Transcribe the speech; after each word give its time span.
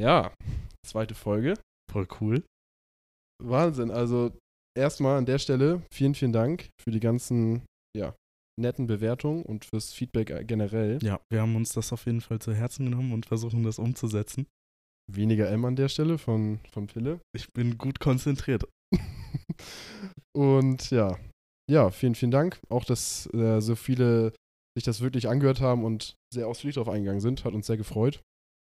Ja, 0.00 0.32
zweite 0.86 1.14
Folge. 1.14 1.58
Voll 1.92 2.08
cool. 2.20 2.42
Wahnsinn. 3.42 3.90
Also 3.90 4.32
erstmal 4.74 5.18
an 5.18 5.26
der 5.26 5.38
Stelle 5.38 5.82
vielen, 5.92 6.14
vielen 6.14 6.32
Dank 6.32 6.70
für 6.80 6.90
die 6.90 7.00
ganzen, 7.00 7.66
ja, 7.94 8.14
netten 8.58 8.86
Bewertungen 8.86 9.42
und 9.42 9.66
fürs 9.66 9.92
Feedback 9.92 10.30
äh, 10.30 10.44
generell. 10.44 10.98
Ja, 11.02 11.20
wir 11.30 11.42
haben 11.42 11.54
uns 11.54 11.74
das 11.74 11.92
auf 11.92 12.06
jeden 12.06 12.22
Fall 12.22 12.38
zu 12.38 12.54
Herzen 12.54 12.86
genommen 12.86 13.12
und 13.12 13.26
versuchen 13.26 13.62
das 13.62 13.78
umzusetzen. 13.78 14.46
Weniger 15.12 15.50
M 15.50 15.66
an 15.66 15.76
der 15.76 15.90
Stelle 15.90 16.16
von, 16.16 16.60
von 16.70 16.86
Pille. 16.86 17.20
Ich 17.36 17.52
bin 17.52 17.76
gut 17.76 18.00
konzentriert. 18.00 18.66
und 20.34 20.90
ja, 20.90 21.18
ja, 21.70 21.90
vielen, 21.90 22.14
vielen 22.14 22.30
Dank. 22.30 22.58
Auch, 22.70 22.86
dass 22.86 23.26
äh, 23.34 23.60
so 23.60 23.74
viele 23.74 24.32
sich 24.74 24.84
das 24.84 25.02
wirklich 25.02 25.28
angehört 25.28 25.60
haben 25.60 25.84
und 25.84 26.14
sehr 26.32 26.48
ausführlich 26.48 26.76
darauf 26.76 26.88
eingegangen 26.88 27.20
sind. 27.20 27.44
Hat 27.44 27.52
uns 27.52 27.66
sehr 27.66 27.76
gefreut. 27.76 28.22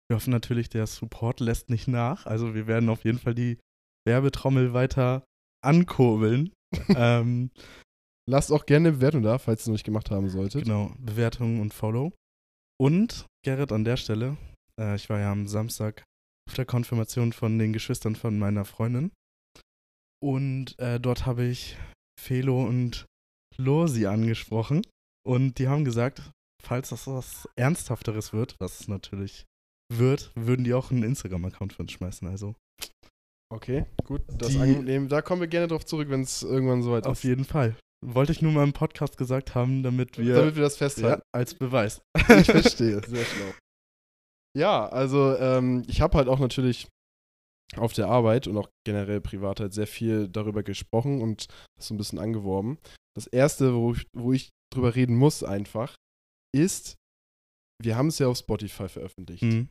Wir 0.09 0.17
hoffen 0.17 0.31
natürlich, 0.31 0.69
der 0.69 0.87
Support 0.87 1.41
lässt 1.41 1.71
nicht 1.71 1.89
nach. 1.89 2.27
Also 2.27 2.55
wir 2.55 2.67
werden 2.67 2.89
auf 2.89 3.05
jeden 3.05 3.19
Fall 3.19 3.35
die 3.35 3.59
Werbetrommel 4.07 4.73
weiter 4.73 5.25
ankurbeln. 5.65 6.53
ähm, 6.97 7.51
Lasst 8.29 8.51
auch 8.51 8.67
gerne 8.67 8.89
eine 8.89 8.97
Bewertung 8.97 9.23
da, 9.23 9.39
falls 9.39 9.61
ihr 9.61 9.63
es 9.63 9.67
noch 9.69 9.73
nicht 9.75 9.85
gemacht 9.85 10.11
haben 10.11 10.29
solltet. 10.29 10.65
Genau, 10.65 10.93
Bewertung 10.99 11.61
und 11.61 11.73
Follow. 11.73 12.13
Und 12.79 13.27
Gerrit 13.45 13.71
an 13.71 13.85
der 13.85 13.97
Stelle, 13.97 14.37
äh, 14.81 14.97
ich 14.97 15.09
war 15.09 15.21
ja 15.21 15.31
am 15.31 15.47
Samstag 15.47 16.03
auf 16.49 16.55
der 16.55 16.67
Konfirmation 16.67 17.33
von 17.33 17.59
den 17.59 17.73
Geschwistern 17.73 18.17
von 18.17 18.39
meiner 18.39 18.65
Freundin. 18.65 19.13
Und 20.21 20.77
äh, 20.81 20.99
dort 20.99 21.25
habe 21.25 21.45
ich 21.45 21.77
Felo 22.21 22.65
und 22.65 23.07
Losi 23.57 24.07
angesprochen. 24.07 24.83
Und 25.25 25.59
die 25.59 25.69
haben 25.69 25.85
gesagt, 25.85 26.31
falls 26.63 26.89
das 26.89 27.07
was 27.07 27.49
Ernsthafteres 27.57 28.33
wird, 28.33 28.57
was 28.59 28.89
natürlich 28.89 29.45
wird, 29.93 30.33
würden 30.35 30.65
die 30.65 30.75
auch 30.75 30.91
einen 30.91 31.03
Instagram-Account 31.03 31.73
für 31.73 31.83
uns 31.83 31.93
schmeißen. 31.93 32.27
Also. 32.29 32.55
Okay, 33.53 33.87
gut. 34.05 34.23
Das 34.29 34.49
Die-. 34.49 35.07
Da 35.09 35.23
kommen 35.23 35.41
wir 35.41 35.49
gerne 35.49 35.69
drauf 35.69 35.85
zurück, 35.85 36.09
wenn 36.11 36.23
es 36.23 36.43
irgendwann 36.43 36.83
soweit 36.83 37.07
Auf 37.07 37.19
ist. 37.19 37.25
jeden 37.25 37.45
Fall. 37.45 37.77
Wollte 38.05 38.33
ich 38.33 38.43
nur 38.43 38.53
mal 38.53 38.65
im 38.65 38.73
Podcast 38.73 39.17
gesagt 39.17 39.55
haben, 39.55 39.83
damit 39.83 40.19
wir, 40.19 40.35
Damit 40.35 40.57
wir 40.57 40.63
das 40.63 40.79
ja, 40.79 40.87
festhalten. 40.89 41.23
als 41.33 41.55
Beweis. 41.55 42.01
Ich 42.17 42.47
verstehe. 42.47 43.01
Sehr 43.07 43.25
schlau. 43.25 43.53
Ja, 44.57 44.87
also 44.89 45.37
ähm, 45.37 45.85
ich 45.87 46.01
habe 46.01 46.17
halt 46.17 46.29
auch 46.29 46.39
natürlich 46.39 46.89
auf 47.77 47.93
der 47.93 48.09
Arbeit 48.09 48.47
und 48.47 48.57
auch 48.57 48.69
generell 48.87 49.21
privat 49.21 49.61
halt 49.61 49.75
sehr 49.75 49.89
viel 49.89 50.29
darüber 50.29 50.63
gesprochen 50.63 51.21
und 51.21 51.49
das 51.77 51.89
so 51.89 51.95
ein 51.95 51.99
bisschen 51.99 52.19
angeworben. 52.19 52.79
Das 53.17 53.27
erste, 53.27 53.75
wo 53.75 53.93
ich, 53.93 54.07
wo 54.17 54.33
ich 54.33 54.51
drüber 54.73 54.95
reden 54.95 55.17
muss 55.17 55.43
einfach, 55.43 55.97
ist, 56.55 56.95
wir 57.83 57.97
haben 57.97 58.07
es 58.07 58.19
ja 58.19 58.29
auf 58.29 58.39
Spotify 58.39 58.89
veröffentlicht. 58.89 59.43
Mhm. 59.43 59.69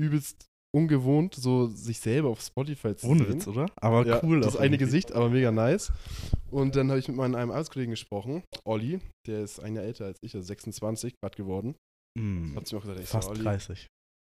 Übelst 0.00 0.46
ungewohnt, 0.74 1.34
so 1.34 1.66
sich 1.66 2.00
selber 2.00 2.30
auf 2.30 2.40
Spotify 2.40 2.96
zu 2.96 3.06
Ohne 3.08 3.24
sehen. 3.24 3.34
Witz, 3.34 3.46
oder? 3.46 3.66
Aber 3.76 4.06
ja, 4.06 4.20
cool. 4.24 4.40
Das 4.40 4.56
eine. 4.56 4.78
Gesicht, 4.78 5.12
aber 5.12 5.28
mega 5.28 5.52
nice. 5.52 5.92
Und 6.50 6.76
dann 6.76 6.88
habe 6.88 6.98
ich 6.98 7.08
mit 7.08 7.16
meinem 7.16 7.34
einem 7.34 7.50
Arbeitskollegen 7.50 7.90
gesprochen, 7.92 8.42
Olli, 8.64 9.00
der 9.26 9.42
ist 9.42 9.60
ein 9.60 9.76
Jahr 9.76 9.84
älter 9.84 10.06
als 10.06 10.18
ich, 10.22 10.34
also 10.34 10.46
26 10.46 11.14
gerade 11.20 11.36
geworden. 11.36 11.74
Mhm. 12.18 12.54
Hat 12.56 12.66
sie 12.66 12.74
mir 12.74 12.78
auch 12.80 12.84
gesagt, 12.84 13.00
ich 13.00 13.08
Fast 13.08 13.28
sag, 13.28 13.34
Olli, 13.36 13.44
30. 13.44 13.86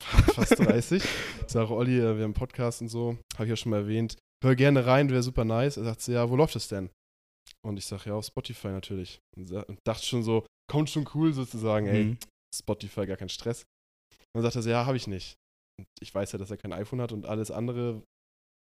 fast 0.02 0.58
30. 0.58 1.02
Ich 1.04 1.52
sage, 1.52 1.70
Olli, 1.70 1.98
äh, 1.98 2.02
wir 2.02 2.08
haben 2.10 2.22
einen 2.22 2.34
Podcast 2.34 2.80
und 2.80 2.88
so, 2.88 3.18
habe 3.34 3.44
ich 3.44 3.50
ja 3.50 3.56
schon 3.56 3.70
mal 3.70 3.80
erwähnt. 3.80 4.16
Hör 4.42 4.56
gerne 4.56 4.86
rein, 4.86 5.10
wäre 5.10 5.22
super 5.22 5.44
nice. 5.44 5.76
Er 5.76 5.84
sagt 5.84 6.06
ja, 6.08 6.28
wo 6.28 6.36
läuft 6.36 6.56
es 6.56 6.68
denn? 6.68 6.90
Und 7.64 7.76
ich 7.76 7.84
sage, 7.84 8.08
ja, 8.08 8.14
auf 8.14 8.24
Spotify 8.24 8.68
natürlich. 8.68 9.18
Und, 9.36 9.52
dachte 9.86 10.04
schon 10.04 10.22
so, 10.22 10.46
kommt 10.70 10.88
schon 10.90 11.06
cool 11.14 11.32
sozusagen, 11.32 11.86
ey, 11.86 12.04
Mhm. 12.04 12.18
Spotify, 12.54 13.06
gar 13.06 13.16
kein 13.16 13.28
Stress. 13.28 13.62
Und 14.34 14.42
dann 14.42 14.50
sagt 14.50 14.66
er 14.66 14.70
ja, 14.72 14.86
habe 14.86 14.96
ich 14.96 15.06
nicht. 15.06 15.34
Und 15.78 15.86
ich 16.00 16.14
weiß 16.14 16.32
ja, 16.32 16.38
dass 16.38 16.50
er 16.50 16.56
kein 16.56 16.72
iPhone 16.72 17.00
hat 17.00 17.12
und 17.12 17.26
alles 17.26 17.50
andere. 17.50 18.02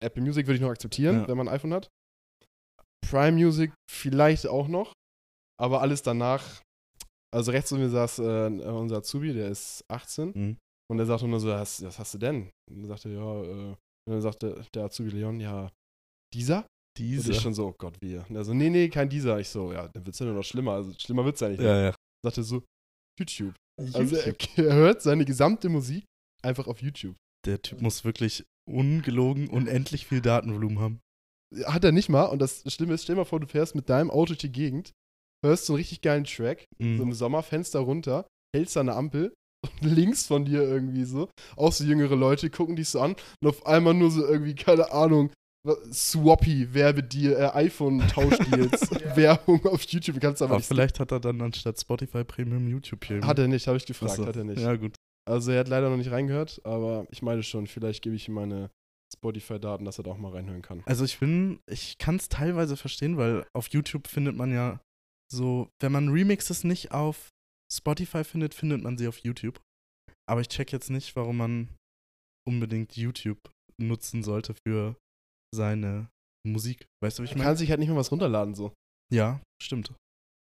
Apple 0.03 0.23
Music 0.23 0.47
würde 0.47 0.57
ich 0.57 0.61
noch 0.63 0.71
akzeptieren, 0.71 1.21
Ja. 1.21 1.29
wenn 1.29 1.37
man 1.37 1.49
ein 1.49 1.55
iPhone 1.55 1.73
hat. 1.75 1.89
Prime 3.07 3.33
Music 3.33 3.73
vielleicht 3.91 4.47
auch 4.47 4.69
noch. 4.69 4.93
Aber 5.61 5.81
alles 5.83 6.03
danach. 6.03 6.63
Also 7.35 7.51
rechts 7.51 7.71
von 7.71 7.79
mir 7.81 7.89
saß 7.91 8.19
äh, 8.21 8.47
unser 8.69 8.99
Azubi, 8.99 9.33
der 9.33 9.49
ist 9.49 9.85
18. 9.89 10.33
Mhm. 10.35 10.57
Und 10.91 10.99
er 10.99 11.07
sagte 11.07 11.27
nur 11.27 11.41
so, 11.41 11.49
was, 11.49 11.83
was 11.85 11.99
hast 11.99 12.15
du 12.15 12.19
denn? 12.19 12.51
Und 12.71 12.85
er 12.85 12.89
sagte, 12.89 13.09
ja, 13.11 13.43
äh, 13.43 13.75
und 14.07 14.13
dann 14.13 14.21
sagte 14.21 14.65
der 14.75 14.85
Azubi 14.85 15.11
Leon, 15.11 15.41
ja, 15.41 15.71
dieser? 16.33 16.59
Und 16.59 16.99
Diese. 16.99 17.33
ich 17.33 17.41
schon 17.41 17.55
so, 17.55 17.69
oh 17.69 17.75
Gott, 17.77 18.01
wie? 18.01 18.17
Und 18.19 18.37
er 18.37 18.45
so, 18.45 18.55
nee, 18.55 18.71
nee, 18.71 18.89
kein 18.89 19.09
dieser. 19.09 19.41
Ich 19.41 19.49
so, 19.49 19.73
ja, 19.73 19.89
dann 19.89 20.07
wird's 20.07 20.19
ja 20.21 20.27
nur 20.27 20.35
noch 20.37 20.45
schlimmer. 20.45 20.73
Also 20.75 20.93
schlimmer 20.97 21.25
wird's 21.25 21.41
ja 21.41 21.49
nicht. 21.49 21.61
ja, 21.61 21.87
ja. 21.87 21.95
Sagte 22.25 22.45
so, 22.45 22.63
YouTube. 23.19 23.55
Also 23.93 24.15
er, 24.17 24.37
er 24.57 24.75
hört 24.75 25.03
seine 25.03 25.25
gesamte 25.25 25.69
Musik 25.69 26.05
einfach 26.45 26.67
auf 26.67 26.81
YouTube. 26.83 27.17
Der 27.47 27.61
Typ 27.63 27.81
muss 27.83 28.05
wirklich 28.05 28.45
ungelogen 28.71 29.49
unendlich 29.49 30.07
viel 30.07 30.21
Datenvolumen 30.21 30.79
haben. 30.79 31.01
Hat 31.67 31.85
er 31.85 31.93
nicht 31.93 32.09
mal. 32.09 32.25
Und 32.25 32.39
das 32.41 32.63
Schlimme 32.73 32.95
ist, 32.95 33.03
stell 33.05 33.15
dir 33.17 33.21
mal 33.21 33.25
vor, 33.27 33.41
du 33.41 33.47
fährst 33.47 33.75
mit 33.75 33.89
deinem 33.91 34.11
Auto 34.11 34.27
durch 34.27 34.39
die 34.39 34.51
Gegend, 34.53 34.93
hörst 35.45 35.67
so 35.67 35.75
einen 35.75 35.79
richtig 35.79 36.01
geilen 36.01 36.25
Track, 36.25 36.65
Mhm. 36.79 36.97
so 36.97 37.03
im 37.03 37.13
Sommerfenster 37.13 37.81
runter, 37.81 38.27
hältst 38.57 38.77
da 38.77 38.81
eine 38.81 38.95
Ampel 38.95 39.35
und 39.83 39.83
links 39.83 40.27
von 40.27 40.45
dir 40.45 40.63
irgendwie 40.63 41.05
so, 41.05 41.29
auch 41.57 41.73
so 41.73 41.85
jüngere 41.85 42.17
Leute 42.17 42.51
gucken 42.51 42.77
dich 42.77 42.89
so 42.89 43.01
an 43.01 43.15
und 43.43 43.49
auf 43.49 43.67
einmal 43.67 43.95
nur 43.95 44.11
so 44.11 44.27
irgendwie, 44.27 44.55
keine 44.55 44.91
Ahnung, 44.93 45.31
Swappy, 45.93 46.75
werbe 46.75 47.03
dir, 47.03 47.39
äh, 47.39 47.51
iPhone-Tauschdeals, 47.55 48.91
Werbung 49.17 49.65
auf 49.67 49.83
YouTube, 49.85 50.21
kannst 50.21 50.41
du 50.41 50.45
aber 50.47 50.55
Aber 50.55 50.59
nicht. 50.59 50.67
vielleicht 50.69 51.01
hat 51.01 51.11
er 51.13 51.21
dann 51.21 51.41
anstatt 51.41 51.81
Spotify 51.81 52.25
Premium 52.25 52.69
YouTube 52.69 53.01
Premium. 53.01 53.27
Hat 53.27 53.39
er 53.39 53.49
nicht, 53.49 53.67
habe 53.67 53.77
ich 53.79 53.87
gefragt, 53.87 54.13
Achso. 54.13 54.27
hat 54.27 54.37
er 54.37 54.45
nicht. 54.45 54.61
Ja, 54.61 54.77
gut. 54.77 54.95
Also 55.27 55.53
er 55.53 55.61
hat 55.61 55.69
leider 55.69 55.89
noch 55.91 55.97
nicht 55.97 56.11
reingehört, 56.11 56.61
aber 56.65 57.07
ich 57.11 57.23
meine 57.23 57.43
schon, 57.43 57.67
vielleicht 57.67 58.03
gebe 58.03 58.15
ich 58.15 58.29
ihm 58.29 58.35
meine 58.35 58.71
Spotify-Daten, 59.15 59.85
dass 59.85 59.99
er 59.99 60.05
da 60.05 60.11
auch 60.11 60.19
mal 60.19 60.33
reinhören 60.33 60.63
kann. 60.63 60.83
Also 60.87 61.05
ich 61.05 61.19
bin, 61.19 61.61
ich 61.67 61.99
kann 61.99 62.17
es 62.17 62.29
teilweise 62.29 62.77
verstehen, 62.77 63.17
weil 63.17 63.47
auf 63.55 63.69
YouTube 63.69 64.07
findet 64.09 64.37
man 64.37 64.53
ja 64.53 64.81
so, 65.33 65.69
wenn 65.81 65.93
man 65.93 66.09
Remixes 66.11 66.65
nicht 66.65 66.93
auf 66.93 67.29
Spotify 67.73 68.25
findet, 68.25 68.55
findet 68.55 68.83
man 68.83 68.99
sie 68.99 69.09
auf 69.09 69.19
YouTube. 69.19 69.61
Aber 70.29 70.41
ich 70.41 70.49
check 70.49 70.73
jetzt 70.73 70.91
nicht, 70.91 71.17
warum 71.17 71.37
man 71.39 71.69
unbedingt 72.47 72.97
YouTube 72.97 73.39
nutzen 73.81 74.23
sollte 74.23 74.55
für 74.67 74.97
seine 75.55 76.09
Musik. 76.47 76.87
Weißt 77.03 77.19
du, 77.19 77.23
wie 77.23 77.25
ich 77.25 77.31
Man 77.33 77.39
meine? 77.39 77.51
kann 77.51 77.57
sich 77.57 77.71
halt 77.71 77.81
nicht 77.81 77.89
mehr 77.89 77.97
was 77.97 78.13
runterladen 78.13 78.55
so. 78.55 78.73
Ja, 79.13 79.41
stimmt. 79.63 79.95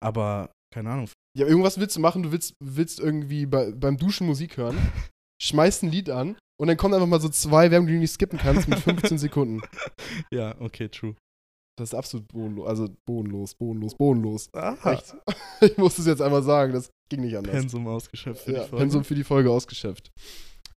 Aber 0.02 0.50
keine 0.74 0.90
Ahnung. 0.90 1.08
Ja, 1.38 1.46
irgendwas 1.46 1.78
willst 1.78 1.94
du 1.96 2.00
machen, 2.00 2.24
du 2.24 2.32
willst, 2.32 2.54
willst 2.60 2.98
irgendwie 2.98 3.46
bei, 3.46 3.70
beim 3.70 3.96
Duschen 3.96 4.26
Musik 4.26 4.56
hören, 4.56 4.76
schmeißt 5.42 5.84
ein 5.84 5.90
Lied 5.90 6.10
an 6.10 6.36
und 6.60 6.66
dann 6.66 6.76
kommen 6.76 6.94
einfach 6.94 7.06
mal 7.06 7.20
so 7.20 7.28
zwei 7.28 7.70
Werbung, 7.70 7.86
die 7.86 7.94
du 7.94 8.00
nicht 8.00 8.12
skippen 8.12 8.38
kannst 8.38 8.68
mit 8.68 8.78
15 8.80 9.18
Sekunden. 9.18 9.62
Ja, 10.32 10.60
okay, 10.60 10.88
true. 10.88 11.14
Das 11.78 11.90
ist 11.90 11.94
absolut 11.94 12.28
bodenlos, 12.28 12.68
also 12.68 12.88
bodenlos, 13.06 13.54
bodenlos, 13.54 13.94
bodenlos. 13.94 14.48
Aha. 14.52 14.92
Echt. 14.92 15.16
Ich 15.60 15.76
muss 15.78 15.98
es 15.98 16.06
jetzt 16.06 16.20
einmal 16.20 16.42
sagen, 16.42 16.72
das 16.72 16.90
ging 17.08 17.20
nicht 17.20 17.36
anders. 17.36 17.54
Pensum 17.54 17.86
ausgeschöpft 17.86 18.44
für 18.44 18.52
ja, 18.52 18.62
die 18.64 18.68
Folge. 18.68 18.84
Pensum 18.84 19.04
für 19.04 19.14
die 19.14 19.24
Folge 19.24 19.50
ausgeschöpft. 19.50 20.10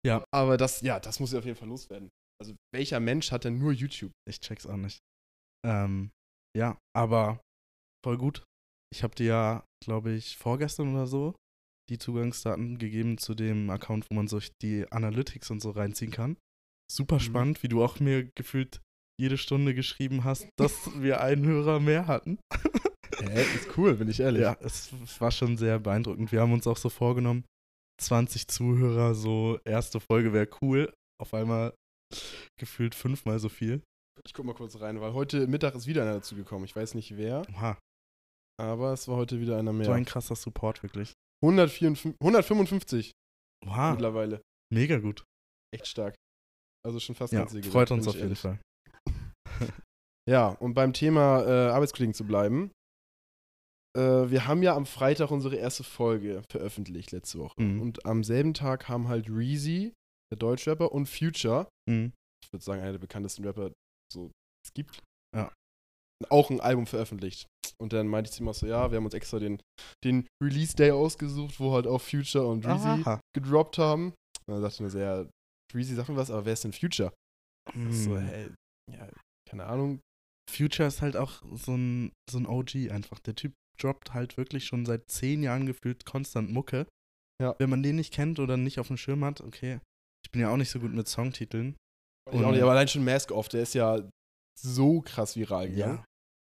Ja. 0.05 0.23
Aber 0.31 0.57
das, 0.57 0.81
ja, 0.81 0.99
das 0.99 1.19
muss 1.19 1.33
ja 1.33 1.39
auf 1.39 1.45
jeden 1.45 1.57
Fall 1.57 1.67
loswerden. 1.67 2.09
Also, 2.39 2.53
welcher 2.73 2.99
Mensch 2.99 3.31
hat 3.31 3.43
denn 3.43 3.57
nur 3.57 3.73
YouTube? 3.73 4.11
Ich 4.29 4.39
check's 4.39 4.65
auch 4.65 4.77
nicht. 4.77 4.99
Ähm, 5.65 6.11
ja, 6.55 6.77
aber 6.95 7.41
voll 8.05 8.17
gut. 8.17 8.45
Ich 8.93 9.03
habe 9.03 9.15
dir 9.15 9.25
ja, 9.25 9.63
glaube 9.83 10.11
ich, 10.11 10.37
vorgestern 10.37 10.93
oder 10.93 11.07
so 11.07 11.35
die 11.89 11.97
Zugangsdaten 11.97 12.77
gegeben 12.77 13.17
zu 13.17 13.33
dem 13.33 13.69
Account, 13.69 14.05
wo 14.09 14.15
man 14.15 14.27
sich 14.27 14.51
die 14.61 14.89
Analytics 14.91 15.49
und 15.51 15.61
so 15.61 15.71
reinziehen 15.71 16.11
kann. 16.11 16.37
Super 16.91 17.15
Mhm. 17.15 17.19
spannend, 17.21 17.63
wie 17.63 17.67
du 17.69 17.83
auch 17.83 17.99
mir 17.99 18.29
gefühlt 18.35 18.81
jede 19.19 19.37
Stunde 19.37 19.73
geschrieben 19.73 20.23
hast, 20.23 20.47
dass 20.59 21.01
wir 21.01 21.21
einen 21.21 21.45
Hörer 21.45 21.79
mehr 21.79 22.07
hatten. 22.07 22.39
Hä, 23.19 23.41
ist 23.55 23.77
cool, 23.77 23.95
bin 23.95 24.09
ich 24.09 24.19
ehrlich. 24.19 24.41
Ja, 24.43 24.57
es 24.61 24.91
war 25.19 25.31
schon 25.31 25.57
sehr 25.57 25.79
beeindruckend. 25.79 26.31
Wir 26.31 26.41
haben 26.41 26.53
uns 26.53 26.67
auch 26.67 26.77
so 26.77 26.89
vorgenommen, 26.89 27.43
20 28.01 28.47
Zuhörer, 28.47 29.15
so 29.15 29.59
erste 29.65 29.99
Folge 29.99 30.33
wäre 30.33 30.47
cool. 30.61 30.93
Auf 31.19 31.33
einmal 31.33 31.73
gefühlt 32.59 32.93
fünfmal 32.95 33.39
so 33.39 33.49
viel. 33.49 33.81
Ich 34.25 34.33
guck 34.33 34.45
mal 34.45 34.53
kurz 34.53 34.79
rein, 34.79 35.01
weil 35.01 35.13
heute 35.13 35.47
Mittag 35.47 35.73
ist 35.75 35.87
wieder 35.87 36.03
einer 36.03 36.13
dazu 36.13 36.35
gekommen. 36.35 36.65
Ich 36.65 36.75
weiß 36.75 36.93
nicht 36.93 37.17
wer, 37.17 37.41
Oha, 37.55 37.77
aber 38.59 38.93
es 38.93 39.07
war 39.07 39.17
heute 39.17 39.39
wieder 39.39 39.57
einer 39.57 39.71
so 39.71 39.77
mehr. 39.77 39.91
ein 39.93 40.05
krasser 40.05 40.35
Support 40.35 40.83
wirklich. 40.83 41.13
154, 41.43 42.15
155 42.21 43.11
Oha, 43.65 43.91
mittlerweile. 43.91 44.41
mega 44.73 44.97
gut. 44.99 45.23
Echt 45.73 45.87
stark. 45.87 46.15
Also 46.85 46.99
schon 46.99 47.15
fast 47.15 47.33
Ja, 47.33 47.45
ganz 47.45 47.67
freut 47.67 47.91
uns 47.91 48.07
auf 48.07 48.15
jeden. 48.15 48.35
Fall. 48.35 48.59
Ja, 50.29 50.49
und 50.49 50.73
beim 50.73 50.91
Thema 50.91 51.41
äh, 51.45 51.69
Arbeitskollegen 51.71 52.13
zu 52.13 52.25
bleiben. 52.25 52.71
Äh, 53.97 54.29
wir 54.29 54.45
haben 54.45 54.61
ja 54.61 54.75
am 54.75 54.85
Freitag 54.85 55.31
unsere 55.31 55.55
erste 55.55 55.85
Folge 55.85 56.43
veröffentlicht 56.51 57.11
letzte 57.13 57.39
Woche. 57.39 57.61
Mhm. 57.61 57.81
Und 57.81 58.05
am 58.05 58.25
selben 58.25 58.53
Tag 58.53 58.89
haben 58.89 59.07
halt 59.07 59.29
Reezy, 59.29 59.93
der 60.29 60.37
Deutschrapper, 60.37 60.91
und 60.91 61.05
Future, 61.07 61.69
Mhm. 61.89 62.11
ich 62.43 62.51
würde 62.51 62.63
sagen, 62.63 62.81
einer 62.81 62.91
der 62.91 62.99
bekanntesten 62.99 63.45
Rapper, 63.45 63.71
so 64.11 64.29
es 64.65 64.73
gibt, 64.73 65.01
Ja. 65.33 65.49
Auch 66.29 66.49
ein 66.49 66.59
Album 66.59 66.87
veröffentlicht. 66.87 67.47
Und 67.81 67.93
dann 67.93 68.07
meinte 68.07 68.29
ich 68.29 68.35
zu 68.35 68.43
ihm 68.43 68.49
auch 68.49 68.55
so, 68.55 68.65
ja, 68.65 68.91
wir 68.91 68.97
haben 68.97 69.05
uns 69.05 69.13
extra 69.13 69.39
den, 69.39 69.61
den 70.03 70.27
Release 70.43 70.75
Day 70.75 70.91
ausgesucht, 70.91 71.59
wo 71.59 71.73
halt 71.73 71.85
auch 71.85 72.01
Future 72.01 72.47
und 72.47 72.65
Reezy 72.65 73.03
gedroppt 73.35 73.77
haben. 73.77 74.13
Und 74.47 74.53
dann 74.53 74.61
sagte 74.61 74.79
er 74.79 74.83
mir 74.83 74.89
so, 74.89 74.99
ja, 74.99 75.25
Freezy 75.71 75.95
sagt 75.95 76.09
mir 76.09 76.15
was, 76.15 76.31
aber 76.31 76.45
wer 76.45 76.53
ist 76.53 76.63
denn 76.63 76.73
Future? 76.73 77.13
Hm. 77.73 77.91
So, 77.91 78.17
hä, 78.17 78.49
ja, 78.91 79.09
keine 79.49 79.65
Ahnung. 79.65 79.99
Future 80.49 80.87
ist 80.87 81.01
halt 81.01 81.17
auch 81.17 81.43
so 81.53 81.75
ein, 81.75 82.13
so 82.31 82.39
ein 82.39 82.47
OG 82.47 82.89
einfach. 82.89 83.19
Der 83.19 83.35
Typ 83.35 83.53
droppt 83.79 84.13
halt 84.13 84.37
wirklich 84.37 84.65
schon 84.65 84.85
seit 84.85 85.03
zehn 85.11 85.43
Jahren 85.43 85.65
gefühlt 85.65 86.05
konstant 86.05 86.51
Mucke. 86.51 86.87
Ja. 87.41 87.55
Wenn 87.59 87.69
man 87.69 87.83
den 87.83 87.97
nicht 87.97 88.13
kennt 88.13 88.39
oder 88.39 88.57
nicht 88.57 88.79
auf 88.79 88.87
dem 88.87 88.97
Schirm 88.97 89.23
hat, 89.23 89.41
okay. 89.41 89.79
Ich 90.25 90.31
bin 90.31 90.41
ja 90.41 90.51
auch 90.51 90.57
nicht 90.57 90.71
so 90.71 90.79
gut 90.79 90.93
mit 90.93 91.07
Songtiteln. 91.07 91.75
Ich 92.31 92.43
auch 92.43 92.51
nicht, 92.51 92.61
aber 92.61 92.71
allein 92.71 92.87
schon 92.87 93.05
Mask 93.05 93.31
Off, 93.31 93.47
der 93.49 93.61
ist 93.61 93.75
ja 93.75 94.01
so 94.59 95.01
krass 95.01 95.35
viral 95.35 95.69
gegangen. 95.69 96.03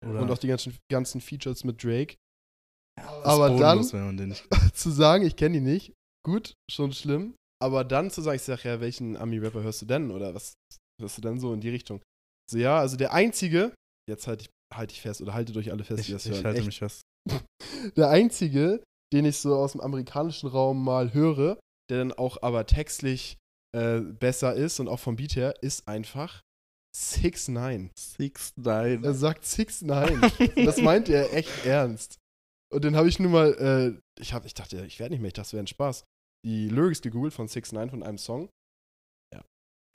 Oder 0.06 0.20
Und 0.22 0.30
auch 0.30 0.38
die 0.38 0.46
ganzen, 0.48 0.76
ganzen 0.90 1.20
Features 1.20 1.64
mit 1.64 1.82
Drake. 1.84 2.14
ist 2.98 3.04
aber 3.24 3.50
dann- 3.58 3.78
bodenlos, 3.86 4.28
nicht 4.28 4.48
zu 4.76 4.90
sagen, 4.90 5.24
ich 5.26 5.36
kenne 5.36 5.54
die 5.54 5.64
nicht, 5.64 5.92
gut, 6.24 6.54
schon 6.70 6.92
schlimm. 6.92 7.34
Aber 7.62 7.84
dann 7.84 8.10
zu 8.10 8.22
sagen, 8.22 8.36
ich 8.36 8.42
sag 8.42 8.64
ja, 8.64 8.80
welchen 8.80 9.16
Ami-Rapper 9.18 9.62
hörst 9.62 9.82
du 9.82 9.86
denn? 9.86 10.10
Oder 10.10 10.34
was 10.34 10.54
hörst 11.00 11.18
du 11.18 11.20
denn 11.22 11.38
so 11.38 11.52
in 11.52 11.60
die 11.60 11.68
Richtung? 11.68 12.00
So, 12.50 12.56
ja, 12.56 12.78
also 12.78 12.96
der 12.96 13.12
einzige, 13.12 13.74
jetzt 14.08 14.26
halte 14.26 14.44
ich, 14.44 14.50
halt 14.74 14.92
ich 14.92 15.00
fest, 15.02 15.20
oder 15.20 15.34
haltet 15.34 15.56
euch 15.58 15.70
alle 15.70 15.84
fest, 15.84 16.00
Ich, 16.00 16.06
die 16.06 16.12
das 16.12 16.24
ich 16.24 16.32
hören. 16.32 16.44
halte 16.44 16.58
Echt, 16.60 16.66
mich 16.66 16.78
fest. 16.78 17.02
der 17.96 18.08
einzige, 18.08 18.82
den 19.12 19.26
ich 19.26 19.36
so 19.38 19.54
aus 19.56 19.72
dem 19.72 19.82
amerikanischen 19.82 20.48
Raum 20.48 20.82
mal 20.82 21.12
höre, 21.12 21.58
der 21.90 21.98
dann 21.98 22.12
auch 22.12 22.40
aber 22.42 22.64
textlich 22.66 23.36
äh, 23.76 24.00
besser 24.00 24.54
ist 24.54 24.80
und 24.80 24.88
auch 24.88 24.98
vom 25.00 25.16
Beat 25.16 25.36
her, 25.36 25.54
ist 25.62 25.86
einfach 25.86 26.40
6 26.96 27.48
9 27.48 27.90
Six 27.96 28.56
Nine. 28.56 29.00
Er 29.04 29.14
sagt 29.14 29.44
6 29.44 29.82
9 29.82 30.20
Das 30.64 30.80
meint 30.80 31.08
er 31.08 31.32
echt 31.32 31.64
ernst. 31.64 32.18
Und 32.72 32.84
dann 32.84 32.96
habe 32.96 33.08
ich 33.08 33.18
nur 33.18 33.30
mal, 33.30 33.52
äh, 33.54 34.20
ich, 34.20 34.32
hab, 34.32 34.44
ich 34.44 34.54
dachte, 34.54 34.84
ich 34.84 35.00
werde 35.00 35.12
nicht 35.12 35.20
mehr, 35.20 35.28
ich 35.28 35.34
dachte, 35.34 35.46
das 35.46 35.52
wäre 35.52 35.64
ein 35.64 35.68
Spaß. 35.68 36.04
Die 36.46 36.68
Lyrics 36.68 37.02
gegoogelt 37.02 37.34
von 37.34 37.48
6 37.48 37.72
9 37.72 37.90
von 37.90 38.02
einem 38.02 38.18
Song. 38.18 38.48
Ja, 39.34 39.44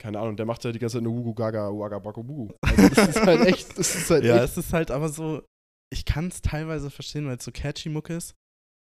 keine 0.00 0.20
Ahnung, 0.20 0.36
der 0.36 0.46
macht 0.46 0.64
ja 0.64 0.72
die 0.72 0.78
ganze 0.78 0.98
Zeit 0.98 1.02
nur 1.02 1.14
Wugu 1.14 1.34
Gaga, 1.34 1.68
Waga 1.70 1.98
Bako 1.98 2.22
Bugu. 2.22 2.54
Also 2.62 2.88
das 2.88 3.08
ist 3.08 3.22
halt 3.22 3.40
echt, 3.46 3.78
das 3.78 3.94
ist 3.94 4.10
halt 4.10 4.24
ja, 4.24 4.36
echt. 4.36 4.44
es 4.44 4.56
ist 4.58 4.72
halt 4.72 4.90
aber 4.90 5.08
so, 5.08 5.42
ich 5.92 6.04
kann 6.04 6.28
es 6.28 6.42
teilweise 6.42 6.90
verstehen, 6.90 7.26
weil 7.26 7.36
es 7.36 7.44
so 7.44 7.52
catchy 7.52 7.88
Mucke 7.88 8.14
ist, 8.14 8.34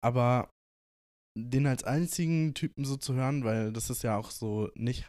aber 0.04 0.50
den 1.38 1.66
als 1.66 1.83
einzigen 1.83 2.54
Typen 2.54 2.86
so 2.86 2.98
zu 2.98 3.13
hören, 3.13 3.44
weil 3.44 3.74
das 3.74 3.89
ist 3.89 4.04
ja 4.04 4.18
auch 4.18 4.31
so 4.31 4.69
nicht 4.75 5.06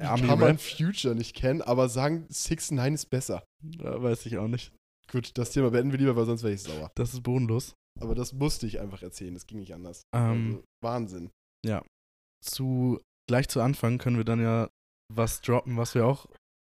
High-Class. 0.00 0.28
Kann 0.28 0.38
man 0.38 0.58
Future 0.58 1.14
nicht 1.14 1.34
kennen, 1.34 1.62
aber 1.62 1.88
sagen 1.88 2.26
6 2.28 2.72
9 2.72 2.94
ist 2.94 3.06
besser. 3.06 3.44
Ja, 3.78 4.02
weiß 4.02 4.26
ich 4.26 4.38
auch 4.38 4.48
nicht. 4.48 4.72
Gut, 5.10 5.36
das 5.38 5.50
Thema 5.50 5.70
beenden 5.70 5.92
wir 5.92 5.98
lieber, 5.98 6.16
weil 6.16 6.26
sonst 6.26 6.42
wäre 6.42 6.52
ich 6.52 6.62
sauer. 6.62 6.90
Das 6.94 7.14
ist 7.14 7.22
bodenlos. 7.22 7.74
Aber 8.00 8.14
das 8.14 8.32
musste 8.32 8.66
ich 8.66 8.78
einfach 8.78 9.02
erzählen, 9.02 9.34
das 9.34 9.46
ging 9.46 9.58
nicht 9.58 9.74
anders. 9.74 10.02
Ähm, 10.14 10.46
also, 10.46 10.64
Wahnsinn. 10.82 11.30
zu, 12.44 13.00
gleich 13.28 13.48
zu 13.48 13.60
Anfang 13.60 13.98
können 13.98 14.18
wir 14.18 14.24
dann 14.24 14.40
ja 14.40 14.70
was 15.12 15.40
droppen, 15.40 15.76
was 15.76 15.94
wir 15.94 16.06
auch, 16.06 16.26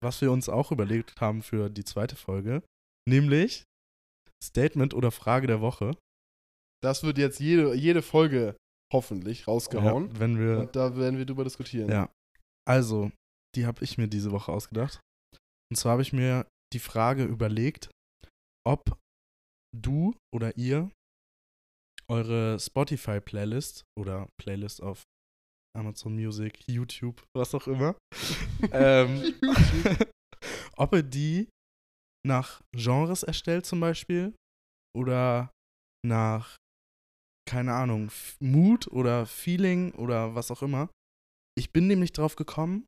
was 0.02 0.20
wir 0.20 0.30
uns 0.30 0.48
auch 0.48 0.70
überlegt 0.70 1.20
haben 1.20 1.42
für 1.42 1.70
die 1.70 1.84
zweite 1.84 2.14
Folge. 2.14 2.62
Nämlich 3.08 3.64
Statement 4.44 4.94
oder 4.94 5.10
Frage 5.10 5.46
der 5.46 5.60
Woche. 5.60 5.96
Das 6.82 7.02
wird 7.02 7.18
jetzt 7.18 7.40
jede, 7.40 7.74
jede 7.74 8.02
Folge 8.02 8.54
hoffentlich 8.92 9.48
rausgehauen. 9.48 10.10
Ja, 10.12 10.20
wenn 10.20 10.38
wir 10.38 10.60
Und 10.60 10.76
da 10.76 10.96
werden 10.96 11.18
wir 11.18 11.26
drüber 11.26 11.44
diskutieren. 11.44 11.90
Ja. 11.90 12.08
Also, 12.68 13.10
die 13.56 13.64
habe 13.66 13.82
ich 13.82 13.96
mir 13.96 14.08
diese 14.08 14.30
Woche 14.30 14.52
ausgedacht. 14.52 15.00
Und 15.70 15.76
zwar 15.76 15.92
habe 15.92 16.02
ich 16.02 16.12
mir 16.12 16.46
die 16.74 16.78
Frage 16.78 17.24
überlegt, 17.24 17.90
ob 18.66 18.98
du 19.74 20.14
oder 20.34 20.56
ihr 20.56 20.90
eure 22.10 22.58
Spotify-Playlist 22.58 23.84
oder 23.98 24.28
Playlist 24.40 24.82
auf 24.82 25.02
Amazon 25.76 26.14
Music, 26.14 26.66
YouTube, 26.66 27.24
was 27.36 27.54
auch 27.54 27.66
immer, 27.66 27.96
ähm, 28.72 29.34
ob 30.76 30.94
ihr 30.94 31.02
die 31.02 31.48
nach 32.26 32.62
Genres 32.74 33.22
erstellt 33.22 33.64
zum 33.64 33.80
Beispiel 33.80 34.34
oder 34.96 35.50
nach, 36.04 36.56
keine 37.48 37.74
Ahnung, 37.74 38.10
Mood 38.40 38.88
oder 38.88 39.26
Feeling 39.26 39.92
oder 39.94 40.34
was 40.34 40.50
auch 40.50 40.62
immer. 40.62 40.90
Ich 41.58 41.72
bin 41.72 41.88
nämlich 41.88 42.12
drauf 42.12 42.36
gekommen, 42.36 42.86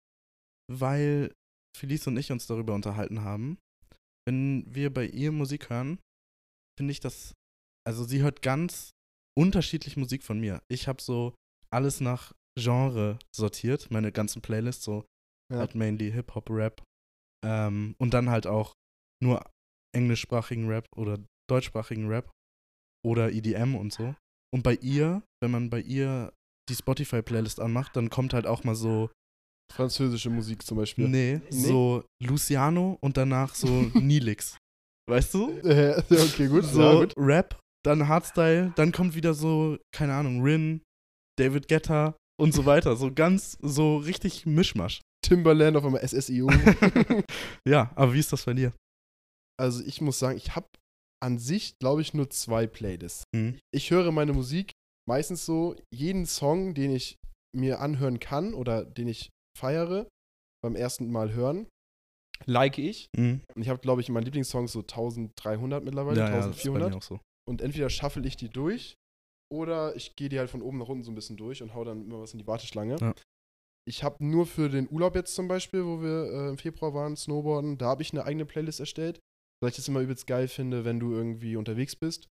weil 0.70 1.34
Felice 1.76 2.06
und 2.06 2.16
ich 2.16 2.30
uns 2.30 2.46
darüber 2.46 2.74
unterhalten 2.74 3.22
haben. 3.22 3.58
Wenn 4.28 4.64
wir 4.72 4.94
bei 4.94 5.06
ihr 5.06 5.32
Musik 5.32 5.70
hören, 5.70 5.98
finde 6.78 6.92
ich 6.92 7.00
das, 7.00 7.34
also 7.84 8.04
sie 8.04 8.22
hört 8.22 8.42
ganz 8.42 8.90
unterschiedlich 9.36 9.96
Musik 9.96 10.22
von 10.22 10.38
mir. 10.38 10.62
Ich 10.70 10.86
habe 10.86 11.02
so 11.02 11.34
alles 11.72 12.00
nach 12.00 12.32
Genre 12.56 13.18
sortiert, 13.34 13.90
meine 13.90 14.12
ganzen 14.12 14.40
Playlists, 14.40 14.84
so 14.84 15.04
Ja. 15.50 15.58
halt 15.58 15.74
mainly 15.74 16.12
Hip-Hop, 16.12 16.48
Rap 16.50 16.82
ähm, 17.44 17.96
und 17.98 18.14
dann 18.14 18.30
halt 18.30 18.46
auch 18.46 18.74
nur 19.20 19.44
englischsprachigen 19.96 20.68
Rap 20.68 20.86
oder 20.96 21.18
deutschsprachigen 21.48 22.06
Rap 22.06 22.30
oder 23.04 23.32
EDM 23.32 23.74
und 23.74 23.92
so. 23.92 24.14
Und 24.54 24.62
bei 24.62 24.74
ihr, 24.76 25.24
wenn 25.42 25.50
man 25.50 25.70
bei 25.70 25.80
ihr 25.80 26.32
die 26.70 26.74
Spotify-Playlist 26.74 27.60
anmacht, 27.60 27.96
dann 27.96 28.10
kommt 28.10 28.34
halt 28.34 28.46
auch 28.46 28.64
mal 28.64 28.74
so, 28.74 29.10
Französische 29.72 30.30
Musik 30.30 30.66
zum 30.66 30.78
Beispiel. 30.78 31.08
nee, 31.08 31.40
so 31.50 32.04
Luciano 32.20 32.98
und 33.00 33.16
danach 33.16 33.54
so 33.54 33.68
Nilix. 33.94 34.56
Weißt 35.08 35.34
du? 35.34 35.50
Äh, 35.60 36.02
okay, 36.10 36.48
gut. 36.48 36.64
So 36.64 36.82
ja, 36.82 36.94
gut. 36.94 37.14
Rap, 37.16 37.58
dann 37.84 38.08
Hardstyle, 38.08 38.72
dann 38.76 38.92
kommt 38.92 39.14
wieder 39.14 39.34
so, 39.34 39.78
keine 39.92 40.14
Ahnung, 40.14 40.42
Rin, 40.42 40.82
David 41.38 41.68
Guetta 41.68 42.16
und 42.40 42.52
so 42.52 42.66
weiter. 42.66 42.96
So 42.96 43.12
ganz, 43.12 43.58
so 43.60 43.98
richtig 43.98 44.44
Mischmasch. 44.46 45.00
Timberland 45.24 45.76
auf 45.76 45.84
einmal 45.84 46.06
SSIO. 46.06 46.48
ja, 47.68 47.92
aber 47.94 48.14
wie 48.14 48.20
ist 48.20 48.32
das 48.32 48.44
bei 48.44 48.54
dir? 48.54 48.72
also 49.60 49.84
ich 49.84 50.00
muss 50.00 50.18
sagen, 50.18 50.36
ich 50.36 50.56
habe 50.56 50.66
an 51.22 51.38
sich, 51.38 51.78
glaube 51.78 52.00
ich, 52.00 52.14
nur 52.14 52.30
zwei 52.30 52.66
Playlists. 52.66 53.24
Hm? 53.36 53.58
Ich 53.72 53.90
höre 53.90 54.10
meine 54.10 54.32
Musik 54.32 54.72
meistens 55.10 55.44
so, 55.44 55.74
jeden 55.92 56.24
Song, 56.24 56.72
den 56.72 56.92
ich 56.92 57.18
mir 57.52 57.80
anhören 57.80 58.20
kann 58.20 58.54
oder 58.54 58.84
den 58.84 59.08
ich 59.08 59.30
feiere, 59.58 60.08
beim 60.62 60.76
ersten 60.76 61.10
Mal 61.10 61.32
hören, 61.32 61.66
like 62.46 62.78
ich. 62.78 63.08
Hm? 63.16 63.40
Und 63.54 63.62
ich 63.62 63.68
habe, 63.68 63.80
glaube 63.80 64.00
ich, 64.00 64.08
in 64.08 64.14
meinen 64.14 64.24
Lieblingssongs 64.24 64.70
so 64.72 64.80
1300 64.80 65.84
mittlerweile, 65.84 66.20
Ja, 66.20 66.30
ja, 66.30 66.36
das 66.36 66.46
ist 66.46 66.62
bei 66.62 66.70
1400. 66.70 66.90
mir 66.90 66.96
auch 66.96 67.02
so. 67.02 67.20
und 67.48 67.60
entweder 67.60 67.90
shuffle 67.90 68.26
ich 68.26 68.36
die 68.36 68.48
durch 68.50 68.94
oder 69.52 69.96
ich 69.96 70.14
gehe 70.14 70.28
die 70.28 70.38
halt 70.38 70.48
von 70.50 70.62
oben 70.62 70.78
nach 70.78 70.88
unten 70.88 71.02
so 71.02 71.10
ein 71.10 71.16
bisschen 71.16 71.36
durch 71.36 71.60
und 71.60 71.74
hau 71.74 71.82
dann 71.82 72.02
immer 72.04 72.20
was 72.20 72.32
in 72.32 72.38
die 72.38 72.46
Warteschlange. 72.46 72.96
Ja. 73.00 73.12
Ich 73.88 74.04
habe 74.04 74.24
nur 74.24 74.46
für 74.46 74.68
den 74.68 74.88
Urlaub 74.88 75.16
jetzt 75.16 75.34
zum 75.34 75.48
Beispiel, 75.48 75.84
wo 75.84 76.00
wir 76.00 76.30
äh, 76.30 76.48
im 76.50 76.58
Februar 76.58 76.94
waren, 76.94 77.16
Snowboarden, 77.16 77.78
da 77.78 77.86
habe 77.86 78.02
ich 78.02 78.12
eine 78.12 78.24
eigene 78.24 78.46
Playlist 78.46 78.78
erstellt, 78.78 79.18
weil 79.60 79.70
ich 79.70 79.76
das 79.76 79.88
immer 79.88 80.00
übelst 80.00 80.28
geil 80.28 80.46
finde, 80.46 80.84
wenn 80.84 81.00
du 81.00 81.12
irgendwie 81.12 81.56
unterwegs 81.56 81.96
bist 81.96 82.28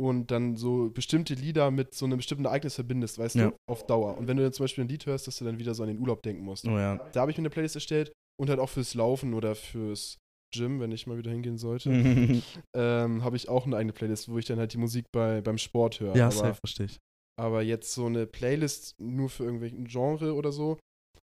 und 0.00 0.30
dann 0.30 0.56
so 0.56 0.90
bestimmte 0.90 1.34
Lieder 1.34 1.70
mit 1.70 1.94
so 1.94 2.04
einem 2.06 2.16
bestimmten 2.18 2.44
Ereignis 2.46 2.74
verbindest, 2.74 3.18
weißt 3.18 3.36
Ja. 3.36 3.50
du, 3.50 3.56
auf 3.70 3.86
Dauer. 3.86 4.16
Und 4.18 4.26
wenn 4.28 4.36
du 4.36 4.42
dann 4.42 4.52
zum 4.52 4.64
Beispiel 4.64 4.84
ein 4.84 4.88
Lied 4.88 5.06
hörst, 5.06 5.26
dass 5.26 5.38
du 5.38 5.44
dann 5.44 5.58
wieder 5.58 5.74
so 5.74 5.82
an 5.82 5.88
den 5.88 5.98
Urlaub 5.98 6.22
denken 6.22 6.44
musst. 6.44 6.66
Oh 6.66 6.76
ja. 6.78 6.96
Da 7.12 7.20
habe 7.20 7.30
ich 7.30 7.36
mir 7.36 7.42
eine 7.42 7.50
Playlist 7.50 7.76
erstellt 7.76 8.12
und 8.40 8.48
halt 8.50 8.58
auch 8.58 8.68
fürs 8.70 8.94
Laufen 8.94 9.34
oder 9.34 9.54
fürs 9.54 10.18
Gym, 10.54 10.80
wenn 10.80 10.92
ich 10.92 11.06
mal 11.06 11.16
wieder 11.16 11.30
hingehen 11.30 11.56
sollte 11.56 11.90
ja, 11.90 12.42
ähm, 13.04 13.24
habe 13.24 13.36
ich 13.36 13.48
auch 13.48 13.64
eine 13.64 13.76
eigene 13.76 13.92
Playlist, 13.94 14.28
wo 14.28 14.38
ich 14.38 14.44
dann 14.44 14.58
halt 14.58 14.72
die 14.74 14.78
Musik 14.78 15.06
bei, 15.12 15.40
beim 15.40 15.56
Sport 15.58 16.00
höre. 16.00 16.14
aber, 16.14 16.30
safe, 16.30 16.54
verstehe 16.62 16.86
ich. 16.86 16.98
aber 17.40 17.62
jetzt 17.62 17.94
so 17.94 18.04
eine 18.06 18.26
Playlist 18.26 18.94
nur 19.00 19.30
für 19.30 19.44
irgendwelchen 19.44 19.84
Genre 19.86 20.34
oder 20.34 20.52
so 20.52 20.78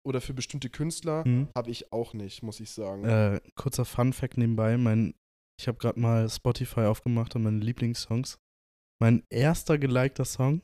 oder 0.06 0.20
für 0.20 0.34
bestimmte 0.34 0.68
Künstler 0.68 1.24
Hm? 1.24 1.48
habe 1.56 1.70
ich 1.70 1.90
auch 1.92 2.12
nicht, 2.12 2.42
muss 2.42 2.60
ich 2.60 2.70
sagen. 2.70 3.04
Äh, 3.04 3.40
kurzer 3.56 3.86
Fun-Fact 3.86 4.36
nebenbei: 4.36 4.76
mein, 4.76 5.14
Ich 5.58 5.68
habe 5.68 5.78
gerade 5.78 5.98
mal 5.98 6.28
Spotify 6.28 6.80
aufgemacht 6.80 7.34
und 7.36 7.44
meine 7.44 7.60
Lieblingssongs. 7.60 8.36
Mein 9.00 9.22
erster 9.30 9.78
gelikter 9.78 10.24
Song: 10.24 10.62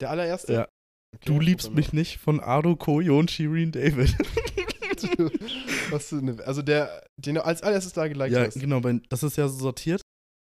Der 0.00 0.10
allererste? 0.10 0.52
Ja. 0.52 0.68
Okay, 1.16 1.24
Du 1.24 1.40
liebst 1.40 1.72
mich 1.72 1.92
nicht 1.94 2.18
von 2.18 2.38
Ado 2.40 2.76
Koyo 2.76 3.18
und 3.18 3.30
Shireen 3.30 3.72
David. 3.72 4.14
Du- 5.16 5.30
Was 5.90 6.10
du 6.10 6.16
ne, 6.20 6.36
also 6.44 6.60
der, 6.60 7.06
den 7.18 7.36
du 7.36 7.44
als 7.44 7.62
allererstes 7.62 7.92
da 7.94 8.06
geliked 8.08 8.32
ja, 8.32 8.44
hast. 8.46 8.60
genau, 8.60 8.80
bei, 8.80 9.00
das 9.08 9.22
ist 9.22 9.36
ja 9.36 9.48
so 9.48 9.56
sortiert, 9.58 10.02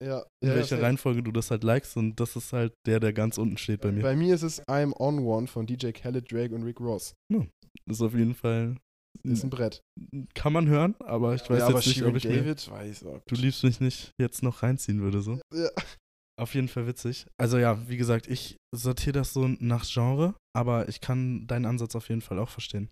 Ja, 0.04 0.24
in 0.44 0.50
ja, 0.50 0.56
welcher. 0.56 0.82
Reihenfolge 0.82 1.24
du 1.24 1.32
das 1.32 1.50
halt 1.50 1.64
likest 1.64 1.98
und 1.98 2.20
das 2.20 2.36
ist 2.36 2.54
halt 2.54 2.74
der, 2.86 3.00
der 3.00 3.14
ganz 3.14 3.38
unten 3.40 3.58
steht 3.58 3.82
bei 3.82 3.92
mir. 3.92 4.02
Bei 4.04 4.16
mir 4.16 4.36
ist 4.36 4.44
es 4.44 4.62
I'm 4.68 4.94
On 5.00 5.20
One 5.20 5.48
von 5.48 5.66
DJ 5.66 5.92
Khaled, 5.92 6.32
Drake 6.32 6.54
und 6.54 6.64
Rick 6.64 6.80
Ross. 6.82 7.16
Das 7.30 7.98
ist 7.98 8.02
auf 8.02 8.14
jeden 8.14 8.36
Fall. 8.36 8.78
Ist 9.24 9.44
ein 9.44 9.50
Brett. 9.50 9.82
Kann 10.36 10.54
man 10.54 10.68
hören, 10.68 10.96
aber 11.00 11.34
ich 11.36 11.50
weiß 11.50 11.60
ja, 11.60 11.66
aber 11.68 11.78
jetzt 11.78 11.88
nicht, 11.88 11.98
Shirin 11.98 12.12
ob 12.12 12.18
ich 12.18 12.26
mir, 12.26 12.38
David 12.38 12.70
weiß 12.70 13.06
auch. 13.06 13.22
Du 13.28 13.36
liebst 13.36 13.64
mich 13.64 13.80
nicht 13.80 14.12
jetzt 14.20 14.44
noch 14.44 14.62
reinziehen 14.62 15.02
würde, 15.02 15.22
so. 15.22 15.40
Ja. 15.54 15.70
Auf 16.40 16.56
jeden 16.56 16.68
Fall 16.68 16.88
witzig. 16.88 17.28
Also 17.40 17.58
ja, 17.58 17.88
wie 17.88 17.98
gesagt, 17.98 18.28
ich 18.28 18.58
sortiere 18.76 19.14
das 19.14 19.34
so 19.34 19.48
nach 19.60 19.86
Genre, 19.86 20.36
aber 20.56 20.90
ich 20.90 21.00
kann 21.00 21.46
deinen 21.46 21.66
Ansatz 21.66 21.96
auf 21.96 22.10
jeden 22.10 22.22
Fall 22.22 22.40
auch 22.40 22.50
verstehen. 22.50 22.90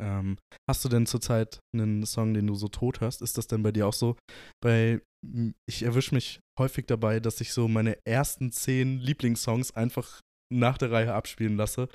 Ähm, 0.00 0.38
hast 0.68 0.84
du 0.84 0.88
denn 0.88 1.06
zurzeit 1.06 1.60
einen 1.74 2.06
Song, 2.06 2.32
den 2.34 2.46
du 2.46 2.54
so 2.54 2.68
tot 2.68 3.00
hörst? 3.00 3.22
Ist 3.22 3.36
das 3.36 3.46
denn 3.48 3.62
bei 3.62 3.72
dir 3.72 3.86
auch 3.86 3.92
so? 3.92 4.16
Bei, 4.62 5.00
m, 5.26 5.54
ich 5.68 5.82
erwische 5.82 6.14
mich 6.14 6.40
häufig 6.58 6.86
dabei, 6.86 7.20
dass 7.20 7.40
ich 7.40 7.52
so 7.52 7.68
meine 7.68 7.98
ersten 8.06 8.52
zehn 8.52 8.98
Lieblingssongs 8.98 9.72
einfach 9.72 10.20
nach 10.52 10.78
der 10.78 10.90
Reihe 10.90 11.14
abspielen 11.14 11.56
lasse, 11.56 11.88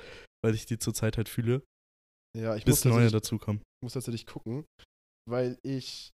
weil 0.44 0.54
ich 0.54 0.66
die 0.66 0.78
zurzeit 0.78 1.16
halt 1.16 1.28
fühle. 1.28 1.62
Ja, 2.36 2.56
ich 2.56 2.64
bis 2.64 2.84
muss 2.84 2.92
neue 2.92 3.10
dazukommen. 3.10 3.62
muss 3.82 3.94
tatsächlich 3.94 4.26
gucken, 4.26 4.66
weil 5.28 5.58
ich 5.62 6.10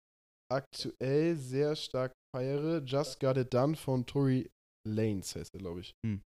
aktuell 0.52 1.36
sehr 1.36 1.76
stark 1.76 2.14
feiere 2.36 2.84
Just 2.86 3.20
Got 3.20 3.38
It 3.38 3.54
Done 3.54 3.76
von 3.76 4.06
Tory 4.06 4.50
Lanez, 4.88 5.36
heißt 5.36 5.54
er, 5.54 5.60
glaube 5.60 5.82
ich. 5.82 5.94
Hm. 6.06 6.22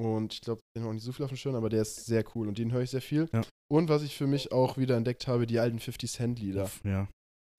Und 0.00 0.32
ich 0.32 0.40
glaube, 0.40 0.60
den 0.74 0.82
habe 0.82 0.94
ich 0.94 0.96
nicht 0.96 1.04
so 1.04 1.12
viel 1.12 1.24
auf 1.24 1.30
dem 1.30 1.36
Schirm, 1.36 1.54
aber 1.54 1.68
der 1.68 1.82
ist 1.82 2.06
sehr 2.06 2.24
cool 2.34 2.48
und 2.48 2.58
den 2.58 2.72
höre 2.72 2.82
ich 2.82 2.90
sehr 2.90 3.02
viel. 3.02 3.28
Ja. 3.32 3.42
Und 3.70 3.88
was 3.88 4.02
ich 4.02 4.16
für 4.16 4.26
mich 4.26 4.50
auch 4.50 4.78
wieder 4.78 4.96
entdeckt 4.96 5.26
habe, 5.26 5.46
die 5.46 5.58
alten 5.58 5.78
50 5.78 6.10
Cent 6.10 6.38
Lieder. 6.38 6.70
Ja. 6.84 7.08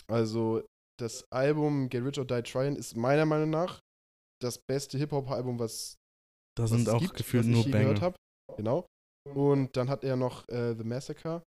Also 0.07 0.63
das 0.99 1.23
Album 1.31 1.89
Get 1.89 2.03
Rich 2.03 2.19
or 2.19 2.25
Die 2.25 2.41
Tryin' 2.41 2.75
ist 2.75 2.95
meiner 2.97 3.25
Meinung 3.25 3.49
nach 3.49 3.79
das 4.41 4.57
beste 4.57 4.97
Hip-Hop-Album, 4.97 5.59
was, 5.59 5.95
Da 6.57 6.63
was 6.63 6.71
sind 6.71 6.87
es 6.87 6.89
auch 6.89 6.99
gibt, 6.99 7.15
gefühlt 7.15 7.43
was 7.43 7.49
ich 7.49 7.55
nur 7.55 7.65
gehört 7.65 7.99
Banger. 7.99 8.01
habe. 8.01 8.15
Genau. 8.57 8.85
Und 9.35 9.77
dann 9.77 9.89
hat 9.89 10.03
er 10.03 10.15
noch 10.15 10.47
äh, 10.49 10.73
The 10.75 10.83
Massacre 10.83 11.43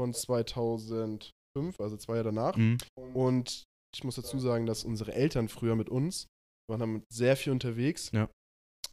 von 0.00 0.14
2005, 0.14 1.32
also 1.78 1.96
zwei 1.96 2.16
Jahre 2.16 2.32
danach. 2.32 2.56
Mhm. 2.56 2.78
Und 3.14 3.64
ich 3.94 4.04
muss 4.04 4.16
dazu 4.16 4.38
sagen, 4.38 4.66
dass 4.66 4.84
unsere 4.84 5.14
Eltern 5.14 5.48
früher 5.48 5.76
mit 5.76 5.88
uns 5.88 6.26
waren 6.68 6.82
haben 6.82 7.04
sehr 7.12 7.36
viel 7.36 7.52
unterwegs. 7.52 8.10
Ja. 8.12 8.28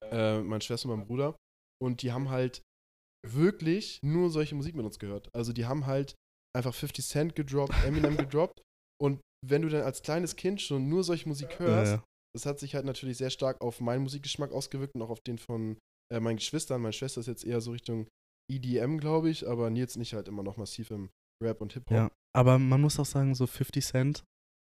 Äh, 0.03 0.41
meine 0.41 0.62
Schwester 0.62 0.89
und 0.89 0.97
mein 0.97 1.07
Bruder. 1.07 1.35
Und 1.81 2.01
die 2.01 2.12
haben 2.12 2.29
halt 2.29 2.62
wirklich 3.25 4.00
nur 4.03 4.29
solche 4.29 4.55
Musik 4.55 4.75
mit 4.75 4.85
uns 4.85 5.00
gehört. 5.00 5.29
Also 5.33 5.53
die 5.53 5.65
haben 5.65 5.85
halt 5.85 6.15
einfach 6.55 6.73
50 6.73 7.05
Cent 7.05 7.35
gedroppt, 7.35 7.73
Eminem 7.85 8.17
gedroppt. 8.17 8.62
Und 9.01 9.21
wenn 9.45 9.62
du 9.62 9.69
dann 9.69 9.83
als 9.83 10.01
kleines 10.01 10.35
Kind 10.35 10.62
schon 10.62 10.88
nur 10.88 11.03
solche 11.03 11.27
Musik 11.27 11.51
Ja, 11.51 11.59
hörst, 11.59 11.91
ja. 11.93 12.03
das 12.35 12.45
hat 12.45 12.59
sich 12.59 12.75
halt 12.75 12.85
natürlich 12.85 13.17
sehr 13.17 13.29
stark 13.29 13.62
auf 13.62 13.81
meinen 13.81 14.03
Musikgeschmack 14.03 14.51
ausgewirkt 14.51 14.95
und 14.95 15.01
auch 15.01 15.09
auf 15.09 15.21
den 15.21 15.38
von 15.38 15.77
äh, 16.13 16.19
meinen 16.19 16.38
Geschwistern. 16.38 16.81
Meine 16.81 16.93
Schwester 16.93 17.21
ist 17.21 17.27
jetzt 17.27 17.43
eher 17.43 17.59
so 17.59 17.71
Richtung 17.71 18.07
EDM, 18.51 18.97
glaube 18.97 19.29
ich, 19.29 19.47
aber 19.47 19.69
Nils 19.69 19.95
nicht 19.95 20.13
halt 20.13 20.27
immer 20.27 20.43
noch 20.43 20.57
massiv 20.57 20.91
im 20.91 21.09
Rap 21.43 21.62
und 21.62 21.73
Hip-Hop. 21.73 21.95
ja. 21.95 22.12
Aber 22.35 22.57
man 22.57 22.81
muss 22.81 23.00
auch 23.00 23.05
sagen, 23.05 23.35
so 23.35 23.45
50 23.45 23.85
Cent, 23.85 24.23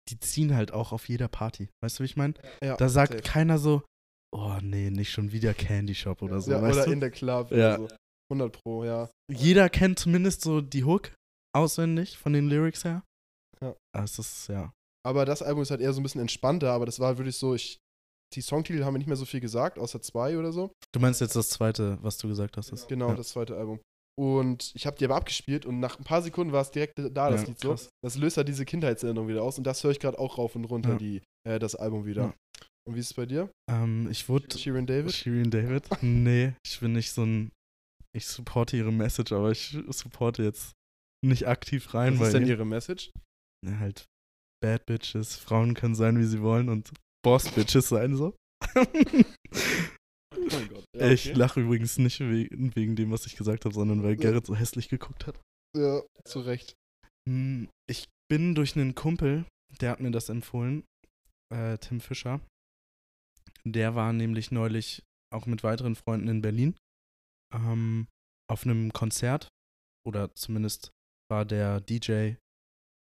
die 0.09 0.19
ziehen 0.19 0.55
halt 0.55 0.71
auch 0.73 0.91
auf 0.91 1.07
jeder 1.09 1.27
Party. 1.27 1.69
Weißt 1.83 1.99
du, 1.99 2.03
wie 2.03 2.05
ich 2.05 2.17
meine? 2.17 2.33
Ja, 2.63 2.75
Da 2.77 2.89
sagt 2.89 3.13
safe. 3.13 3.23
keiner 3.23 3.57
so, 3.57 3.83
oh 4.35 4.57
nee, 4.61 4.89
nicht 4.89 5.11
schon 5.11 5.31
wieder 5.31 5.53
Candy 5.53 5.95
Shop 5.95 6.21
oder 6.21 6.41
so. 6.41 6.51
ja, 6.51 6.61
weißt 6.61 6.75
oder 6.77 6.85
du? 6.85 6.91
in 6.91 6.99
der 6.99 7.11
Club 7.11 7.51
Ja. 7.51 7.77
so. 7.77 7.87
100 8.31 8.59
Pro, 8.63 8.83
ja. 8.83 9.09
Jeder 9.31 9.69
kennt 9.69 9.97
zumindest 9.97 10.41
so 10.41 10.61
die 10.61 10.83
Hook 10.83 11.11
auswendig 11.55 12.17
von 12.17 12.33
den 12.33 12.47
Lyrics 12.47 12.83
her. 12.83 13.03
Ja. 13.61 13.75
Aber 13.95 14.03
es 14.05 14.19
ist, 14.19 14.47
ja. 14.49 14.71
Aber 15.03 15.25
das 15.25 15.41
Album 15.41 15.63
ist 15.63 15.71
halt 15.71 15.81
eher 15.81 15.93
so 15.93 15.99
ein 15.99 16.03
bisschen 16.03 16.21
entspannter, 16.21 16.71
aber 16.71 16.85
das 16.85 16.99
war 16.99 17.17
wirklich 17.17 17.37
so, 17.37 17.55
ich, 17.55 17.79
die 18.35 18.41
Songtitel 18.41 18.83
haben 18.83 18.93
wir 18.93 18.99
nicht 18.99 19.07
mehr 19.07 19.15
so 19.15 19.25
viel 19.25 19.39
gesagt, 19.39 19.79
außer 19.79 20.01
zwei 20.01 20.37
oder 20.37 20.51
so. 20.51 20.71
Du 20.93 20.99
meinst 20.99 21.21
jetzt 21.21 21.35
das 21.35 21.49
zweite, 21.49 21.97
was 22.03 22.19
du 22.19 22.27
gesagt 22.27 22.55
hast? 22.57 22.87
Genau, 22.87 23.09
ja. 23.09 23.15
das 23.15 23.29
zweite 23.29 23.55
Album. 23.57 23.79
Und 24.19 24.71
ich 24.75 24.85
habe 24.85 24.97
die 24.97 25.05
aber 25.05 25.15
abgespielt 25.15 25.65
und 25.65 25.79
nach 25.79 25.97
ein 25.97 26.03
paar 26.03 26.21
Sekunden 26.21 26.51
war 26.51 26.61
es 26.61 26.71
direkt 26.71 26.99
da, 26.99 27.29
das 27.29 27.41
Ja, 27.43 27.47
Lied 27.47 27.59
so. 27.59 27.69
krass. 27.69 27.89
Das 28.03 28.17
löst 28.17 28.35
halt 28.35 28.49
diese 28.49 28.65
Kindheitserinnerung 28.65 29.29
wieder 29.29 29.43
aus 29.43 29.57
und 29.57 29.63
das 29.63 29.81
höre 29.81 29.91
ich 29.91 29.99
gerade 30.01 30.19
auch 30.19 30.37
rauf 30.37 30.55
und 30.57 30.65
runter, 30.65 30.91
Ja. 30.91 30.97
die, 30.97 31.21
äh, 31.47 31.57
das 31.57 31.75
Album 31.75 32.05
wieder. 32.05 32.21
Ja. 32.23 32.33
Und 32.85 32.95
wie 32.95 32.99
ist 32.99 33.07
es 33.07 33.13
bei 33.13 33.25
dir? 33.25 33.49
Ähm, 33.71 34.09
ich 34.11 34.27
wurde 34.27 34.57
Shirin 34.57 34.85
David? 34.85 35.13
Shirin 35.13 35.49
David? 35.51 35.87
Nee, 36.03 36.53
ich 36.65 36.79
bin 36.81 36.91
nicht 36.93 37.11
so 37.11 37.23
ein. 37.23 37.51
Ich 38.13 38.25
supporte 38.27 38.75
ihre 38.75 38.91
Message, 38.91 39.31
aber 39.31 39.51
ich 39.51 39.77
supporte 39.89 40.43
jetzt 40.43 40.73
nicht 41.23 41.47
aktiv 41.47 41.93
rein, 41.93 42.19
Was 42.19 42.27
ist 42.27 42.33
denn 42.33 42.43
ihr- 42.43 42.49
ihre 42.55 42.65
Message? 42.65 43.11
Ja, 43.65 43.77
halt 43.79 44.05
Bad 44.61 44.85
Bitches, 44.85 45.35
Frauen 45.37 45.75
können 45.75 45.95
sein, 45.95 46.19
wie 46.19 46.25
sie 46.25 46.41
wollen 46.41 46.67
und 46.67 46.91
Boss 47.23 47.49
Bitches 47.51 47.87
sein 47.87 48.15
so. 48.17 48.35
Oh 50.35 50.47
mein 50.51 50.67
Gott. 50.69 50.85
Ja, 50.95 51.09
Ich 51.11 51.29
okay. 51.29 51.37
lache 51.37 51.61
übrigens 51.61 51.97
nicht 51.97 52.19
wegen, 52.19 52.75
wegen 52.75 52.95
dem, 52.95 53.11
was 53.11 53.25
ich 53.25 53.35
gesagt 53.35 53.65
habe, 53.65 53.73
sondern 53.73 54.03
weil. 54.03 54.15
Gerrit 54.15 54.45
so 54.45 54.55
hässlich 54.55 54.89
geguckt 54.89 55.27
hat. 55.27 55.39
Ja, 55.77 56.01
zu 56.25 56.39
Recht. 56.41 56.73
Hm, 57.27 57.69
Ich 57.89 58.05
bin 58.29 58.55
durch 58.55 58.75
einen 58.75 58.95
Kumpel, 58.95 59.45
der 59.81 59.91
hat 59.91 59.99
mir 59.99 60.11
das 60.11 60.29
empfohlen, 60.29 60.83
äh, 61.53 61.77
Tim 61.77 61.99
Fischer. 61.99 62.41
Der 63.65 63.95
war 63.95 64.13
nämlich 64.13 64.51
neulich 64.51 65.03
auch 65.33 65.45
mit 65.45 65.63
weiteren 65.63 65.95
Freunden 65.95 66.27
in 66.27 66.41
Berlin 66.41 66.75
ähm, 67.53 68.07
auf 68.49 68.63
einem 68.63 68.91
Konzert 68.93 69.47
oder 70.07 70.33
zumindest 70.35 70.91
war 71.29 71.45
der 71.45 71.81
DJ 71.81 72.33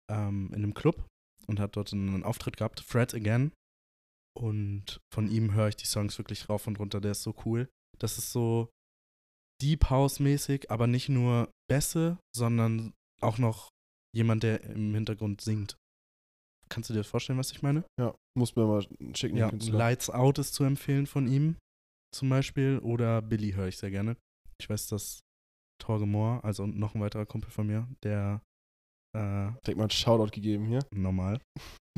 ähm, 0.10 0.48
in 0.50 0.56
einem 0.56 0.74
Club 0.74 1.06
und 1.48 1.60
hat 1.60 1.76
dort 1.76 1.94
einen 1.94 2.24
Auftritt 2.24 2.58
gehabt, 2.58 2.80
Fred 2.80 3.14
Again. 3.14 3.52
Und 4.38 5.00
von 5.14 5.30
ihm 5.30 5.54
höre 5.54 5.70
ich 5.70 5.76
die 5.76 5.86
Songs 5.86 6.18
wirklich 6.18 6.50
rauf 6.50 6.68
und 6.68 6.80
runter, 6.80 7.00
der 7.02 7.12
ist 7.12 7.24
so 7.24 7.34
cool. 7.46 7.70
Das 8.00 8.18
ist 8.18 8.32
so 8.32 8.70
Deep 9.62 9.90
House-mäßig, 9.90 10.70
aber 10.70 10.88
nicht 10.88 11.10
nur 11.10 11.50
Bässe, 11.70 12.20
sondern 12.36 12.94
auch 13.22 13.38
noch 13.38 13.70
jemand, 14.14 14.44
der 14.44 14.62
im 14.64 14.94
Hintergrund 14.94 15.42
singt. 15.42 15.78
Kannst 16.70 16.90
du 16.90 16.94
dir 16.94 17.00
das 17.02 17.08
vorstellen, 17.08 17.40
was 17.40 17.52
ich 17.52 17.62
meine? 17.62 17.86
Ja, 18.00 18.16
muss 18.38 18.56
mir 18.56 18.66
mal 18.66 18.86
schicken. 19.16 19.38
Ja. 19.38 19.52
Lights 19.52 20.10
Out 20.10 20.40
ist 20.40 20.54
zu 20.54 20.64
empfehlen 20.64 21.06
von 21.06 21.28
ihm 21.28 21.58
zum 22.14 22.30
Beispiel. 22.30 22.80
Oder 22.80 23.22
Billy 23.22 23.52
höre 23.52 23.68
ich 23.68 23.78
sehr 23.78 23.92
gerne. 23.92 24.18
Ich 24.60 24.70
weiß, 24.70 24.88
dass 24.88 25.20
Torge 25.82 26.06
Moore, 26.06 26.44
also 26.44 26.66
noch 26.66 26.96
ein 26.96 27.02
weiterer 27.02 27.26
Kumpel 27.26 27.52
von 27.52 27.68
mir, 27.68 27.88
der 28.04 28.42
äh, 29.16 29.52
Direkt 29.66 29.78
mal 29.78 29.84
einen 29.84 29.90
Shoutout 29.92 30.32
gegeben 30.32 30.66
hier. 30.66 30.80
normal, 30.92 31.42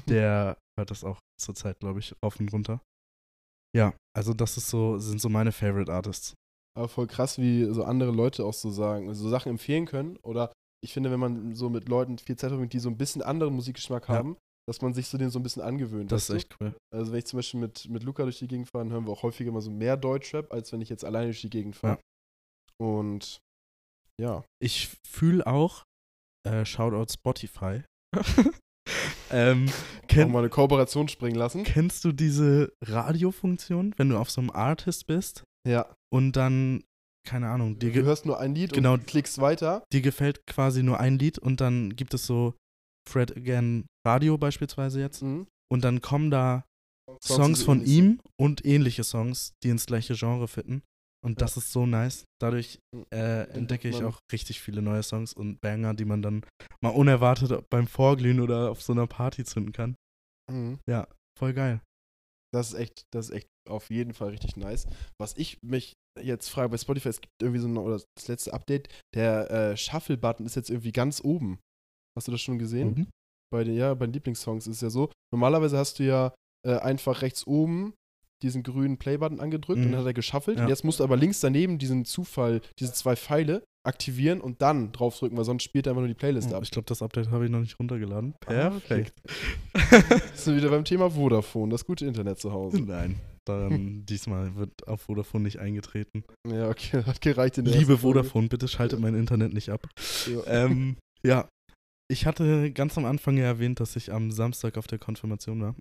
der 0.06 0.58
hört 0.80 0.92
das 0.92 1.04
auch 1.04 1.20
zurzeit, 1.40 1.80
glaube 1.80 2.00
ich, 2.00 2.14
rauf 2.24 2.40
und 2.40 2.52
runter. 2.54 2.82
Ja, 3.76 3.94
also 4.16 4.34
das 4.34 4.58
ist 4.58 4.70
so, 4.70 4.98
sind 4.98 5.20
so 5.22 5.30
meine 5.30 5.52
Favorite 5.52 5.92
Artists. 5.92 6.34
Aber 6.78 6.88
voll 6.88 7.08
krass, 7.08 7.38
wie 7.40 7.66
so 7.74 7.84
andere 7.84 8.12
Leute 8.12 8.46
auch 8.46 8.54
so 8.54 8.70
sagen, 8.70 9.14
so 9.14 9.30
Sachen 9.30 9.50
empfehlen 9.50 9.86
können. 9.86 10.18
Oder 10.18 10.52
ich 10.84 10.94
finde, 10.94 11.12
wenn 11.12 11.20
man 11.20 11.56
so 11.56 11.70
mit 11.70 11.90
Leuten 11.90 12.18
viel 12.20 12.36
Zeit 12.38 12.52
verbringt, 12.52 12.74
die 12.74 12.80
so 12.80 12.90
ein 12.90 12.98
bisschen 12.98 13.22
anderen 13.22 13.54
Musikgeschmack 13.56 14.08
Ja. 14.08 14.16
haben, 14.16 14.38
dass 14.70 14.82
man 14.82 14.94
sich 14.94 15.08
so 15.08 15.18
den 15.18 15.30
so 15.32 15.40
ein 15.40 15.44
bisschen 15.44 15.62
angewöhnt. 15.64 16.12
Das 16.12 16.30
ist 16.30 16.36
echt 16.36 16.56
cool. 16.62 16.76
Also 16.94 17.12
wenn 17.12 17.20
ich 17.20 17.26
zum 17.26 17.38
Beispiel 17.38 17.60
mit, 17.60 17.90
mit 17.90 18.04
Luca 18.04 18.24
durch 18.24 18.38
die 18.40 18.48
Gegend 18.48 18.70
fahre, 18.70 18.88
hören 18.90 19.06
wir 19.06 19.12
auch 19.12 19.24
häufiger 19.24 19.52
mal 19.52 19.62
so 19.62 19.72
mehr 19.72 19.98
Deutschrap, 19.98 20.52
als 20.54 20.72
wenn 20.72 20.82
ich 20.82 20.90
jetzt 20.90 21.04
alleine 21.04 21.28
durch 21.28 21.42
die 21.42 21.50
Gegend 21.50 21.76
fahre. 21.76 22.00
Und 22.80 23.40
ja. 24.22 24.44
Ich 24.62 24.90
fühle 25.08 25.46
auch, 25.48 25.84
äh, 26.48 26.64
Shoutout 26.66 27.12
Spotify. 27.14 27.84
ähm, 29.32 29.68
kenn, 30.08 30.32
mal 30.32 30.40
eine 30.40 30.50
Kooperation 30.50 31.08
springen 31.08 31.36
lassen. 31.36 31.64
kennst 31.64 32.04
du 32.06 32.12
diese 32.12 32.74
Radiofunktion, 32.84 33.94
wenn 33.98 34.10
du 34.10 34.18
auf 34.18 34.30
so 34.30 34.42
einem 34.42 34.50
Artist 34.52 35.08
bist 35.08 35.44
Ja. 35.68 35.86
und 36.14 36.34
dann, 36.34 36.84
keine 37.28 37.50
Ahnung, 37.50 37.80
dir, 37.80 37.92
Du 37.92 38.04
hörst 38.04 38.26
nur 38.26 38.40
ein 38.40 38.56
Lied 38.56 38.74
Genau. 38.74 38.94
und 38.94 39.08
klickst 39.08 39.40
weiter. 39.40 39.84
dir 39.92 40.02
gefällt 40.02 40.46
quasi 40.48 40.84
nur 40.84 41.00
ein 41.00 41.18
Lied 41.20 41.40
und 41.40 41.62
dann 41.62 41.96
gibt 41.96 42.14
es 42.14 42.26
so 42.26 42.54
Fred 43.10 43.36
Again 43.36 43.86
Radio 44.06 44.38
beispielsweise 44.38 45.00
jetzt 45.00 45.22
Mhm. 45.24 45.48
und 45.72 45.84
dann 45.84 46.02
kommen 46.02 46.30
da 46.32 46.64
Songs, 47.24 47.26
Songs 47.44 47.60
so 47.60 47.66
von 47.66 47.86
ihm 47.86 48.20
und 48.40 48.66
ähnliche 48.66 49.04
Songs, 49.04 49.54
die 49.64 49.70
ins 49.70 49.86
gleiche 49.86 50.14
Genre 50.16 50.48
fitten. 50.48 50.82
Und 51.26 51.42
das 51.42 51.58
ist 51.58 51.72
so 51.72 51.86
nice. 51.86 52.26
Dadurch 52.40 52.80
äh, 53.12 53.50
entdecke 53.50 53.90
ich 53.90 54.04
auch 54.04 54.20
richtig 54.32 54.62
viele 54.62 54.82
neue 54.82 55.04
Songs 55.04 55.34
und 55.34 55.60
Banger, 55.62 55.94
die 55.94 56.06
man 56.06 56.22
dann 56.22 56.46
mal 56.82 56.90
unerwartet 56.90 57.70
beim 57.70 57.88
Vorglühen 57.88 58.40
oder 58.40 58.72
auf 58.72 58.82
so 58.82 58.94
einer 58.94 59.08
Party 59.08 59.44
zünden 59.44 59.74
kann. 59.74 59.96
Mhm. 60.50 60.80
Voll 61.38 61.54
geil. 61.54 61.82
Das 62.54 62.70
ist 62.70 62.80
echt, 62.80 63.04
das 63.14 63.30
ist 63.30 63.36
echt 63.36 63.48
auf 63.68 63.90
jeden 63.90 64.14
Fall 64.14 64.30
richtig 64.30 64.56
nice. 64.56 64.88
Was 65.20 65.36
ich 65.38 65.58
mich 65.62 65.94
jetzt 66.20 66.50
frage 66.50 66.70
bei 66.70 66.78
Spotify, 66.78 67.10
es 67.10 67.22
gibt 67.22 67.34
irgendwie 67.42 67.60
so 67.60 67.68
ein, 67.68 67.78
oder 67.78 68.00
das 68.16 68.28
letzte 68.28 68.54
Update, 68.54 68.88
der 69.14 69.52
äh, 69.52 69.78
Shuffle-Button 69.78 70.46
ist 70.46 70.56
jetzt 70.56 70.70
irgendwie 70.70 70.92
ganz 70.92 71.22
oben. 71.24 71.60
Hast 72.18 72.28
du 72.28 72.32
das 72.32 72.42
schon 72.42 72.58
gesehen? 72.58 72.90
Mhm. 72.90 73.08
Bei 73.52 73.64
den, 73.64 73.76
ja, 73.76 73.94
bei 73.94 74.08
den 74.08 74.14
Lieblingssongs 74.14 74.66
ist 74.68 74.78
es 74.78 74.82
ja 74.82 74.90
so. 74.90 75.12
Normalerweise 75.32 75.78
hast 75.78 76.00
du 76.00 76.04
ja 76.04 76.34
äh, 76.66 76.78
einfach 76.78 77.22
rechts 77.22 77.46
oben 77.46 77.94
diesen 78.44 78.64
grünen 78.64 78.98
Play-Button 78.98 79.40
angedrückt 79.40 79.80
Mhm. 79.80 79.86
und 79.88 79.92
dann 79.94 80.02
hat 80.02 80.08
er 80.08 80.14
geschaffelt. 80.14 80.58
Ja. 80.58 80.64
Und 80.64 80.70
jetzt 80.70 80.84
musst 80.84 81.00
du 81.00 81.04
aber 81.04 81.18
links 81.18 81.40
daneben 81.40 81.78
diesen 81.78 82.06
Zufall, 82.06 82.62
diese 82.80 82.94
zwei 82.94 83.16
Pfeile 83.16 83.64
aktivieren 83.86 84.42
und 84.42 84.62
dann 84.62 84.92
draufdrücken, 84.92 85.38
weil 85.38 85.46
sonst 85.46 85.64
spielt 85.64 85.88
er 85.88 85.92
einfach 85.92 86.02
nur 86.02 86.10
die 86.10 86.14
Playlist 86.14 86.54
ab. 86.54 86.62
Ich 86.64 86.72
glaube, 86.72 86.86
das 86.88 87.02
Update 87.02 87.32
habe 87.32 87.46
ich 87.46 87.52
noch 87.52 87.62
nicht 87.62 87.80
runtergeladen. 87.80 88.36
Ah, 88.46 88.68
okay. 88.76 89.06
Perfekt. 89.14 89.14
Jetzt 90.12 90.44
sind 90.46 90.58
wieder 90.58 90.70
beim 90.70 90.84
Thema 90.84 91.10
Vodafone, 91.12 91.72
das 91.72 91.86
gute 91.86 92.06
Internet 92.06 92.38
zu 92.40 92.52
Hause. 92.52 92.82
Nein, 92.82 93.18
daran 93.46 94.04
diesmal 94.10 94.56
wird 94.56 94.88
auf 94.88 95.02
Vodafone 95.02 95.44
nicht 95.46 95.60
eingetreten. 95.60 96.24
Ja, 96.48 96.70
okay, 96.70 97.04
hat 97.04 97.22
gereicht 97.22 97.58
in 97.58 97.66
der 97.66 97.76
Liebe. 97.78 97.98
Vodafone, 98.00 98.50
bitte 98.50 98.68
schaltet 98.68 99.00
mein 99.00 99.16
Internet 99.16 99.54
nicht 99.54 99.70
ab. 99.70 99.88
Ja. 100.30 100.66
ähm, 100.66 100.98
ja, 101.26 101.48
ich 102.12 102.26
hatte 102.26 102.72
ganz 102.74 102.98
am 102.98 103.06
Anfang 103.06 103.38
ja 103.38 103.46
erwähnt, 103.46 103.80
dass 103.80 103.96
ich 103.96 104.12
am 104.12 104.32
Samstag 104.32 104.78
auf 104.78 104.88
der 104.88 105.00
Konfirmation 105.00 105.62
war. 105.62 105.76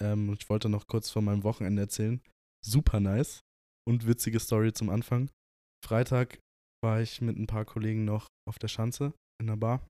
Ähm, 0.00 0.32
ich 0.38 0.48
wollte 0.48 0.68
noch 0.68 0.86
kurz 0.86 1.10
von 1.10 1.24
meinem 1.24 1.44
Wochenende 1.44 1.82
erzählen. 1.82 2.20
Super 2.64 3.00
nice 3.00 3.40
und 3.88 4.06
witzige 4.06 4.40
Story 4.40 4.72
zum 4.72 4.88
Anfang. 4.90 5.30
Freitag 5.84 6.38
war 6.84 7.00
ich 7.00 7.20
mit 7.20 7.36
ein 7.36 7.46
paar 7.46 7.64
Kollegen 7.64 8.04
noch 8.04 8.28
auf 8.48 8.58
der 8.58 8.68
Schanze 8.68 9.12
in 9.40 9.46
der 9.48 9.56
Bar. 9.56 9.86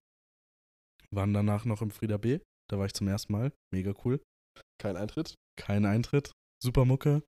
Waren 1.11 1.33
danach 1.33 1.65
noch 1.65 1.81
im 1.81 1.91
Frieda 1.91 2.17
B. 2.17 2.39
Da 2.69 2.79
war 2.79 2.85
ich 2.87 2.93
zum 2.93 3.07
ersten 3.07 3.33
Mal. 3.33 3.51
Mega 3.73 3.93
cool. 4.03 4.19
Kein 4.81 4.97
Eintritt, 4.97 5.35
Kein 5.59 5.85
Eintritt. 5.85 6.31
Super 6.63 6.85
Mucke. 6.85 7.23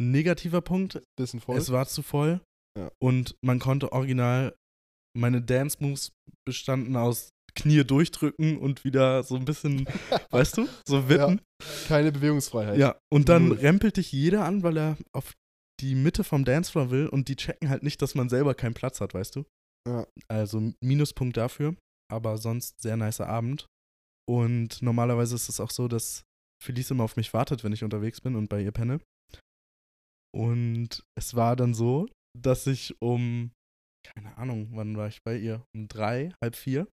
Negativer 0.00 0.60
Punkt, 0.62 1.02
bisschen 1.18 1.40
voll. 1.40 1.56
es 1.56 1.70
war 1.70 1.86
zu 1.86 2.02
voll 2.02 2.40
Ja. 2.78 2.90
und 3.00 3.36
man 3.44 3.58
konnte 3.58 3.92
original 3.92 4.56
meine 5.16 5.42
Dance-Moves 5.42 6.12
bestanden 6.46 6.96
aus 6.96 7.30
Knie 7.54 7.84
durchdrücken 7.84 8.58
und 8.58 8.84
wieder 8.84 9.22
so 9.22 9.36
ein 9.36 9.44
bisschen, 9.44 9.86
weißt 10.30 10.58
du, 10.58 10.68
so 10.86 11.08
wippen. 11.08 11.40
Keine 11.88 12.12
Bewegungsfreiheit. 12.12 12.78
Ja, 12.78 12.98
und 13.12 13.28
dann 13.28 13.48
Null. 13.48 13.58
rempelt 13.58 13.96
dich 13.96 14.12
jeder 14.12 14.44
an, 14.44 14.62
weil 14.62 14.76
er 14.78 14.96
auf 15.12 15.34
die 15.80 15.94
Mitte 15.94 16.24
vom 16.24 16.44
Dancefloor 16.44 16.90
will 16.90 17.08
und 17.08 17.28
die 17.28 17.36
checken 17.36 17.68
halt 17.68 17.82
nicht, 17.82 18.00
dass 18.02 18.14
man 18.14 18.28
selber 18.28 18.54
keinen 18.54 18.74
Platz 18.74 19.00
hat, 19.00 19.14
weißt 19.14 19.36
du? 19.36 19.44
Ja. 19.88 20.06
Also 20.28 20.72
Minuspunkt 20.82 21.36
dafür, 21.36 21.74
aber 22.10 22.38
sonst 22.38 22.80
sehr 22.80 22.96
nicer 22.96 23.28
Abend. 23.28 23.66
Und 24.28 24.80
normalerweise 24.82 25.34
ist 25.34 25.48
es 25.48 25.58
auch 25.58 25.70
so, 25.70 25.88
dass 25.88 26.22
Felice 26.62 26.92
immer 26.92 27.04
auf 27.04 27.16
mich 27.16 27.34
wartet, 27.34 27.64
wenn 27.64 27.72
ich 27.72 27.82
unterwegs 27.82 28.20
bin 28.20 28.36
und 28.36 28.48
bei 28.48 28.62
ihr 28.62 28.70
penne. 28.70 29.00
Und 30.34 31.02
es 31.18 31.34
war 31.34 31.56
dann 31.56 31.74
so, 31.74 32.08
dass 32.38 32.66
ich 32.66 32.94
um, 33.02 33.50
keine 34.06 34.36
Ahnung, 34.38 34.68
wann 34.72 34.96
war 34.96 35.08
ich 35.08 35.22
bei 35.24 35.36
ihr? 35.36 35.64
Um 35.74 35.88
drei, 35.88 36.32
halb 36.40 36.56
vier, 36.56 36.86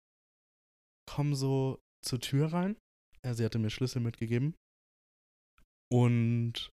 komm 1.09 1.33
so 1.33 1.79
zur 2.05 2.19
Tür 2.19 2.53
rein. 2.53 2.77
Ja, 3.23 3.33
sie 3.33 3.43
hatte 3.43 3.59
mir 3.59 3.69
Schlüssel 3.69 3.99
mitgegeben. 3.99 4.55
Und 5.91 6.69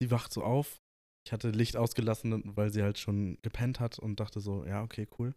sie 0.00 0.10
wacht 0.10 0.32
so 0.32 0.44
auf. 0.44 0.78
Ich 1.26 1.32
hatte 1.32 1.50
Licht 1.50 1.76
ausgelassen, 1.76 2.56
weil 2.56 2.70
sie 2.72 2.82
halt 2.82 2.98
schon 2.98 3.38
gepennt 3.42 3.80
hat 3.80 3.98
und 3.98 4.20
dachte 4.20 4.40
so, 4.40 4.64
ja, 4.64 4.82
okay, 4.82 5.08
cool. 5.18 5.34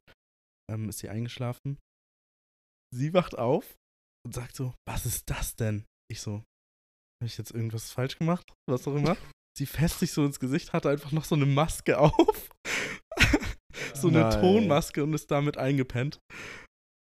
Ähm, 0.70 0.90
ist 0.90 1.00
sie 1.00 1.10
eingeschlafen. 1.10 1.78
Sie 2.94 3.14
wacht 3.14 3.38
auf 3.38 3.76
und 4.26 4.34
sagt 4.34 4.56
so, 4.56 4.74
was 4.88 5.06
ist 5.06 5.30
das 5.30 5.56
denn? 5.56 5.86
Ich 6.12 6.22
so, 6.22 6.36
habe 6.36 7.26
ich 7.26 7.38
jetzt 7.38 7.52
irgendwas 7.52 7.92
falsch 7.92 8.18
gemacht? 8.18 8.54
Was 8.70 8.88
auch 8.88 8.96
immer. 8.96 9.18
Sie 9.58 9.68
fässt 9.68 10.00
sich 10.00 10.12
so 10.12 10.26
ins 10.26 10.40
Gesicht, 10.40 10.74
hatte 10.74 10.90
einfach 10.90 11.12
noch 11.12 11.26
so 11.26 11.36
eine 11.36 11.46
Maske 11.46 12.00
auf. 12.00 12.50
so 13.94 14.08
eine 14.08 14.22
Nein. 14.22 14.42
Tonmaske 14.42 15.04
und 15.04 15.14
ist 15.14 15.30
damit 15.30 15.58
eingepennt. 15.58 16.20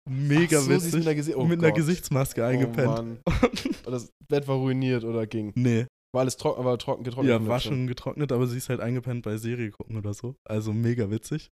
Mega 0.09 0.57
Ach 0.59 0.63
so, 0.63 0.69
witzig. 0.71 1.05
mit 1.05 1.07
einer, 1.07 1.37
oh 1.37 1.45
mit 1.45 1.59
einer. 1.63 1.71
Gesichtsmaske 1.71 2.41
Oh 2.41 2.45
eingepennt. 2.45 2.87
Mann. 2.87 3.19
Das 3.85 4.09
Bett 4.27 4.47
war 4.47 4.55
ruiniert 4.55 5.03
oder 5.03 5.27
ging. 5.27 5.51
nee, 5.55 5.85
War 6.13 6.21
alles 6.21 6.37
trocken, 6.37 6.63
war 6.63 6.77
trocken, 6.77 7.03
getrocknet. 7.03 7.29
ja, 7.41 7.45
war 7.47 7.59
schon 7.59 7.87
getrocknet, 7.87 8.31
aber 8.31 8.47
sie 8.47 8.57
ist 8.57 8.69
halt 8.69 8.79
eingepennt 8.79 9.23
bei 9.23 9.37
Serie 9.37 9.69
gucken 9.71 9.97
oder 9.97 10.13
so. 10.13 10.35
Also 10.47 10.71
mega 10.73 11.09
witzig. 11.11 11.49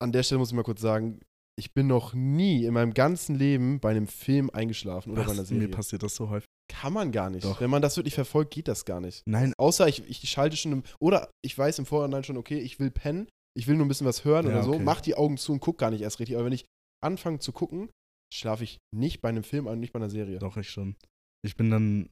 An 0.00 0.12
der 0.12 0.22
Stelle 0.22 0.38
muss 0.38 0.50
ich 0.50 0.54
mal 0.54 0.62
kurz 0.62 0.80
sagen, 0.80 1.20
ich 1.58 1.72
bin 1.72 1.86
noch 1.86 2.14
nie 2.14 2.64
in 2.64 2.74
meinem 2.74 2.94
ganzen 2.94 3.34
Leben 3.36 3.80
bei 3.80 3.90
einem 3.90 4.06
Film 4.06 4.50
eingeschlafen 4.50 5.12
oder 5.12 5.24
bei 5.24 5.30
einer 5.32 5.40
Was? 5.42 5.48
Serie. 5.48 5.68
Mir 5.68 5.70
passiert 5.74 6.02
das 6.02 6.14
so 6.16 6.28
häufig. 6.30 6.46
Kann 6.68 6.92
man 6.92 7.12
gar 7.12 7.28
nicht. 7.30 7.44
Doch. 7.44 7.60
Wenn 7.60 7.70
man 7.70 7.82
das 7.82 7.96
wirklich 7.96 8.14
verfolgt, 8.14 8.52
geht 8.54 8.68
das 8.68 8.84
gar 8.84 9.00
nicht. 9.00 9.22
Nein, 9.26 9.52
Außer 9.58 9.86
ich, 9.88 10.08
ich 10.08 10.28
schalte 10.30 10.56
schon 10.56 10.72
im, 10.72 10.82
oder 11.00 11.28
ich 11.44 11.56
weiß 11.56 11.78
im 11.78 11.86
Vorhinein 11.86 12.24
schon, 12.24 12.36
okay, 12.36 12.58
ich 12.58 12.78
will 12.80 12.90
pennen, 12.90 13.28
ich 13.56 13.66
will 13.68 13.76
nur 13.76 13.84
ein 13.86 13.88
bisschen 13.88 14.06
was 14.06 14.24
hören 14.24 14.46
Ja, 14.46 14.52
oder 14.52 14.62
so, 14.64 14.74
okay. 14.74 14.82
mach 14.84 15.00
die 15.00 15.14
Augen 15.16 15.36
zu 15.38 15.52
und 15.52 15.60
guck 15.60 15.78
gar 15.78 15.90
nicht 15.90 16.02
erst 16.02 16.18
richtig. 16.20 16.36
Aber 16.36 16.46
wenn 16.46 16.52
ich 16.52 16.64
anfange 17.04 17.38
zu 17.38 17.52
gucken, 17.52 17.90
schlafe 18.32 18.64
ich 18.64 18.78
nicht 18.92 19.20
bei 19.20 19.28
einem 19.28 19.44
Film 19.44 19.66
und 19.66 19.80
nicht 19.80 19.92
bei 19.92 19.98
einer 19.98 20.10
Serie. 20.10 20.38
doch 20.38 20.56
ich 20.56 20.70
schon. 20.70 20.96
Ich 21.44 21.56
bin 21.56 21.70
dann, 21.70 22.10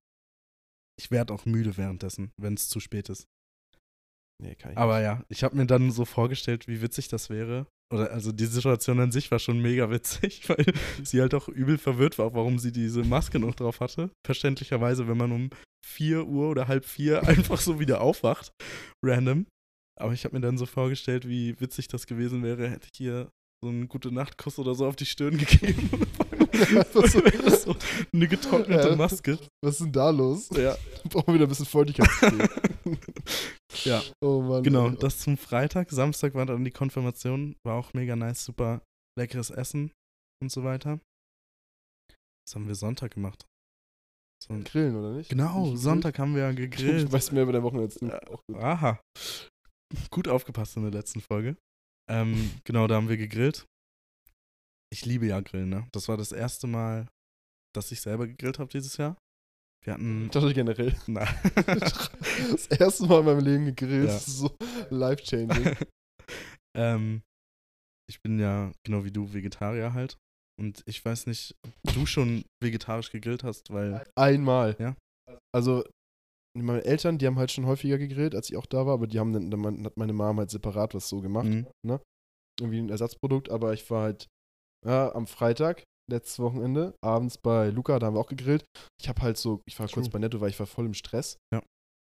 ich 0.99 1.11
werde 1.11 1.33
auch 1.33 1.47
müde 1.47 1.77
währenddessen, 1.77 2.33
wenn 2.41 2.55
es 2.55 2.69
zu 2.69 2.81
spät 2.81 3.09
ist. 3.09 3.27
Nee, 4.43 4.55
kann 4.57 4.73
ich 4.73 4.79
Aber 4.79 4.99
nicht. 4.99 5.05
ja, 5.05 5.25
ich 5.29 5.45
habe 5.45 5.57
mir 5.57 5.67
dann 5.67 5.91
so 5.91 6.05
vorgestellt, 6.05 6.69
wie 6.69 6.83
witzig 6.83 7.09
das 7.09 7.31
wäre. 7.31 7.67
Oder 7.93 8.11
also 8.11 8.33
die 8.33 8.47
Situation 8.47 8.99
an 9.01 9.13
sich 9.13 9.31
war 9.31 9.39
schon 9.39 9.61
mega 9.61 9.91
witzig, 9.91 10.49
weil 10.49 10.65
sie 11.03 11.21
halt 11.21 11.35
auch 11.35 11.49
übel 11.49 11.79
verwirrt 11.79 12.19
war, 12.19 12.35
warum 12.35 12.59
sie 12.59 12.73
diese 12.73 13.05
Maske 13.05 13.39
noch 13.39 13.55
drauf 13.55 13.81
hatte. 13.81 14.11
Verständlicherweise, 14.27 15.09
wenn 15.09 15.17
man 15.19 15.33
um 15.33 15.51
4 15.87 16.27
Uhr 16.27 16.51
oder 16.51 16.69
halb 16.69 16.85
vier 16.85 17.23
einfach 17.29 17.61
so 17.61 17.79
wieder 17.79 18.01
aufwacht. 18.01 18.53
Random. 19.05 19.47
Aber 20.01 20.13
ich 20.13 20.25
habe 20.25 20.35
mir 20.35 20.41
dann 20.41 20.59
so 20.59 20.67
vorgestellt, 20.67 21.29
wie 21.29 21.61
witzig 21.61 21.87
das 21.89 22.07
gewesen 22.07 22.43
wäre, 22.43 22.69
hätte 22.69 22.89
ich 22.93 23.01
ihr 23.01 23.31
so 23.62 23.69
einen 23.69 23.88
gute 23.88 24.12
Nachtkuss 24.12 24.59
oder 24.59 24.75
so 24.75 24.87
auf 24.87 24.97
die 24.97 25.07
Stirn 25.07 25.38
gegeben. 25.38 25.90
So- 26.92 27.02
eine 28.12 28.28
getrocknete 28.28 28.90
Ja. 28.90 28.97
Maske. 28.97 29.38
Was 29.64 29.75
ist 29.76 29.81
denn 29.81 29.92
da 29.92 30.11
los? 30.11 30.49
Ja, 30.50 30.76
Brauchen 31.08 31.28
wir 31.28 31.34
wieder 31.34 31.47
ein 31.47 31.49
bisschen 31.49 31.67
Feuchtigkeit. 31.67 32.08
Ja. 33.84 34.02
Oh 34.21 34.43
Mann. 34.43 34.63
genau. 34.63 34.91
ey. 34.91 34.97
Das 34.99 35.19
zum 35.19 35.37
Freitag. 35.39 35.91
Samstag 35.91 36.34
war 36.34 36.47
dann 36.47 36.65
die 36.65 36.71
Konfirmation. 36.71 37.56
War 37.65 37.76
auch 37.76 37.95
mega 37.95 38.15
nice. 38.17 38.45
Super 38.45 38.82
leckeres 39.19 39.50
Essen 39.50 39.91
und 40.43 40.52
so 40.52 40.63
weiter. 40.63 41.00
Was 42.47 42.54
haben 42.54 42.69
wir 42.69 42.75
Sonntag 42.75 43.13
gemacht? 43.15 43.45
So, 44.45 44.54
Grillen, 44.65 44.95
oder 44.97 45.13
nicht? 45.15 45.30
genau, 45.30 45.67
Nicht 45.71 45.78
Sonntag 45.82 46.19
haben 46.19 46.34
wir 46.34 46.43
ja 46.43 46.52
gegrillt? 46.52 47.06
Ich 47.06 47.13
weiß 47.13 47.32
mehr 47.32 47.45
über 47.45 47.52
deine 47.52 47.65
Woche. 47.65 47.89
Auch 48.30 48.41
gut. 48.47 48.56
Aha. 48.63 49.00
Gut 50.10 50.28
aufgepasst 50.28 50.76
in 50.76 50.82
der 50.82 50.93
letzten 50.93 51.21
Folge. 51.21 51.56
Ähm, 52.10 52.50
genau, 52.65 52.86
da 52.86 52.97
haben 52.97 53.08
wir 53.08 53.17
gegrillt. 53.17 53.67
Ich 54.93 55.06
liebe 55.06 55.26
ja 55.26 55.41
Grillen, 55.41 55.71
ne? 55.71 55.88
Das 55.93 56.08
war 56.08 56.17
das 56.17 56.32
erste 56.32 56.67
Mal, 56.67 57.08
dass 57.75 57.93
ich 57.93 58.00
selber 58.00 58.26
gegrillt 58.26 58.58
habe 58.58 58.71
dieses 58.71 58.97
Jahr. 58.97 59.17
Wir 59.84 59.95
hatten. 59.95 60.26
Ich 60.26 60.30
dachte 60.30 60.52
generell. 60.54 60.95
Na, 61.06 61.25
Das 62.50 62.67
erste 62.69 63.06
Mal 63.06 63.21
in 63.21 63.25
meinem 63.25 63.41
Leben 63.45 63.65
gegrillt. 63.67 64.08
Ja. 64.08 64.12
Das 64.12 64.28
ist 64.28 64.38
so 64.38 64.56
life-changing. 64.91 65.76
ähm, 66.76 67.23
ich 68.08 68.21
bin 68.23 68.38
ja 68.38 68.71
genau 68.84 69.04
wie 69.04 69.10
du 69.10 69.32
Vegetarier 69.32 69.95
halt. 69.95 70.19
Und 70.60 70.82
ich 70.86 71.04
weiß 71.04 71.26
nicht, 71.26 71.56
ob 71.65 71.95
du 71.95 72.06
schon 72.06 72.45
vegetarisch 72.62 73.10
gegrillt 73.10 73.43
hast, 73.43 73.71
weil. 73.71 74.04
Einmal. 74.15 74.76
Ja. 74.78 74.95
Also, 75.54 75.84
meine 76.54 76.84
Eltern, 76.84 77.19
die 77.19 77.26
haben 77.26 77.38
halt 77.38 77.50
schon 77.50 77.67
häufiger 77.67 77.99
gegrillt, 77.99 78.34
als 78.34 78.50
ich 78.50 78.56
auch 78.56 78.67
da 78.67 78.86
war, 78.86 78.95
aber 78.95 79.06
die 79.06 79.19
haben 79.19 79.32
dann, 79.32 79.50
dann 79.50 79.84
hat 79.84 79.97
meine 79.97 80.12
Mom 80.12 80.38
halt 80.38 80.50
separat 80.50 80.95
was 80.95 81.08
so 81.08 81.21
gemacht. 81.21 81.49
Mhm. 81.49 81.67
Irgendwie 82.60 82.80
ein 82.80 82.91
Ersatzprodukt, 82.91 83.50
aber 83.50 83.73
ich 83.73 83.91
war 83.91 84.02
halt 84.02 84.28
ja, 84.86 85.15
am 85.15 85.26
Freitag, 85.26 85.84
letztes 86.10 86.38
Wochenende, 86.38 86.95
abends 87.02 87.38
bei 87.38 87.71
Luca, 87.71 87.99
da 87.99 88.06
haben 88.06 88.15
wir 88.15 88.21
auch 88.21 88.28
gegrillt. 88.28 88.65
Ich 89.00 89.08
habe 89.08 89.23
halt 89.23 89.38
so, 89.38 89.62
ich 89.67 89.78
war 89.78 89.88
kurz 89.88 90.06
True. 90.06 90.12
bei 90.12 90.19
Netto, 90.19 90.41
weil 90.41 90.50
ich 90.50 90.58
war 90.58 90.67
voll 90.67 90.86
im 90.86 90.95
Stress. 90.95 91.38
Ja. 91.52 91.62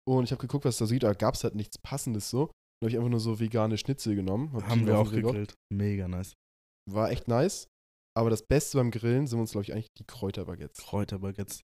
Und 0.08 0.24
ich 0.24 0.30
habe 0.30 0.40
geguckt, 0.40 0.64
was 0.64 0.78
da 0.78 0.87
so 0.87 0.92
gibt, 0.92 1.02
da 1.02 1.12
gab 1.12 1.34
es 1.34 1.44
halt 1.44 1.54
nichts 1.54 1.78
Passendes 1.78 2.30
so. 2.30 2.46
Da 2.46 2.87
habe 2.87 2.90
ich 2.90 2.96
einfach 2.96 3.11
nur 3.11 3.20
so 3.20 3.40
vegane 3.40 3.76
Schnitzel 3.76 4.14
genommen. 4.14 4.52
hab 4.52 4.68
Haben 4.68 4.87
wir 4.87 4.98
auch 4.98 5.11
gegrillt. 5.11 5.54
Mega 5.70 6.08
nice. 6.08 6.34
War 6.90 7.11
echt 7.11 7.28
nice. 7.28 7.66
Aber 8.16 8.30
das 8.30 8.42
Beste 8.46 8.78
beim 8.78 8.90
Grillen 8.90 9.26
sind 9.26 9.38
uns, 9.38 9.52
glaube 9.52 9.64
ich, 9.64 9.72
eigentlich 9.72 9.92
die 9.98 10.04
Kräuterbaguettes. 10.04 10.84
Kräuterbaguettes. 10.84 11.61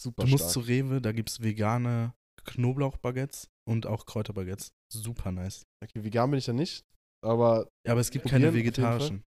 Super 0.00 0.24
Du 0.24 0.30
musst 0.30 0.44
stark. 0.44 0.52
zu 0.52 0.60
Rewe, 0.60 1.00
da 1.00 1.12
gibt 1.12 1.30
es 1.30 1.42
vegane 1.42 2.14
Knoblauchbaguettes 2.44 3.48
und 3.68 3.86
auch 3.86 4.06
Kräuterbaguettes. 4.06 4.72
Super 4.92 5.32
nice. 5.32 5.62
Okay, 5.82 6.04
vegan 6.04 6.30
bin 6.30 6.38
ich 6.38 6.46
ja 6.46 6.52
nicht, 6.52 6.84
aber 7.24 7.68
Ja, 7.86 7.92
aber 7.92 8.00
es 8.00 8.10
gibt 8.10 8.26
keine 8.28 8.52
vegetarischen. 8.52 9.22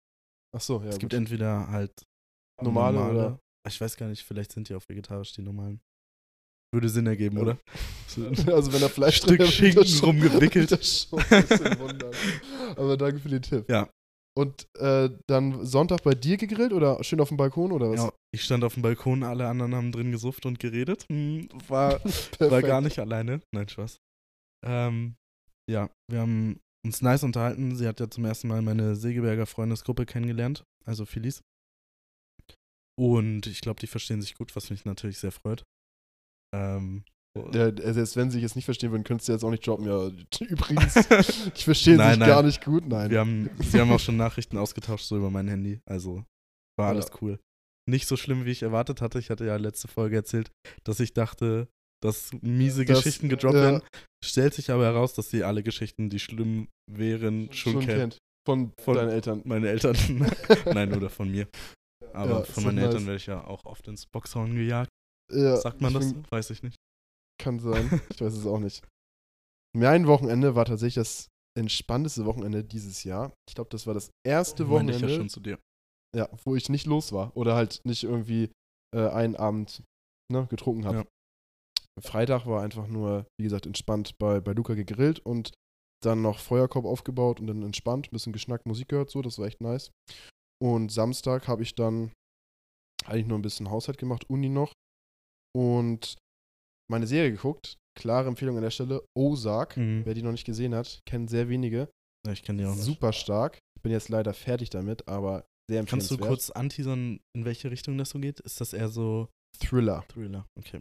ach 0.55 0.61
so, 0.61 0.81
ja. 0.83 0.88
es 0.88 0.98
gibt 0.98 1.12
gut. 1.12 1.18
entweder 1.18 1.68
halt 1.68 1.92
Normale 2.62 2.98
oder- 3.11 3.38
Ich 3.66 3.81
weiß 3.81 3.96
gar 3.96 4.09
nicht, 4.09 4.22
vielleicht 4.22 4.53
sind 4.53 4.68
die 4.68 4.74
auch 4.74 4.87
vegetarisch, 4.88 5.33
die 5.33 5.42
normalen. 5.42 5.81
Würde 6.72 6.88
Sinn 6.88 7.07
ergeben, 7.07 7.37
Ja. 7.37 7.42
oder? 7.42 7.59
also 8.53 8.72
wenn 8.72 8.81
da 8.81 8.88
Fleisch 8.88 9.18
Stück 9.18 9.38
drin 9.38 9.46
Schinken 9.48 9.85
rumgewickelt. 10.03 10.72
Das 10.72 11.03
schon 11.09 11.20
ein 11.20 11.46
bisschen 11.46 11.79
wundern. 11.79 12.12
Aber 12.77 12.96
danke 12.96 13.20
für 13.20 13.29
den 13.29 13.42
Tipp. 13.42 13.68
Ja. 13.70 13.88
Und 14.37 14.66
äh, 14.79 15.11
dann 15.29 15.64
Sonntag 15.64 16.03
bei 16.03 16.14
dir 16.14 16.37
gegrillt 16.37 16.73
oder 16.73 17.03
schön 17.05 17.20
auf 17.20 17.29
dem 17.29 17.37
Balkon 17.37 17.70
oder 17.70 17.90
was? 17.90 18.01
Ja, 18.03 18.12
ich 18.35 18.42
stand 18.42 18.64
auf 18.64 18.75
dem 18.75 18.83
Balkon, 18.83 19.23
alle 19.23 19.49
anderen 19.49 19.75
haben 19.75 19.92
drin 19.92 20.11
gesufft 20.11 20.44
und 20.44 20.59
geredet. 20.59 21.07
Hm, 21.09 21.49
War, 21.68 22.01
war 22.40 22.62
gar 22.62 22.81
nicht 22.81 22.99
alleine. 22.99 23.40
Nein, 23.53 23.68
Spaß. 23.68 24.01
Ähm, 24.66 25.14
ja, 25.70 25.88
wir 26.11 26.20
haben 26.20 26.61
uns 26.85 27.01
nice 27.01 27.23
unterhalten. 27.23 27.77
Sie 27.77 27.87
hat 27.87 28.01
ja 28.01 28.11
zum 28.11 28.25
ersten 28.25 28.49
Mal 28.49 28.61
meine 28.61 28.97
Segeberger 28.97 29.47
Freundesgruppe 29.47 30.05
kennengelernt, 30.05 30.64
also 30.85 31.05
Phillies. 31.05 31.42
Und 32.99 33.47
ich 33.47 33.61
glaube, 33.61 33.81
die 33.81 33.87
verstehen 33.87 34.20
sich 34.20 34.35
gut, 34.35 34.55
was 34.57 34.70
mich 34.70 34.85
natürlich 34.85 35.18
sehr 35.18 35.33
freut. 35.33 35.64
Ähm, 36.55 37.05
Ja, 37.53 37.64
also 37.64 37.92
selbst 37.92 38.16
wenn 38.16 38.31
sie 38.31 38.38
jetzt 38.40 38.55
nicht 38.55 38.64
verstehen 38.64 38.92
würden, 38.92 39.03
könntest 39.03 39.29
du 39.29 39.33
jetzt 39.33 39.44
auch 39.44 39.51
nicht 39.51 39.66
droppen. 39.66 39.87
Ja, 39.87 40.09
übrigens, 40.49 40.94
ich 41.55 41.64
verstehe 41.64 41.97
Nein, 41.97 42.11
sich 42.11 42.18
nein. 42.20 42.29
gar 42.29 42.42
nicht 42.42 42.64
gut. 42.64 42.87
Nein. 42.87 43.11
wir 43.11 43.18
haben, 43.20 43.51
sie 43.61 43.81
haben 43.81 43.90
auch 43.90 43.99
schon 44.01 44.16
Nachrichten 44.16 44.57
ausgetauscht, 44.57 45.05
so 45.07 45.16
über 45.16 45.31
mein 45.31 45.49
Handy. 45.49 45.81
Also 45.85 46.25
war 46.79 46.87
Ja. 46.87 46.92
alles 46.92 47.11
cool. 47.20 47.38
Nicht 47.90 48.07
so 48.07 48.16
schlimm, 48.16 48.44
wie 48.44 48.51
ich 48.51 48.62
erwartet 48.62 49.01
hatte. 49.01 49.18
Ich 49.18 49.31
hatte 49.31 49.44
ja 49.44 49.57
letzte 49.57 49.88
Folge 49.88 50.16
erzählt, 50.16 50.51
dass 50.85 51.01
ich 51.01 51.12
dachte, 51.12 51.68
dass 52.03 52.31
miese 52.40 52.85
Das- 52.85 52.99
Geschichten 52.99 53.29
gedroppt 53.29 53.55
ja. 53.57 53.62
werden. 53.62 53.83
Stellt 54.25 54.55
sich 54.55 54.70
aber 54.70 54.85
heraus, 54.85 55.14
dass 55.14 55.29
sie 55.31 55.42
alle 55.44 55.62
Geschichten, 55.62 56.11
die 56.11 56.18
schlimm 56.20 56.68
wären, 56.90 57.53
schon, 57.53 57.81
kennen. 57.81 57.87
kennt. 58.11 58.18
Von, 58.47 58.73
Von- 58.81 58.94
deinen 58.97 59.11
Eltern. 59.11 59.42
Meine 59.44 59.68
Eltern. 59.68 59.97
Nein, 60.73 60.94
oder 60.94 61.11
von 61.11 61.31
mir. 61.31 61.49
Aber 62.12 62.38
Ja, 62.40 62.44
von 62.44 62.64
meinen 62.64 62.77
nice. 62.77 62.85
Eltern 62.87 63.07
werde 63.07 63.16
ich 63.16 63.27
ja 63.27 63.44
auch 63.44 63.64
oft 63.64 63.88
ins 63.88 64.07
Boxhorn 64.07 64.55
gejagt. 64.55 64.88
Ja, 65.33 65.57
Sagt 65.57 65.81
man 65.81 65.92
das? 65.94 66.14
Weiß 66.31 66.51
ich 66.51 66.62
nicht. 66.62 66.77
Kann 67.40 67.59
sein. 67.59 68.01
Ich 68.11 68.20
weiß 68.20 68.35
es 68.35 68.47
auch 68.47 68.61
nicht. 68.61 68.83
Mein 69.77 70.07
Wochenende 70.07 70.55
war 70.55 70.64
tatsächlich 70.64 70.94
das 70.94 71.29
entspannteste 71.59 72.25
Wochenende 72.27 72.64
dieses 72.64 73.05
Jahr. 73.05 73.33
Ich 73.49 73.55
glaube, 73.55 73.70
das 73.70 73.87
war 73.87 73.94
das 73.94 74.11
erste 74.27 74.64
Meinte 74.64 74.92
ich 74.92 74.97
Wochenende, 74.97 75.12
ja 75.12 75.18
schon 75.18 75.29
zu 75.29 75.40
dir. 75.40 75.59
ja, 76.16 76.29
wo 76.44 76.55
ich 76.55 76.68
nicht 76.68 76.87
los 76.87 77.12
war 77.12 77.37
oder 77.37 77.55
halt 77.55 77.81
nicht 77.85 78.05
irgendwie 78.05 78.51
äh, 78.94 79.09
einen 79.09 79.37
Abend 79.37 79.83
ne, 80.33 80.47
getrunken 80.49 80.85
habe. 80.85 80.99
Ja. 80.99 81.05
Freitag 82.03 82.47
war 82.47 82.62
einfach 82.62 82.88
nur, 82.88 83.27
wie 83.38 83.44
gesagt, 83.44 83.66
entspannt 83.66 84.18
bei, 84.18 84.40
bei 84.40 84.53
Luca 84.53 84.75
gegrillt 84.75 85.20
und 85.20 85.53
dann 86.05 86.23
noch 86.23 86.38
Feuerkorb 86.38 86.85
aufgebaut 86.85 87.40
und 87.40 87.47
dann 87.47 87.62
entspannt, 87.62 88.09
ein 88.09 88.11
bisschen 88.11 88.33
geschnackt, 88.33 88.66
Musik 88.66 88.88
gehört, 88.88 89.11
so, 89.11 89.23
das 89.23 89.38
war 89.38 89.47
echt 89.47 89.61
nice. 89.61 89.90
Und 90.62 90.90
Samstag 90.92 91.49
habe 91.49 91.62
ich 91.62 91.75
dann 91.75 92.12
eigentlich 93.07 93.27
nur 93.27 93.38
ein 93.38 93.42
bisschen 93.42 93.70
Haushalt 93.70 93.99
gemacht, 93.99 94.29
Uni 94.29 94.49
noch. 94.49 94.73
Und 95.57 96.16
meine 96.90 97.07
Serie 97.07 97.33
geguckt. 97.33 97.77
Klare 97.99 98.29
Empfehlung 98.29 98.57
an 98.57 98.62
der 98.62 98.70
Stelle. 98.70 99.05
Ozark. 99.16 99.77
Mhm. 99.77 100.03
Wer 100.05 100.14
die 100.14 100.23
noch 100.23 100.33
nicht 100.33 100.44
gesehen 100.47 100.75
hat, 100.75 101.01
kennen 101.07 101.29
sehr 101.29 101.49
wenige. 101.49 101.88
Ja, 102.27 102.33
ich 102.33 102.42
kenne 102.42 102.62
die 102.62 102.68
auch 102.68 102.75
nicht. 102.75 102.85
Super 102.85 103.12
stark. 103.12 103.59
Ich 103.77 103.83
bin 103.83 103.92
jetzt 103.92 104.09
leider 104.09 104.35
fertig 104.35 104.70
damit, 104.70 105.07
aber 105.07 105.44
sehr 105.70 105.85
Kannst 105.85 106.11
du 106.11 106.14
empfehlenswert. 106.14 106.29
kurz 106.29 106.51
anteasern, 106.51 107.20
in 107.37 107.44
welche 107.44 107.70
Richtung 107.70 107.97
das 107.99 108.11
so 108.11 108.18
geht? 108.18 108.40
Ist 108.40 108.61
das 108.61 108.73
eher 108.73 108.88
so 108.88 109.29
Thriller. 109.61 110.05
Thriller? 110.09 110.47
Okay. 110.59 110.81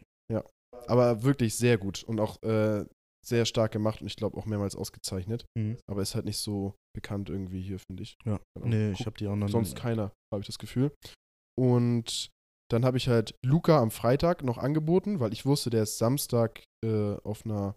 Aber 0.88 1.24
wirklich 1.24 1.56
sehr 1.56 1.78
gut 1.78 2.04
und 2.04 2.20
auch 2.20 2.42
äh, 2.44 2.84
sehr 3.26 3.46
stark 3.46 3.72
gemacht 3.72 4.02
und 4.02 4.08
ich 4.08 4.18
glaube 4.18 4.36
auch 4.38 4.46
mehrmals 4.46 4.76
ausgezeichnet. 4.76 5.46
Mhm. 5.58 5.78
Aber 5.90 6.02
ist 6.02 6.14
halt 6.14 6.26
nicht 6.26 6.40
so 6.40 6.76
bekannt 6.94 7.30
irgendwie 7.30 7.62
hier, 7.62 7.80
finde 7.80 8.04
ich. 8.04 8.16
Ja. 8.26 8.40
Genau. 8.56 8.68
Nee, 8.68 8.92
ich 8.92 9.06
habe 9.06 9.18
die 9.18 9.28
auch 9.28 9.36
noch 9.38 9.48
sonst 9.48 9.78
keiner, 9.78 10.12
habe 10.34 10.42
ich 10.42 10.48
das 10.48 10.58
Gefühl. 10.58 10.92
Und 11.58 12.30
dann 12.74 12.86
habe 12.86 12.98
ich 12.98 13.08
halt 13.08 13.36
Luca 13.46 13.80
am 13.80 13.92
Freitag 13.92 14.44
noch 14.44 14.58
angeboten, 14.58 15.20
weil 15.20 15.32
ich 15.32 15.46
wusste, 15.46 15.70
der 15.70 15.84
ist 15.84 15.98
Samstag 15.98 16.64
äh, 16.84 17.16
auf 17.24 17.46
einer 17.46 17.76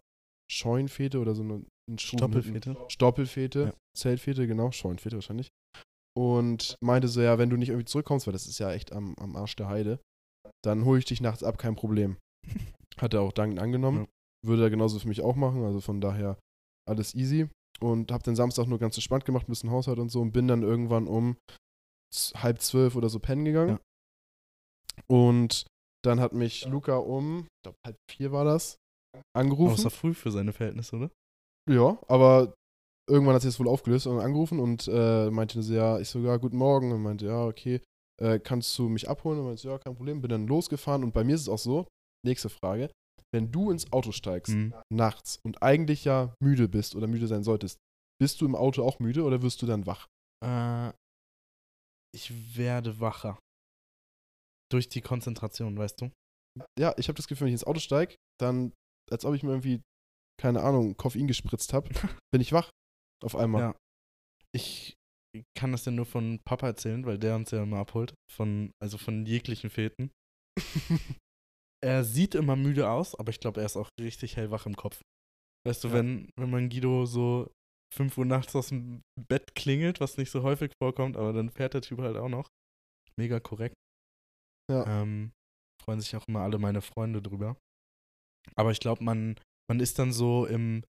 Scheunfete 0.51 1.19
oder 1.21 1.35
so 1.35 1.43
eine 1.43 1.65
ein 1.89 1.99
Stoppelfete. 1.99 2.77
Stoppelfete, 2.89 3.61
Ja. 3.61 3.73
Zeltfete, 3.97 4.47
genau, 4.47 4.73
Scheunfete 4.73 5.17
wahrscheinlich. 5.17 5.51
Und 6.17 6.77
meinte 6.83 7.09
so, 7.09 7.21
ja, 7.21 7.39
wenn 7.39 7.51
du 7.51 7.57
nicht 7.57 7.69
irgendwie 7.69 7.85
zurückkommst, 7.85 8.27
weil 8.27 8.33
das 8.33 8.47
ist 8.47 8.59
ja 8.59 8.73
echt 8.73 8.93
am, 8.93 9.15
am 9.19 9.37
Arsch 9.37 9.55
der 9.57 9.69
Heide, 9.69 10.01
dann 10.65 10.85
hole 10.85 10.99
ich 10.99 11.05
dich 11.05 11.21
nachts 11.21 11.45
ab, 11.45 11.59
kein 11.59 11.77
Problem. 11.77 12.17
Hat 12.99 13.15
er 13.15 13.21
auch 13.21 13.33
dankend 13.33 13.61
angenommen. 13.61 14.09
Würde 14.45 14.63
er 14.65 14.71
genauso 14.71 14.99
für 14.99 15.09
mich 15.09 15.21
auch 15.21 15.37
machen, 15.37 15.63
also 15.65 15.81
von 15.81 16.01
daher 16.01 16.39
alles 16.89 17.15
easy. 17.15 17.49
Und 17.81 18.11
habe 18.11 18.25
den 18.25 18.37
Samstag 18.37 18.67
nur 18.67 18.79
ganz 18.79 18.97
entspannt 18.97 19.27
gemacht, 19.27 19.47
ein 19.47 19.53
bisschen 19.53 19.71
Haushalt 19.71 19.99
und 19.99 20.09
so 20.09 20.23
und 20.23 20.33
bin 20.33 20.49
dann 20.49 20.63
irgendwann 20.63 21.07
um 21.07 21.37
halb 22.35 22.61
zwölf 22.63 22.97
oder 22.97 23.11
so 23.11 23.19
pennen 23.21 23.45
gegangen. 23.45 23.79
Und 25.09 25.67
dann 26.05 26.21
hat 26.21 26.33
mich 26.33 26.67
Luca 26.67 26.97
um, 26.97 27.41
ich 27.41 27.63
glaube 27.65 27.79
halb 27.85 27.97
vier 28.11 28.33
war 28.33 28.45
das, 28.45 28.77
angerufen. 29.37 29.73
Außer 29.73 29.91
früh 29.91 30.15
für 30.15 30.31
seine 30.31 30.53
Verhältnisse, 30.53 30.97
oder? 30.97 31.11
Ja, 31.69 31.99
aber 32.09 32.55
irgendwann 33.09 33.35
hat 33.35 33.43
sie 33.43 33.49
es 33.49 33.59
wohl 33.59 33.69
aufgelöst 33.69 34.07
und 34.07 34.21
angerufen 34.21 34.61
und 34.61 34.89
äh, 34.89 35.31
meinte 35.31 35.63
so, 35.63 35.75
ja, 35.75 35.99
ich 35.99 36.09
sogar, 36.09 36.39
guten 36.39 36.57
Morgen. 36.57 36.93
Und 36.93 37.03
meinte, 37.03 37.27
ja, 37.27 37.45
okay, 37.45 37.81
äh, 38.21 38.39
kannst 38.39 38.79
du 38.79 38.89
mich 38.89 39.09
abholen? 39.09 39.41
Und 39.41 39.47
meinte, 39.47 39.69
ja, 39.69 39.79
kein 39.79 39.95
Problem. 39.95 40.21
Bin 40.21 40.31
dann 40.31 40.47
losgefahren 40.47 41.03
und 41.03 41.13
bei 41.13 41.25
mir 41.25 41.35
ist 41.35 41.43
es 41.43 41.49
auch 41.49 41.59
so, 41.59 41.87
nächste 42.25 42.49
Frage, 42.49 42.91
wenn 43.35 43.51
du 43.51 43.71
ins 43.71 43.93
Auto 43.93 44.13
steigst, 44.13 44.55
Mhm. 44.55 44.75
nachts 44.93 45.41
und 45.45 45.63
eigentlich 45.63 46.05
ja 46.05 46.35
müde 46.41 46.69
bist 46.69 46.95
oder 46.95 47.07
müde 47.07 47.27
sein 47.27 47.43
solltest, 47.43 47.79
bist 48.21 48.41
du 48.41 48.47
im 48.47 48.55
Auto 48.55 48.85
auch 48.85 48.99
müde 49.01 49.25
oder 49.25 49.43
wirst 49.43 49.61
du 49.63 49.67
dann 49.67 49.87
wach? 49.87 50.07
Äh, 50.45 50.93
ich 52.15 52.57
werde 52.57 52.99
wacher. 53.01 53.39
Durch 54.71 54.89
die 54.89 55.01
Konzentration, 55.01 55.77
weißt 55.79 56.01
du? 56.01 56.11
Ja, 56.79 56.95
ich 56.97 57.09
habe 57.09 57.17
das 57.17 57.29
Gefühl, 57.29 57.47
wenn 57.47 57.53
ich 57.55 57.61
ins 57.61 57.67
Auto 57.67 57.81
steige, 57.81 58.17
dann, 58.41 58.73
als 59.11 59.25
ob 59.25 59.35
ich 59.35 59.43
mir 59.43 59.51
irgendwie, 59.51 59.83
keine 60.41 60.63
Ahnung, 60.63 60.97
Koffein 60.97 61.27
gespritzt 61.27 61.73
habe, 61.73 61.89
bin 62.33 62.41
ich 62.41 62.53
wach. 62.53 62.71
Auf 63.25 63.37
einmal. 63.37 63.61
Ja. 63.61 63.77
Ich 64.55 64.95
kann 65.59 65.73
das 65.73 65.85
ja 65.85 65.93
nur 65.93 66.07
von 66.07 66.41
Papa 66.45 66.67
erzählen, 66.67 67.05
weil 67.05 67.19
der 67.19 67.37
uns 67.37 67.51
ja 67.51 67.63
immer 67.63 67.79
abholt. 67.79 68.15
Von, 68.33 68.71
also 68.83 68.97
von 68.99 69.27
jeglichen 69.27 69.71
Feten. 69.71 70.11
Er 71.85 72.05
sieht 72.05 72.35
immer 72.35 72.57
müde 72.57 72.89
aus, 72.89 73.15
aber 73.15 73.31
ich 73.31 73.39
glaube, 73.39 73.61
er 73.61 73.67
ist 73.67 73.77
auch 73.77 73.91
richtig 74.01 74.37
hellwach 74.37 74.65
im 74.67 74.77
Kopf. 74.77 75.03
Weißt 75.67 75.85
du, 75.85 75.89
Ja. 75.89 75.95
wenn, 75.95 76.31
wenn 76.37 76.51
man 76.51 76.71
Guido 76.71 77.05
so 77.05 77.53
5 77.95 78.17
Uhr 78.19 78.25
nachts 78.25 78.57
aus 78.57 78.69
dem 78.69 79.03
Bett 79.29 79.55
klingelt, 79.55 80.01
was 80.01 80.17
nicht 80.17 80.31
so 80.31 80.43
häufig 80.43 80.73
vorkommt, 80.83 81.17
aber 81.17 81.33
dann 81.35 81.51
fährt 81.51 81.75
der 81.75 81.83
Typ 81.83 82.01
halt 82.01 82.17
auch 82.17 82.31
noch. 82.31 82.49
Mega 83.21 83.41
korrekt. 83.41 83.75
Ja. 84.71 85.03
Ähm, 85.03 85.33
freuen 85.83 86.01
sich 86.01 86.15
auch 86.17 86.27
immer 86.29 86.41
alle 86.41 86.59
meine 86.59 86.83
Freunde 86.83 87.23
drüber. 87.23 87.57
Aber 88.55 88.71
ich 88.71 88.81
glaube, 88.81 89.03
man, 89.05 89.37
man 89.69 89.81
ist 89.81 89.99
dann 89.99 90.13
so 90.13 90.47
im, 90.47 90.85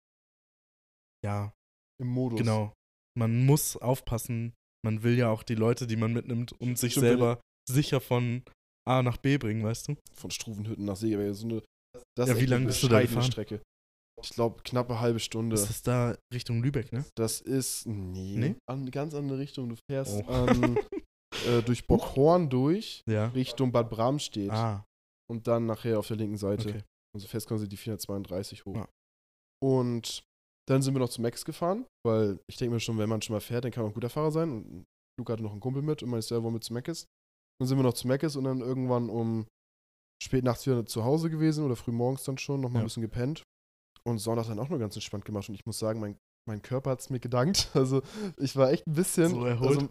ja, 1.25 1.53
Im 2.01 2.07
Modus. 2.07 2.39
Genau. 2.39 2.73
Man 3.17 3.45
muss 3.45 3.77
aufpassen. 3.77 4.53
Man 4.85 5.01
will 5.03 5.17
ja 5.17 5.29
auch 5.29 5.43
die 5.43 5.55
Leute, 5.55 5.87
die 5.87 5.95
man 5.95 6.13
mitnimmt, 6.13 6.53
um 6.61 6.75
sich 6.75 6.93
Stimmt, 6.93 7.07
selber 7.07 7.41
sicher 7.69 7.99
von 7.99 8.43
A 8.87 9.01
nach 9.01 9.17
B 9.17 9.37
bringen, 9.37 9.63
weißt 9.63 9.89
du? 9.89 9.95
Von 10.13 10.31
Struvenhütten 10.31 10.85
nach 10.85 10.95
Segeberg. 10.95 11.35
So 11.35 11.47
eine, 11.47 11.63
das 12.15 12.29
Ja, 12.29 12.35
ist 12.35 12.41
wie 12.41 12.45
lange 12.45 12.67
bist 12.67 12.83
du 12.83 12.87
da 12.87 13.01
gefahren? 13.01 13.23
Strecke. 13.23 13.61
Ich 14.21 14.29
glaube, 14.29 14.61
knappe 14.63 14.99
halbe 14.99 15.19
Stunde. 15.19 15.55
Das 15.55 15.69
ist 15.69 15.87
da 15.87 16.15
Richtung 16.33 16.61
Lübeck, 16.63 16.91
ne? 16.91 17.05
Das 17.15 17.41
ist, 17.41 17.85
nee, 17.85 18.35
Nee? 18.37 18.55
An, 18.67 18.89
ganz 18.89 19.13
andere 19.13 19.37
Richtung. 19.39 19.69
Du 19.69 19.75
fährst 19.89 20.23
Oh. 20.27 20.31
an, 20.31 20.77
äh, 21.47 21.61
durch 21.61 21.85
Bockhorn 21.87 22.49
durch, 22.49 23.03
Ja. 23.07 23.27
Richtung 23.27 23.71
Bad 23.71 23.89
Bramstedt 23.89 24.51
Ah, 24.51 24.85
und 25.29 25.47
dann 25.47 25.65
nachher 25.65 25.99
auf 25.99 26.07
der 26.07 26.17
linken 26.17 26.37
Seite. 26.37 26.69
okay. 26.69 26.83
Also 27.15 27.27
fest 27.27 27.47
kommen 27.47 27.59
sie 27.59 27.67
die 27.67 27.77
432 27.77 28.65
hoch. 28.65 28.75
Ja. 28.75 28.87
Und 29.63 30.23
dann 30.69 30.81
sind 30.81 30.93
wir 30.93 30.99
noch 30.99 31.09
zu 31.09 31.21
Max 31.21 31.45
gefahren, 31.45 31.85
weil 32.05 32.39
ich 32.49 32.57
denke 32.57 32.73
mir 32.75 32.79
schon, 32.79 32.97
wenn 32.97 33.09
man 33.09 33.21
schon 33.21 33.33
mal 33.33 33.39
fährt, 33.39 33.63
dann 33.65 33.71
kann 33.71 33.83
man 33.83 33.91
ein 33.91 33.93
guter 33.93 34.09
Fahrer 34.09 34.31
sein. 34.31 34.51
Und 34.51 34.85
Luca 35.19 35.33
hatte 35.33 35.43
noch 35.43 35.51
einen 35.51 35.61
Kumpel 35.61 35.81
mit 35.81 36.03
und 36.03 36.09
meinte, 36.09 36.33
ja, 36.35 36.43
wollen 36.43 36.53
wir 36.53 36.61
zu 36.61 36.73
Macis? 36.73 37.05
Dann 37.59 37.67
sind 37.67 37.77
wir 37.77 37.83
noch 37.83 37.93
zu 37.93 38.07
Macis 38.07 38.35
und 38.35 38.43
dann 38.43 38.59
irgendwann 38.59 39.09
um 39.09 39.47
spät 40.21 40.43
nachts 40.43 40.65
wieder 40.67 40.85
zu 40.85 41.03
Hause 41.03 41.29
gewesen 41.29 41.63
oder 41.65 41.75
früh 41.75 41.91
morgens 41.91 42.23
dann 42.23 42.37
schon, 42.37 42.61
noch 42.61 42.69
mal 42.69 42.79
Ja. 42.79 42.83
ein 42.83 42.87
bisschen 42.87 43.01
gepennt. 43.01 43.43
Und 44.03 44.19
Sonntag 44.19 44.47
dann 44.47 44.59
auch 44.59 44.69
nur 44.69 44.79
ganz 44.79 44.95
entspannt 44.95 45.25
gemacht. 45.25 45.47
Und 45.49 45.55
ich 45.55 45.65
muss 45.65 45.79
sagen, 45.79 45.99
mein, 45.99 46.17
mein 46.47 46.61
Körper 46.61 46.91
hat 46.91 46.99
es 46.99 47.09
mir 47.09 47.19
gedankt. 47.19 47.69
Also 47.75 48.01
ich 48.37 48.55
war 48.55 48.71
echt 48.71 48.85
ein 48.87 48.93
bisschen 48.93 49.29
So 49.29 49.45
erholt. 49.45 49.77
Also, 49.77 49.89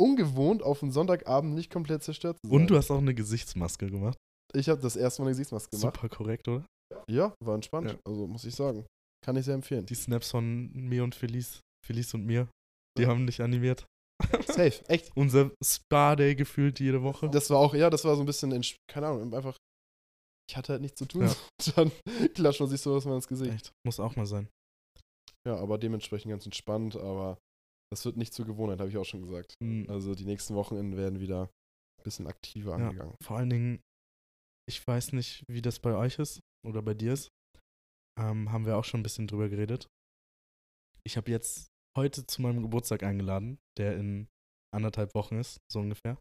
ungewohnt, 0.00 0.62
auf 0.62 0.82
einen 0.82 0.92
Sonntagabend 0.92 1.54
nicht 1.54 1.70
komplett 1.70 2.02
zerstört 2.02 2.38
zu 2.38 2.48
sein. 2.48 2.60
Und 2.60 2.68
du 2.68 2.76
hast 2.76 2.90
auch 2.90 2.98
eine 2.98 3.14
Gesichtsmaske 3.14 3.90
gemacht. 3.90 4.18
ich 4.54 4.68
habe 4.68 4.80
das 4.80 4.96
erste 4.96 5.22
Mal 5.22 5.28
eine 5.28 5.32
Gesichtsmaske 5.32 5.70
gemacht. 5.70 5.96
Super 5.96 6.08
korrekt, 6.08 6.48
oder? 6.48 6.64
Ja, 7.10 7.34
war 7.42 7.54
entspannt. 7.54 7.90
Ja. 7.90 7.98
Also 8.04 8.26
muss 8.26 8.44
ich 8.44 8.54
sagen. 8.54 8.84
Kann 9.24 9.36
ich 9.36 9.44
sehr 9.44 9.54
empfehlen. 9.54 9.86
Die 9.86 9.94
Snaps 9.94 10.30
von 10.30 10.70
mir 10.72 11.02
und 11.02 11.14
Felice, 11.14 11.60
Felice 11.84 12.14
und 12.14 12.26
mir, 12.26 12.48
die 12.96 13.06
haben 13.06 13.26
dich 13.26 13.42
animiert. 13.42 13.86
Safe, 14.46 14.88
echt. 14.88 15.10
Unser 15.14 15.50
Spa-Day 15.62 16.34
gefühlt 16.34 16.80
jede 16.80 17.02
Woche. 17.02 17.28
Das 17.30 17.50
war 17.50 17.58
auch, 17.58 17.74
ja, 17.74 17.90
das 17.90 18.04
war 18.04 18.14
so 18.16 18.22
ein 18.22 18.26
bisschen, 18.26 18.50
keine 18.88 19.08
Ahnung, 19.08 19.34
einfach, 19.34 19.56
ich 20.48 20.56
hatte 20.56 20.72
halt 20.72 20.82
nichts 20.82 20.98
zu 20.98 21.06
tun. 21.06 21.26
Ja. 21.26 21.72
Dann 21.76 21.92
klatscht 22.34 22.60
man 22.60 22.68
sich 22.68 22.80
sowas 22.80 23.04
mal 23.04 23.16
ins 23.16 23.28
Gesicht. 23.28 23.52
Echt, 23.52 23.72
muss 23.84 24.00
auch 24.00 24.16
mal 24.16 24.26
sein. 24.26 24.48
Ja, 25.46 25.56
aber 25.56 25.78
dementsprechend 25.78 26.30
ganz 26.30 26.44
entspannt, 26.44 26.96
aber 26.96 27.38
das 27.92 28.04
wird 28.04 28.16
nicht 28.16 28.32
zur 28.34 28.46
Gewohnheit, 28.46 28.80
habe 28.80 28.90
ich 28.90 28.96
auch 28.96 29.04
schon 29.04 29.22
gesagt. 29.22 29.54
Mhm. 29.62 29.88
Also 29.88 30.14
die 30.14 30.24
nächsten 30.24 30.54
Wochenenden 30.54 30.96
werden 30.96 31.20
wieder 31.20 31.44
ein 31.98 32.02
bisschen 32.04 32.26
aktiver 32.26 32.78
Ja. 32.78 32.86
angegangen. 32.88 33.14
Vor 33.22 33.36
allen 33.38 33.50
Dingen, 33.50 33.80
ich 34.68 34.84
weiß 34.86 35.12
nicht, 35.12 35.44
wie 35.48 35.62
das 35.62 35.78
bei 35.78 35.94
euch 35.94 36.18
ist 36.18 36.40
oder 36.66 36.82
bei 36.82 36.94
dir 36.94 37.12
ist. 37.12 37.28
Ähm, 38.18 38.50
haben 38.50 38.64
wir 38.66 38.76
auch 38.78 38.84
schon 38.84 39.00
ein 39.00 39.02
bisschen 39.02 39.26
drüber 39.28 39.48
geredet. 39.48 39.88
Ich 41.04 41.16
habe 41.16 41.30
jetzt 41.30 41.68
heute 41.96 42.26
zu 42.26 42.42
meinem 42.42 42.62
Geburtstag 42.62 43.02
eingeladen, 43.02 43.58
der 43.78 43.96
in 43.96 44.28
anderthalb 44.74 45.14
Wochen 45.14 45.36
ist, 45.36 45.58
so 45.70 45.80
ungefähr. 45.80 46.18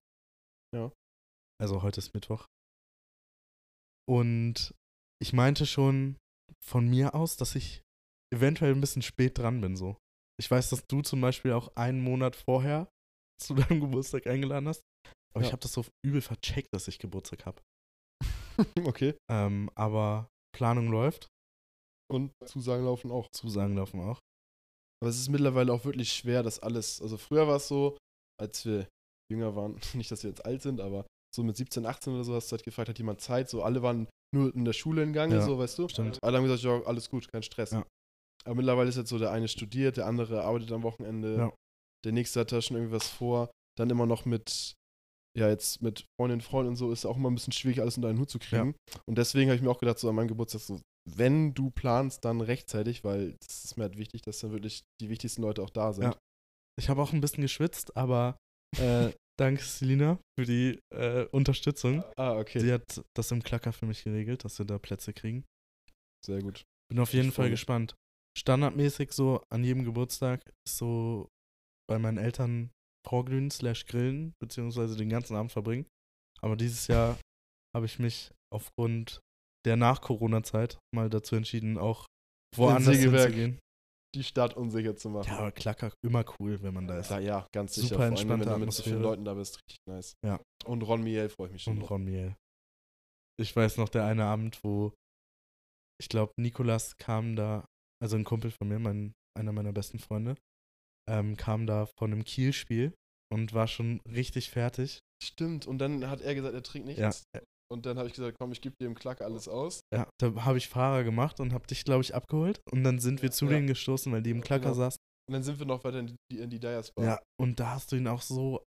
Ja. 0.76 0.92
Also 1.60 1.82
heute 1.82 2.00
ist 2.00 2.14
Mittwoch. 2.14 2.46
Und 4.08 4.76
ich 5.22 5.34
meinte 5.34 5.66
schon 5.66 6.18
von 6.64 6.88
mir 6.88 7.16
aus, 7.16 7.38
dass 7.38 7.56
ich 7.56 7.82
eventuell 8.34 8.74
ein 8.74 8.82
bisschen 8.82 9.02
spät 9.02 9.38
dran 9.38 9.62
bin, 9.62 9.76
so. 9.76 9.98
Ich 10.40 10.50
weiß, 10.52 10.70
dass 10.70 10.86
du 10.88 11.02
zum 11.02 11.22
Beispiel 11.22 11.54
auch 11.54 11.76
einen 11.76 12.02
Monat 12.02 12.36
vorher 12.36 12.88
zu 13.42 13.54
deinem 13.54 13.82
Geburtstag 13.82 14.28
eingeladen 14.28 14.68
hast. 14.68 14.82
Aber 15.34 15.42
Ja. 15.44 15.48
ich 15.48 15.52
habe 15.54 15.62
das 15.62 15.74
so 15.74 15.86
übel 16.06 16.22
vercheckt, 16.22 16.70
dass 16.74 16.88
ich 16.88 17.00
Geburtstag 17.00 17.46
habe. 17.46 17.62
okay. 18.86 19.16
Ähm, 19.30 19.70
aber 19.76 20.30
Planung 20.56 20.90
läuft, 20.90 21.28
Und 22.12 22.32
Zusagen 22.46 22.86
laufen 22.86 23.12
auch. 23.12 23.28
Zusagen 23.32 23.76
laufen 23.76 24.00
auch. 24.00 24.20
Aber 25.02 25.10
es 25.10 25.20
ist 25.20 25.30
mittlerweile 25.30 25.74
auch 25.74 25.84
wirklich 25.84 26.14
schwer, 26.14 26.44
das 26.44 26.60
alles. 26.60 27.02
Also 27.02 27.18
früher 27.18 27.48
war 27.48 27.58
es 27.58 27.68
so, 27.68 27.98
als 28.40 28.66
wir 28.66 28.88
jünger 29.32 29.56
waren, 29.56 29.80
nicht, 29.94 30.12
dass 30.12 30.24
wir 30.24 30.30
jetzt 30.30 30.46
alt 30.46 30.62
sind, 30.62 30.80
aber 30.80 31.06
so 31.36 31.44
mit 31.44 31.58
17, 31.58 31.86
18 31.86 32.14
oder 32.14 32.24
so 32.24 32.34
hast 32.36 32.50
du 32.50 32.54
halt 32.54 32.64
gefragt, 32.64 32.88
hat 32.90 32.98
jemand 32.98 33.20
Zeit? 33.20 33.50
So, 33.50 33.62
alle 33.64 33.82
waren 33.82 34.08
nur 34.34 34.54
in 34.56 34.64
der 34.64 34.74
Schule 34.74 35.04
in 35.04 35.12
Gange, 35.12 35.36
Ja, 35.36 35.42
so, 35.42 35.58
weißt 35.58 35.78
du? 35.80 35.90
Stimmt. 35.90 36.18
Alle 36.24 36.38
haben 36.38 36.46
gesagt, 36.46 36.64
ja, 36.64 36.82
alles 36.86 37.10
gut, 37.10 37.30
kein 37.30 37.44
Stress. 37.44 37.72
Ja. 37.72 37.86
Aber 38.46 38.56
mittlerweile 38.56 38.90
ist 38.90 38.96
jetzt 38.98 39.10
so, 39.10 39.18
der 39.20 39.32
eine 39.32 39.48
studiert, 39.48 39.98
der 39.98 40.06
andere 40.06 40.44
arbeitet 40.44 40.72
am 40.72 40.84
Wochenende, 40.84 41.36
Ja. 41.38 41.54
der 42.06 42.12
nächste 42.12 42.40
hat 42.42 42.52
da 42.52 42.62
schon 42.62 42.78
irgendwas 42.78 43.10
vor. 43.10 43.50
Dann 43.78 43.90
immer 43.90 44.06
noch 44.06 44.26
mit, 44.26 44.74
ja, 45.38 45.50
jetzt 45.50 45.82
mit 45.82 46.06
Freundinnen, 46.20 46.42
Freunden 46.42 46.70
und 46.70 46.76
so 46.78 46.92
ist 46.92 47.06
auch 47.06 47.18
immer 47.18 47.30
ein 47.30 47.36
bisschen 47.36 47.54
schwierig, 47.54 47.82
alles 47.82 47.98
unter 47.98 48.10
einen 48.10 48.20
Hut 48.20 48.30
zu 48.30 48.40
kriegen. 48.40 48.76
Und 49.08 49.18
deswegen 49.18 49.50
habe 49.50 49.56
ich 49.58 49.62
mir 49.62 49.70
auch 49.72 49.80
gedacht, 49.80 50.00
so 50.00 50.08
an 50.10 50.16
meinem 50.16 50.28
Geburtstag, 50.30 50.62
so, 50.62 50.80
wenn 51.10 51.54
du 51.54 51.72
planst, 51.72 52.24
dann 52.24 52.42
rechtzeitig, 52.42 53.04
weil 53.04 53.36
es 53.42 53.66
ist 53.66 53.78
mir 53.78 53.84
halt 53.84 53.98
wichtig, 53.98 54.22
dass 54.22 54.40
dann 54.40 54.52
wirklich 54.52 54.84
die 55.02 55.10
wichtigsten 55.10 55.42
Leute 55.42 55.62
auch 55.62 55.70
da 55.70 55.92
sind. 55.94 56.04
Ja. 56.06 56.18
Ich 56.80 56.90
habe 56.90 57.02
auch 57.02 57.14
ein 57.14 57.22
bisschen 57.22 57.42
geschwitzt, 57.42 57.96
aber 57.98 58.38
äh, 58.78 59.12
danke 59.40 59.62
Selina 59.64 60.20
für 60.40 60.46
die 60.46 60.80
äh, 60.94 61.26
Unterstützung. 61.32 62.04
Ah, 62.18 62.38
okay. 62.38 62.60
Sie 62.60 62.72
hat 62.72 63.02
das 63.16 63.32
im 63.32 63.44
Klacker 63.44 63.74
für 63.74 63.86
mich 63.86 64.04
geregelt, 64.04 64.46
dass 64.46 64.58
wir 64.60 64.66
da 64.66 64.78
Plätze 64.80 65.12
kriegen. 65.14 65.44
Sehr 66.26 66.42
gut. 66.42 66.64
Bin 66.90 67.00
auf 67.00 67.14
jeden 67.14 67.30
Ich 67.30 67.36
Fall 67.36 67.50
gespannt. 67.50 67.96
Standardmäßig 68.38 69.12
so 69.12 69.42
an 69.50 69.64
jedem 69.64 69.86
Geburtstag 69.86 70.42
ist 70.68 70.78
so 70.78 71.30
bei 71.90 72.00
meinen 72.00 72.18
Eltern 72.18 72.72
vorglühen 73.08 73.52
slash 73.52 73.86
grillen, 73.86 74.34
beziehungsweise 74.42 74.98
den 74.98 75.10
ganzen 75.10 75.36
Abend 75.36 75.52
verbringen. 75.52 75.86
Aber 76.42 76.56
dieses 76.56 76.88
Jahr 76.88 77.18
habe 77.76 77.86
ich 77.86 78.00
mich 78.00 78.32
aufgrund 78.54 79.20
der 79.66 79.78
Nach-Corona-Zeit 79.78 80.80
mal 80.94 81.10
dazu 81.10 81.36
entschieden, 81.36 81.78
auch 81.78 82.06
woanders 82.56 82.98
hinzugehen. 82.98 83.60
Die 84.16 84.24
Stadt 84.24 84.56
unsicher 84.56 84.96
zu 84.96 85.10
machen. 85.10 85.28
Ja, 85.28 85.40
aber 85.40 85.52
Klacker, 85.52 85.92
immer 86.02 86.24
cool, 86.40 86.62
wenn 86.62 86.74
man 86.74 86.88
da 86.88 87.00
ist. 87.00 87.12
Ja, 87.12 87.20
ja, 87.20 87.48
ganz 87.54 87.76
Super 87.76 87.82
sicher. 87.84 87.96
Vor 87.96 88.04
allem, 88.04 88.14
entspannte 88.14 88.46
wenn 88.46 88.54
du 88.54 88.60
mit 88.60 88.74
so 88.74 88.84
vielen. 88.84 89.02
Leuten 89.02 89.26
da 89.26 89.34
bist, 89.34 89.58
richtig 89.58 89.78
nice. 89.90 90.14
Ja. 90.26 90.40
Und 90.64 90.84
Ron 90.84 91.04
Miel 91.04 91.28
freue 91.30 91.48
ich 91.48 91.54
mich 91.54 91.64
schon. 91.64 91.78
Und. 91.78 91.90
Ron 91.90 92.06
Miel. 92.06 92.36
Ich 93.38 93.54
weiß 93.54 93.78
noch, 93.78 93.90
der 93.90 94.06
eine 94.06 94.24
Abend, 94.24 94.64
wo 94.64 94.94
ich 96.00 96.08
glaube, 96.08 96.32
Nikolas 96.38 96.96
kam 96.98 97.36
da, 97.36 97.66
also 98.06 98.16
ein 98.18 98.24
Kumpel 98.24 98.52
von 98.52 98.68
mir, 98.68 98.80
mein, 98.80 99.14
einer 99.38 99.52
meiner 99.52 99.74
besten 99.74 100.00
Freunde, 100.00 100.36
ähm, 101.10 101.36
kam 101.38 101.68
da 101.68 101.88
von 102.00 102.12
einem 102.12 102.24
Kiel-Spiel 102.24 102.94
und 103.34 103.54
war 103.54 103.68
schon 103.68 104.00
richtig 104.08 104.50
fertig. 104.50 105.00
Stimmt. 105.24 105.66
Und 105.68 105.80
dann 105.80 106.08
hat 106.10 106.22
er 106.22 106.36
gesagt, 106.36 106.54
er 106.54 106.64
trinkt 106.64 106.88
nichts. 106.88 107.24
Ja. 107.36 107.42
Und 107.72 107.86
dann 107.88 107.98
habe 107.98 108.08
ich 108.08 108.14
gesagt, 108.14 108.38
komm, 108.40 108.52
ich 108.52 108.62
gebe 108.62 108.76
dir 108.80 108.86
im 108.86 108.94
Klack 108.96 109.22
alles 109.22 109.48
aus. 109.48 109.82
Ja, 109.94 110.08
da 110.22 110.46
habe 110.46 110.58
ich 110.60 110.68
Fahrer 110.70 111.04
gemacht 111.04 111.40
und 111.40 111.52
habe 111.52 111.66
dich, 111.66 111.84
glaube 111.84 112.04
ich, 112.04 112.14
abgeholt. 112.14 112.62
Und 112.72 112.84
dann 112.84 113.00
sind 113.00 113.22
wir 113.24 113.32
zu 113.32 113.46
Ja. 113.46 113.52
denen 113.52 113.68
gestoßen, 113.68 114.12
weil 114.12 114.22
die 114.22 114.30
im 114.30 114.42
Klacker 114.42 114.66
Genau. 114.66 114.76
saßen. 114.76 115.00
Und 115.28 115.34
dann 115.34 115.42
sind 115.44 115.58
wir 115.58 115.66
noch 115.66 115.84
weiter 115.84 116.00
in 116.00 116.16
die, 116.32 116.38
in 116.40 116.50
die 116.52 116.60
Dyers 116.60 116.92
Bar. 116.96 117.06
Ja, 117.06 117.20
und 117.42 117.60
da 117.60 117.72
hast 117.72 117.92
du 117.92 117.96
ihn 117.96 118.08
auch 118.08 118.22
so, 118.22 118.64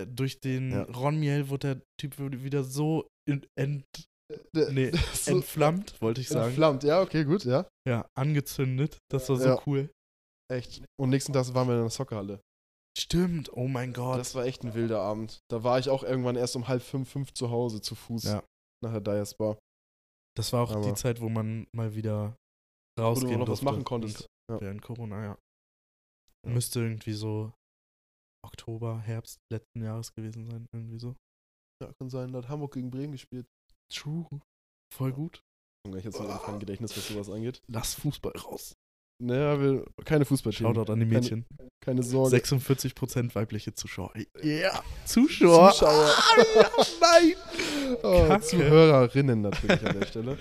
äh, 0.00 0.06
durch 0.06 0.40
den 0.40 0.70
Ja. 0.70 0.82
Ron 0.84 1.20
Miel 1.20 1.50
wurde 1.50 1.74
der 1.76 1.82
Typ 2.00 2.18
wieder 2.18 2.64
so 2.64 3.06
ent, 3.28 3.46
nee, 4.70 4.90
so 5.14 5.32
entflammt, 5.32 6.00
wollte 6.02 6.20
ich 6.20 6.28
sagen. 6.28 6.48
entflammt. 6.48 6.82
Ja, 6.84 7.00
okay, 7.02 7.24
gut, 7.24 7.44
ja. 7.44 7.68
Ja, 7.86 8.06
angezündet. 8.16 8.98
Das 9.10 9.28
war 9.28 9.36
so 9.36 9.44
Ja. 9.48 9.62
cool. 9.66 9.90
Echt. 10.50 10.84
Und 10.98 11.10
nächsten 11.10 11.32
Tag 11.32 11.52
waren 11.54 11.68
wir 11.68 11.74
in 11.74 11.82
der 11.82 11.90
Soccerhalle. 11.90 12.40
Stimmt, 12.98 13.52
oh 13.52 13.68
mein 13.68 13.92
Gott. 13.92 14.18
Das 14.18 14.34
war 14.34 14.44
echt 14.44 14.64
ein 14.64 14.74
wilder 14.74 15.00
Abend. 15.00 15.38
Da 15.50 15.62
war 15.62 15.78
ich 15.78 15.88
auch 15.88 16.02
irgendwann 16.02 16.36
erst 16.36 16.56
um 16.56 16.66
halb 16.68 16.82
fünf, 16.82 17.08
fünf 17.10 17.32
zu 17.32 17.50
Hause 17.50 17.80
zu 17.80 17.94
Fuß 17.94 18.24
Ja. 18.24 18.42
nach 18.82 18.92
der 18.92 19.00
Dyers 19.00 19.34
Bar. 19.36 19.56
Das 20.36 20.52
war 20.52 20.62
auch 20.64 20.72
Aber- 20.72 20.82
die 20.84 20.94
Zeit, 20.94 21.20
wo 21.20 21.28
man 21.28 21.66
mal 21.74 21.94
wieder 21.94 22.36
Wo 22.98 23.04
rausgehen 23.04 23.32
du 23.34 23.38
noch 23.40 23.48
was 23.48 23.62
machen 23.62 23.84
konntest. 23.84 24.26
Ja. 24.50 24.60
Während 24.60 24.82
Corona, 24.82 25.22
ja. 25.24 25.38
Ja. 26.46 26.52
Müsste 26.52 26.80
irgendwie 26.80 27.12
so 27.12 27.52
Oktober, 28.44 29.00
Herbst 29.00 29.38
letzten 29.52 29.82
Jahres 29.82 30.12
gewesen 30.14 30.44
sein, 30.50 30.66
irgendwie 30.72 30.98
so. 30.98 31.14
Ja, 31.82 31.92
kann 32.00 32.08
sein. 32.10 32.32
Da 32.32 32.38
hat 32.38 32.48
Hamburg 32.48 32.72
gegen 32.74 32.90
Bremen 32.90 33.12
gespielt. 33.12 33.46
True. 33.92 34.26
Voll 34.94 35.12
gut. 35.12 35.42
Ich 35.96 36.04
jetzt 36.04 36.20
noch 36.20 36.44
kein 36.44 36.58
Gedächtnis, 36.58 36.96
was 36.96 37.08
sowas 37.08 37.30
angeht. 37.30 37.62
Lass 37.68 37.94
Fußball 37.94 38.32
raus. 38.32 38.74
Naja, 39.20 39.60
wir, 39.60 39.84
keine 40.04 40.24
Fußballthemen. 40.24 40.74
Shoutout 40.74 40.92
an 40.92 41.00
die 41.00 41.06
Keine- 41.06 41.18
Mädchen. 41.20 41.46
Keine 41.84 42.02
Sorge. 42.02 42.36
46% 42.36 43.34
weibliche 43.34 43.74
Zuschauer. 43.74 44.12
Ja, 44.42 44.82
Zuschauer. 45.06 45.72
Zuschauer. 45.72 46.14
Ah, 46.16 46.36
ja, 46.54 46.70
nein. 47.00 47.34
Oh. 48.02 48.38
Zuhörerinnen 48.38 49.40
natürlich 49.40 49.82
an 49.86 49.98
der 49.98 50.06
Stelle. 50.06 50.38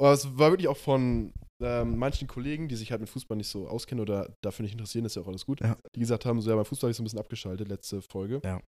Aber 0.00 0.12
es 0.12 0.36
war 0.36 0.50
wirklich 0.50 0.66
auch 0.66 0.76
von 0.76 1.32
ähm, 1.62 1.96
manchen 1.96 2.26
Kollegen, 2.26 2.66
die 2.66 2.74
sich 2.74 2.90
halt 2.90 3.00
mit 3.00 3.08
Fußball 3.08 3.36
nicht 3.36 3.46
so 3.48 3.68
auskennen 3.68 4.02
oder 4.02 4.34
dafür 4.42 4.64
nicht 4.64 4.72
interessieren, 4.72 5.04
ist 5.04 5.14
ja 5.14 5.22
auch 5.22 5.28
alles 5.28 5.46
gut, 5.46 5.60
Ja. 5.60 5.76
die 5.94 6.00
gesagt 6.00 6.26
haben, 6.26 6.40
so 6.40 6.50
ja, 6.50 6.56
beim 6.56 6.64
Fußball 6.64 6.90
ich 6.90 6.96
so 6.96 7.02
ein 7.02 7.04
bisschen 7.04 7.20
abgeschaltet, 7.20 7.68
letzte 7.68 8.02
Folge. 8.02 8.40
Ja. 8.44 8.60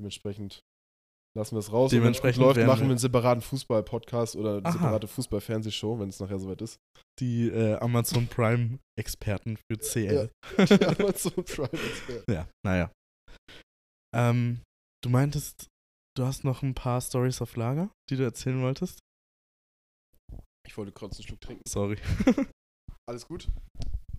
Dementsprechend 0.00 0.64
lassen 1.36 1.54
wir 1.54 1.60
es 1.60 1.72
raus. 1.72 1.90
Dementsprechend 1.90 2.42
läuft, 2.42 2.58
machen 2.60 2.80
wir- 2.80 2.90
einen 2.90 2.98
separaten 2.98 3.40
Fußball-Podcast 3.42 4.36
oder 4.36 4.56
eine 4.58 4.64
Aha. 4.66 4.72
separate 4.72 5.08
Fußball-Fernsehshow, 5.08 5.98
wenn 5.98 6.08
es 6.08 6.20
nachher 6.20 6.38
soweit 6.38 6.60
ist. 6.62 6.78
Die 7.20 7.48
äh, 7.48 7.74
Amazon 7.76 8.26
Prime-Experten 8.26 9.56
für 9.70 9.78
CL. 9.78 10.30
Die 10.58 10.84
Amazon 10.86 11.32
Prime 11.44 11.70
Expert. 11.72 12.24
Ja, 12.28 12.48
naja. 12.66 12.90
Ähm, 14.14 14.60
du 15.04 15.10
meintest, 15.10 15.68
du 16.16 16.24
hast 16.24 16.44
noch 16.44 16.62
ein 16.62 16.74
paar 16.74 17.00
Stories 17.00 17.40
auf 17.40 17.54
Lager, 17.56 17.90
die 18.10 18.16
du 18.16 18.24
erzählen 18.24 18.60
wolltest? 18.62 18.98
Ich 20.66 20.76
wollte 20.76 20.92
kurz 20.92 21.16
einen 21.16 21.26
Schluck 21.26 21.40
trinken. 21.40 21.62
Sorry. 21.68 21.96
Alles 23.08 23.26
gut. 23.26 23.48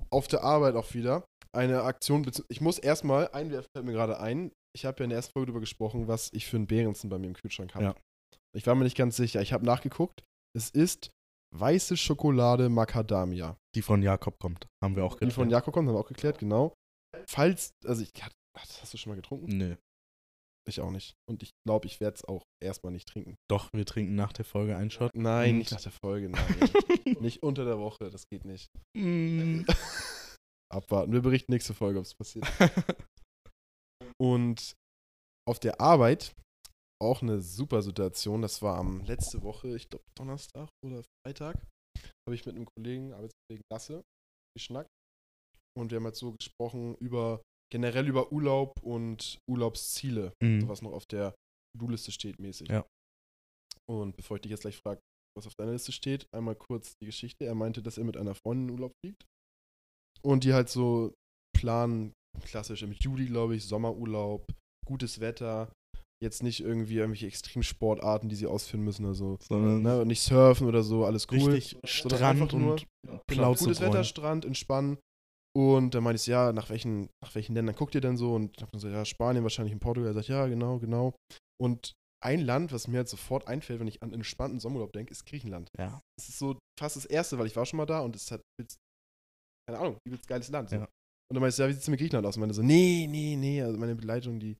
Auf 0.10 0.28
der 0.28 0.44
Arbeit 0.44 0.76
auch 0.76 0.94
wieder. 0.94 1.26
Eine 1.54 1.84
Aktion. 1.84 2.30
Ich 2.50 2.62
muss 2.62 2.78
erstmal, 2.80 3.30
ein 3.32 3.52
Wert 3.52 3.68
fällt 3.76 3.86
mir 3.86 3.94
gerade 3.94 4.20
ein. 4.20 4.52
Ich 4.74 4.86
habe 4.86 5.00
ja 5.00 5.04
in 5.06 5.10
der 5.10 5.18
ersten 5.18 5.34
Folge 5.34 5.48
darüber 5.48 5.60
gesprochen, 5.60 6.08
was 6.08 6.32
ich 6.34 6.46
für 6.48 6.58
einen 6.58 6.68
Behrensen 6.68 7.10
bei 7.10 7.18
mir 7.18 7.28
im 7.28 7.34
Kühlschrank 7.34 7.76
habe. 7.76 7.84
Ja. 7.84 7.96
Ich 8.56 8.66
war 8.68 8.76
mir 8.76 8.84
nicht 8.84 8.98
ganz 8.98 9.16
sicher. 9.16 9.42
Ich 9.42 9.54
habe 9.54 9.66
nachgeguckt. 9.66 10.24
Es 10.54 10.70
ist 10.70 11.12
weiße 11.56 11.98
Schokolade 11.98 12.70
Macadamia. 12.70 13.58
Die 13.76 13.82
von 13.82 14.02
Jakob 14.02 14.40
kommt, 14.40 14.68
haben 14.84 14.96
wir 14.96 15.04
auch 15.04 15.16
Die 15.16 15.26
von 15.26 15.46
geklärt. 15.46 15.52
Jakob 15.52 15.74
kommt, 15.74 15.88
haben 15.88 15.96
wir 15.96 16.00
auch 16.00 16.08
geklärt, 16.08 16.40
genau. 16.40 16.74
Falls, 17.28 17.72
also 17.86 18.02
ich, 18.02 18.12
hast 18.58 18.94
du 18.94 18.98
schon 18.98 19.12
mal 19.12 19.16
getrunken? 19.16 19.58
Nö. 19.58 19.76
Ich 20.68 20.80
auch 20.80 20.92
nicht. 20.92 21.16
Und 21.28 21.42
ich 21.42 21.52
glaube, 21.66 21.88
ich 21.88 22.00
werde 22.00 22.16
es 22.16 22.26
auch 22.26 22.44
erstmal 22.62 22.94
nicht 22.94 23.08
trinken. 23.08 23.36
Doch, 23.50 23.70
wir 23.74 23.86
trinken 23.86 24.16
nach 24.16 24.32
der 24.32 24.46
Folge 24.46 24.78
einen 24.78 24.92
Shot. 24.92 25.12
Nein, 25.16 25.58
nicht 25.58 25.72
nach 25.72 25.82
der 25.82 25.92
Folge, 25.92 26.30
nein. 26.30 26.70
nicht 27.20 27.42
unter 27.42 27.66
der 27.66 27.80
Woche, 27.80 28.10
das 28.10 28.28
geht 28.28 28.46
nicht. 28.46 28.70
Mm. 28.96 29.64
Abwarten. 30.72 31.12
Wir 31.12 31.22
berichten 31.22 31.52
nächste 31.52 31.74
Folge, 31.74 32.00
ob 32.00 32.06
es 32.06 32.14
passiert. 32.14 32.46
Und 34.20 34.74
auf 35.48 35.60
der 35.60 35.82
Arbeit 35.82 36.34
auch 37.02 37.22
eine 37.22 37.42
super 37.42 37.82
Situation. 37.82 38.42
Das 38.42 38.62
war 38.62 38.78
am 38.78 39.02
letzte 39.02 39.42
Woche, 39.42 39.76
ich 39.76 39.90
glaube 39.90 40.06
Donnerstag 40.16 40.70
oder 40.86 41.04
Freitag, 41.26 41.56
habe 42.28 42.36
ich 42.36 42.46
mit 42.46 42.56
einem 42.56 42.68
Kollegen, 42.78 43.14
Arbeitskollegen 43.14 43.64
Lasse, 43.72 44.04
geschnackt. 44.56 44.90
Und 45.78 45.90
wir 45.92 45.98
haben 45.98 46.06
halt 46.06 46.16
so 46.16 46.34
gesprochen 46.34 46.96
über 46.98 47.42
generell 47.72 48.08
über 48.08 48.32
Urlaub 48.32 48.74
und 48.84 49.40
Urlaubsziele, 49.50 50.34
Mhm. 50.44 50.62
so 50.62 50.68
was 50.68 50.82
noch 50.82 50.92
auf 50.92 51.06
der 51.06 51.34
To-Do-Liste 51.74 52.12
steht 52.12 52.38
mäßig. 52.40 52.68
Ja. 52.70 52.86
Und 53.90 54.16
bevor 54.16 54.38
ich 54.38 54.42
dich 54.42 54.52
jetzt 54.52 54.62
gleich 54.62 54.78
frage, 54.78 55.00
was 55.38 55.48
auf 55.48 55.56
deiner 55.56 55.72
Liste 55.72 55.92
steht, 55.94 56.28
einmal 56.36 56.56
kurz 56.56 56.94
die 57.02 57.06
Geschichte. 57.06 57.46
Er 57.46 57.56
meinte, 57.56 57.82
dass 57.82 57.98
er 57.98 58.04
mit 58.04 58.18
einer 58.18 58.36
Freundin 58.36 58.68
in 58.68 58.74
Urlaub 58.76 58.92
fliegt. 59.04 59.26
Und 60.22 60.44
die 60.44 60.54
halt 60.54 60.70
so 60.70 61.14
planen, 61.58 62.14
klassisch 62.44 62.84
im 62.84 62.94
Juli, 62.94 63.26
glaube 63.26 63.56
ich, 63.56 63.66
Sommerurlaub, 63.66 64.52
gutes 64.86 65.20
Wetter, 65.20 65.72
jetzt 66.24 66.44
nicht 66.44 66.62
irgendwie 66.62 66.98
irgendwelche 66.98 67.28
Extremsportarten, 67.28 68.30
die 68.30 68.36
sie 68.36 68.46
ausführen 68.46 68.84
müssen, 68.84 69.06
also 69.06 69.38
Sondern 69.42 69.82
ne, 69.82 70.06
nicht 70.06 70.22
surfen 70.22 70.68
oder 70.68 70.84
so, 70.84 71.06
alles 71.06 71.28
cool. 71.32 71.52
richtig 71.52 71.78
Strand 71.84 72.54
nur- 72.54 72.74
und 72.74 72.86
Genau, 73.28 73.56
gutes 73.56 73.82
Wetter. 73.82 74.04
Strand, 74.04 74.46
entspannen. 74.46 74.98
Und 75.54 75.96
dann 75.96 76.04
meinte 76.04 76.22
ich, 76.22 76.28
ja, 76.28 76.54
nach 76.54 76.70
welchen, 76.70 77.10
nach 77.22 77.36
welchen 77.36 77.56
Ländern 77.56 77.76
guckt 77.76 77.94
ihr 77.96 78.02
denn 78.02 78.16
so? 78.16 78.34
Und 78.34 78.62
dann 78.62 78.80
so, 78.80 78.88
ja, 78.88 79.04
Spanien, 79.04 79.44
wahrscheinlich 79.44 79.74
in 79.74 79.80
Portugal. 79.80 80.12
Er 80.12 80.14
sagt, 80.14 80.30
ja, 80.30 80.48
genau, 80.48 80.80
genau. 80.80 81.14
Und 81.60 81.94
ein 82.24 82.40
Land, 82.40 82.72
was 82.72 82.88
mir 82.88 82.98
halt 82.98 83.10
sofort 83.10 83.48
einfällt, 83.48 83.80
wenn 83.80 83.88
ich 83.88 84.02
an 84.02 84.14
entspannten 84.14 84.60
Sommerurlaub 84.60 84.94
denke, 84.94 85.12
ist 85.12 85.26
Griechenland. 85.26 85.70
Ja. 85.78 86.00
Das 86.18 86.30
ist 86.30 86.40
so 86.40 86.58
fast 86.80 86.96
das 86.96 87.06
erste, 87.06 87.38
weil 87.38 87.48
ich 87.48 87.56
war 87.56 87.66
schon 87.66 87.78
mal 87.78 87.86
da 87.86 88.00
und 88.02 88.16
es 88.16 88.32
hat, 88.32 88.42
keine 89.68 89.80
Ahnung, 89.80 89.98
übelst 90.08 90.28
geiles 90.28 90.50
Land. 90.50 90.70
So. 90.70 90.76
Ja. 90.78 90.88
Und 91.32 91.36
dann 91.36 91.42
meinte 91.44 91.54
ich, 91.54 91.60
ja, 91.60 91.70
wie 91.70 91.72
sieht 91.72 91.84
es 91.84 91.88
mit 91.88 91.98
Griechenland 91.98 92.28
aus? 92.28 92.36
Und 92.36 92.42
meinte 92.42 92.56
so, 92.56 92.62
nee, 92.62 93.08
nee, 93.10 93.38
nee, 93.38 93.62
also 93.62 93.78
meine 93.80 93.96
Begleitung, 93.96 94.38
die 94.42 94.58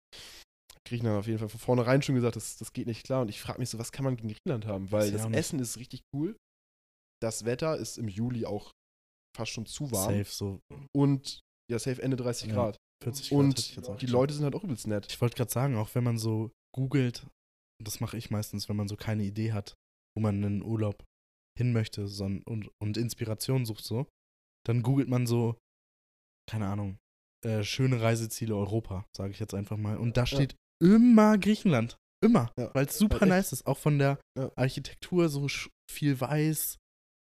Griechenland 0.88 1.20
auf 1.20 1.28
jeden 1.28 1.38
Fall 1.38 1.50
von 1.50 1.60
vornherein 1.60 2.02
schon 2.02 2.16
gesagt, 2.16 2.38
das, 2.38 2.56
das 2.56 2.72
geht 2.72 2.88
nicht 2.88 3.04
klar. 3.04 3.24
Und 3.24 3.28
ich 3.28 3.42
frage 3.42 3.60
mich 3.60 3.70
so, 3.70 3.78
was 3.78 3.92
kann 3.92 4.06
man 4.06 4.16
gegen 4.16 4.30
Griechenland 4.30 4.66
haben? 4.66 4.90
Weil 4.90 5.12
das 5.12 5.28
nicht. 5.28 5.38
Essen 5.38 5.60
ist 5.60 5.78
richtig 5.78 6.02
cool. 6.16 6.38
Das 7.22 7.44
Wetter 7.44 7.76
ist 7.76 7.98
im 7.98 8.08
Juli 8.08 8.46
auch 8.46 8.72
fast 9.36 9.52
schon 9.52 9.66
zu 9.66 9.92
warm. 9.92 10.14
Safe 10.14 10.32
so 10.32 10.62
Und 10.96 11.42
ja, 11.70 11.78
safe 11.78 12.02
Ende 12.02 12.16
30 12.16 12.48
Ja, 12.48 12.54
Grad. 12.56 12.78
40 13.04 13.30
Grad 13.30 13.38
Und 13.38 14.02
die. 14.02 14.06
Leute 14.06 14.34
sind 14.34 14.46
halt 14.46 14.56
auch 14.56 14.64
übelst 14.64 14.88
nett. 14.88 15.08
Ich 15.10 15.20
wollte 15.20 15.36
gerade 15.36 15.52
sagen, 15.52 15.76
auch 15.76 15.94
wenn 15.94 16.06
man 16.06 16.18
so 16.18 16.52
googelt, 16.74 17.28
das 17.84 18.00
mache 18.00 18.16
ich 18.16 18.32
meistens, 18.32 18.70
wenn 18.70 18.78
man 18.78 18.88
so 18.88 18.96
keine 18.96 19.24
Idee 19.24 19.52
hat, 19.52 19.76
wo 20.16 20.22
man 20.22 20.42
einen 20.42 20.62
Urlaub 20.62 21.04
hin 21.60 21.74
möchte 21.74 22.08
son, 22.08 22.44
und, 22.44 22.70
und 22.82 22.96
Inspiration 22.96 23.66
sucht 23.66 23.84
so, 23.84 24.08
dann 24.66 24.84
googelt 24.84 25.10
man 25.10 25.28
so, 25.28 25.58
keine 26.52 26.68
Ahnung, 26.68 26.98
äh, 27.46 27.64
schöne 27.64 28.02
Reiseziele 28.02 28.56
Europa, 28.56 29.06
sage 29.16 29.32
ich 29.32 29.40
jetzt 29.40 29.54
einfach 29.54 29.78
mal. 29.78 29.98
Und 29.98 30.18
da 30.18 30.26
steht 30.26 30.56
immer 30.84 31.38
Griechenland. 31.38 31.98
Immer. 32.24 32.52
Ja. 32.60 32.70
Weil 32.76 32.86
es 32.86 32.98
super 32.98 33.22
echt. 33.24 33.30
nice 33.30 33.52
ist. 33.54 33.66
Auch 33.66 33.78
von 33.78 33.98
der 33.98 34.20
Ja. 34.38 34.52
Architektur 34.56 35.30
so 35.30 35.48
viel 35.90 36.20
weiß. 36.20 36.78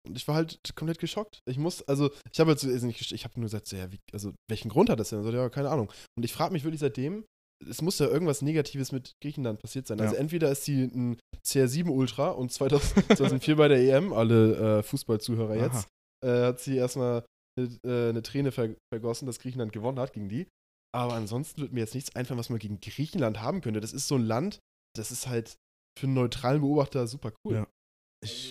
Und 0.07 0.17
ich 0.17 0.27
war 0.27 0.35
halt 0.35 0.59
komplett 0.75 0.99
geschockt. 0.99 1.39
Ich 1.47 1.57
muss, 1.57 1.81
also, 1.87 2.11
ich 2.31 2.39
habe 2.39 2.51
jetzt 2.51 2.65
also 2.65 2.85
nicht, 2.85 3.11
ich 3.11 3.23
habe 3.23 3.39
nur 3.39 3.45
gesagt, 3.45 3.67
so, 3.67 3.77
ja, 3.77 3.91
wie, 3.91 3.99
also, 4.11 4.33
welchen 4.49 4.69
Grund 4.69 4.89
hat 4.89 4.99
das 4.99 5.09
denn? 5.09 5.23
So, 5.23 5.31
ja, 5.31 5.49
keine 5.49 5.69
Ahnung. 5.69 5.91
Und 6.17 6.23
ich 6.23 6.33
frage 6.33 6.53
mich 6.53 6.63
wirklich 6.63 6.81
seitdem, 6.81 7.23
es 7.67 7.81
muss 7.81 7.99
ja 7.99 8.07
irgendwas 8.07 8.41
Negatives 8.41 8.91
mit 8.91 9.13
Griechenland 9.23 9.59
passiert 9.61 9.87
sein. 9.87 9.99
Also, 10.01 10.15
Ja. 10.15 10.19
entweder 10.19 10.51
ist 10.51 10.65
sie 10.65 10.83
ein 10.83 11.19
CR7 11.45 11.89
Ultra 11.89 12.29
und 12.31 12.51
2000, 12.51 13.05
2004 13.17 13.55
bei 13.55 13.67
der 13.69 13.77
EM, 13.79 14.11
alle 14.13 14.79
äh, 14.79 14.83
Fußballzuhörer 14.83 15.55
jetzt, 15.55 15.87
äh, 16.25 16.45
hat 16.47 16.59
sie 16.59 16.75
erstmal 16.77 17.23
eine, 17.57 17.67
äh, 17.83 18.09
eine 18.09 18.21
Träne 18.21 18.51
ver 18.51 18.75
vergossen, 18.93 19.25
dass 19.25 19.39
Griechenland 19.39 19.73
gewonnen 19.73 19.99
hat 19.99 20.13
gegen 20.13 20.29
die. 20.29 20.47
Aber 20.93 21.13
ansonsten 21.13 21.61
wird 21.61 21.73
mir 21.73 21.79
jetzt 21.81 21.95
nichts 21.95 22.15
einfallen, 22.15 22.39
was 22.39 22.49
man 22.49 22.59
gegen 22.59 22.79
Griechenland 22.81 23.41
haben 23.41 23.61
könnte. 23.61 23.79
Das 23.79 23.93
ist 23.93 24.07
so 24.07 24.15
ein 24.15 24.25
Land, 24.25 24.59
das 24.95 25.11
ist 25.11 25.27
halt 25.27 25.55
für 25.97 26.07
einen 26.07 26.15
neutralen 26.15 26.61
Beobachter 26.61 27.07
super 27.07 27.33
cool. 27.45 27.55
Ja. 27.55 27.67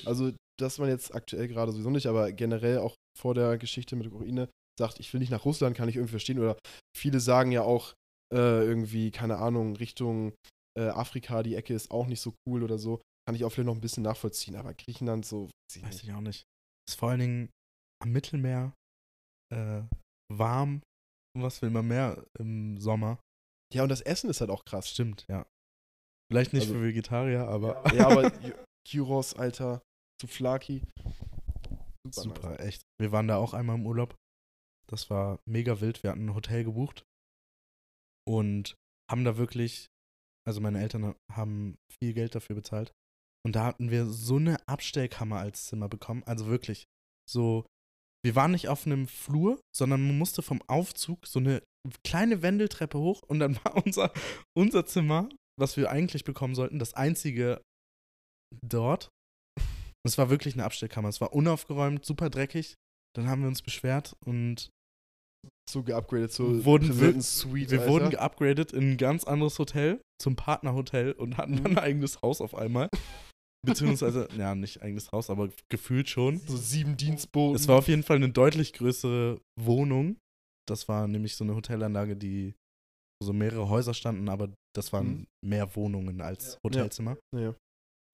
Also, 0.04 0.32
dass 0.58 0.78
man 0.78 0.88
jetzt 0.88 1.14
aktuell 1.14 1.48
gerade 1.48 1.72
sowieso 1.72 1.90
nicht, 1.90 2.06
aber 2.06 2.32
generell 2.32 2.78
auch 2.78 2.94
vor 3.18 3.34
der 3.34 3.58
Geschichte 3.58 3.96
mit 3.96 4.06
der 4.06 4.12
Ukraine 4.14 4.48
sagt, 4.78 5.00
ich 5.00 5.12
will 5.12 5.20
nicht 5.20 5.30
nach 5.30 5.44
Russland, 5.44 5.76
kann 5.76 5.88
ich 5.88 5.96
irgendwie 5.96 6.12
verstehen. 6.12 6.38
Oder 6.38 6.56
viele 6.96 7.20
sagen 7.20 7.52
ja 7.52 7.62
auch, 7.62 7.94
Äh, 8.32 8.62
irgendwie, 8.64 9.10
keine 9.10 9.38
Ahnung, 9.38 9.74
Richtung 9.74 10.34
äh, 10.78 10.86
Afrika, 10.86 11.42
die 11.42 11.56
Ecke 11.56 11.74
ist 11.74 11.90
auch 11.90 12.06
nicht 12.06 12.20
so 12.20 12.32
cool 12.46 12.62
oder 12.62 12.78
so. 12.78 13.02
Kann 13.26 13.34
ich 13.34 13.44
auch 13.44 13.50
vielleicht 13.50 13.66
noch 13.66 13.74
ein 13.74 13.80
bisschen 13.80 14.04
nachvollziehen. 14.04 14.54
Aber 14.54 14.72
Griechenland 14.72 15.26
so, 15.26 15.46
weiß 15.46 15.76
ich 15.76 15.82
Weiß 15.82 15.94
nicht. 15.94 16.04
ich 16.04 16.12
auch 16.12 16.20
nicht. 16.20 16.44
Ist 16.88 16.96
vor 16.96 17.10
allen 17.10 17.18
Dingen 17.18 17.50
am 18.00 18.12
Mittelmeer 18.12 18.72
äh, 19.52 19.82
warm. 20.32 20.82
Was 21.38 21.62
will 21.62 21.70
man 21.70 21.86
mehr 21.86 22.24
im 22.38 22.78
Sommer? 22.78 23.18
Ja, 23.72 23.84
und 23.84 23.88
das 23.88 24.00
Essen 24.00 24.30
ist 24.30 24.40
halt 24.40 24.50
auch 24.50 24.64
krass. 24.64 24.88
Stimmt, 24.90 25.26
ja. 25.28 25.46
Vielleicht 26.30 26.52
nicht 26.52 26.62
Also- 26.62 26.74
für 26.74 26.82
Vegetarier, 26.82 27.46
aber 27.48 27.82
Ja, 27.94 28.08
aber 28.08 28.22
Gy- 28.42 28.54
Gyros, 28.88 29.34
Alter, 29.34 29.82
Souflaki. 30.20 30.82
Super. 32.06 32.22
super, 32.22 32.50
nice. 32.50 32.60
echt. 32.60 32.82
Wir 33.00 33.12
waren 33.12 33.28
da 33.28 33.36
auch 33.36 33.54
einmal 33.54 33.76
im 33.76 33.86
Urlaub. 33.86 34.16
Das 34.88 35.08
war 35.10 35.38
mega 35.48 35.80
wild. 35.80 36.02
Wir 36.02 36.10
hatten 36.10 36.26
ein 36.26 36.34
Hotel 36.34 36.64
gebucht 36.64 37.04
und 38.26 38.74
haben 39.10 39.24
da 39.24 39.36
wirklich, 39.36 39.86
also 40.46 40.60
meine 40.60 40.80
Eltern 40.80 41.14
haben 41.30 41.76
viel 41.92 42.12
Geld 42.14 42.34
dafür 42.34 42.56
bezahlt. 42.56 42.92
Und 43.44 43.56
da 43.56 43.64
hatten 43.64 43.90
wir 43.90 44.06
so 44.06 44.36
eine 44.36 44.56
Abstellkammer 44.68 45.38
als 45.38 45.66
Zimmer 45.66 45.88
bekommen. 45.88 46.22
Also 46.24 46.46
wirklich 46.46 46.86
so, 47.28 47.64
wir 48.24 48.34
waren 48.34 48.50
nicht 48.52 48.68
auf 48.68 48.86
einem 48.86 49.06
Flur, 49.08 49.60
sondern 49.74 50.06
man 50.06 50.18
musste 50.18 50.42
vom 50.42 50.60
Aufzug 50.68 51.26
so 51.26 51.38
eine 51.38 51.62
kleine 52.04 52.42
Wendeltreppe 52.42 52.98
hoch 52.98 53.22
und 53.22 53.38
dann 53.40 53.56
war 53.64 53.76
unser, 53.84 54.12
unser 54.56 54.84
Zimmer, 54.86 55.28
was 55.58 55.76
wir 55.76 55.90
eigentlich 55.90 56.24
bekommen 56.24 56.54
sollten, 56.54 56.78
das 56.78 56.94
einzige 56.94 57.60
dort. 58.62 59.08
Es 60.06 60.16
war 60.18 60.30
wirklich 60.30 60.54
eine 60.54 60.64
Abstellkammer. 60.64 61.08
Es 61.08 61.20
war 61.20 61.32
unaufgeräumt, 61.34 62.04
super 62.06 62.30
dreckig. 62.30 62.74
Dann 63.14 63.28
haben 63.28 63.42
wir 63.42 63.48
uns 63.48 63.62
beschwert 63.62 64.16
und 64.24 64.70
So 65.70 65.82
geupgradet, 65.82 66.32
so 66.32 66.64
Wurden 66.64 67.00
wir- 67.00 67.20
Suite, 67.22 67.70
wir 67.70 67.80
Alter. 67.80 67.92
wurden 67.92 68.10
geupgradet 68.10 68.72
in 68.72 68.92
ein 68.92 68.96
ganz 68.96 69.24
anderes 69.24 69.58
Hotel, 69.58 70.00
zum 70.20 70.36
Partnerhotel 70.36 71.12
und 71.12 71.36
hatten 71.38 71.56
dann 71.62 71.72
Mhm. 71.72 71.78
ein 71.78 71.84
eigenes 71.84 72.20
Haus 72.22 72.40
auf 72.40 72.54
einmal. 72.54 72.88
Beziehungsweise, 73.66 74.28
ja, 74.36 74.54
nicht 74.54 74.82
eigenes 74.82 75.12
Haus, 75.12 75.28
aber 75.30 75.50
gefühlt 75.68 76.08
schon. 76.08 76.38
so 76.46 76.56
sieben 76.56 76.96
Dienstboten. 76.96 77.56
Es 77.56 77.68
war 77.68 77.78
auf 77.78 77.88
jeden 77.88 78.02
Fall 78.02 78.16
eine 78.16 78.30
deutlich 78.30 78.72
größere 78.72 79.40
Wohnung. 79.60 80.16
Das 80.66 80.88
war 80.88 81.06
nämlich 81.08 81.36
so 81.36 81.44
eine 81.44 81.54
Hotelanlage, 81.54 82.16
die 82.16 82.54
wo 83.22 83.26
so 83.26 83.32
mehrere 83.34 83.68
Häuser 83.68 83.92
standen, 83.92 84.28
aber 84.30 84.48
das 84.74 84.92
waren 84.94 85.08
Mhm. 85.10 85.26
mehr 85.44 85.76
Wohnungen 85.76 86.22
als 86.22 86.58
Hotelzimmer. 86.64 87.18
Naja. 87.34 87.54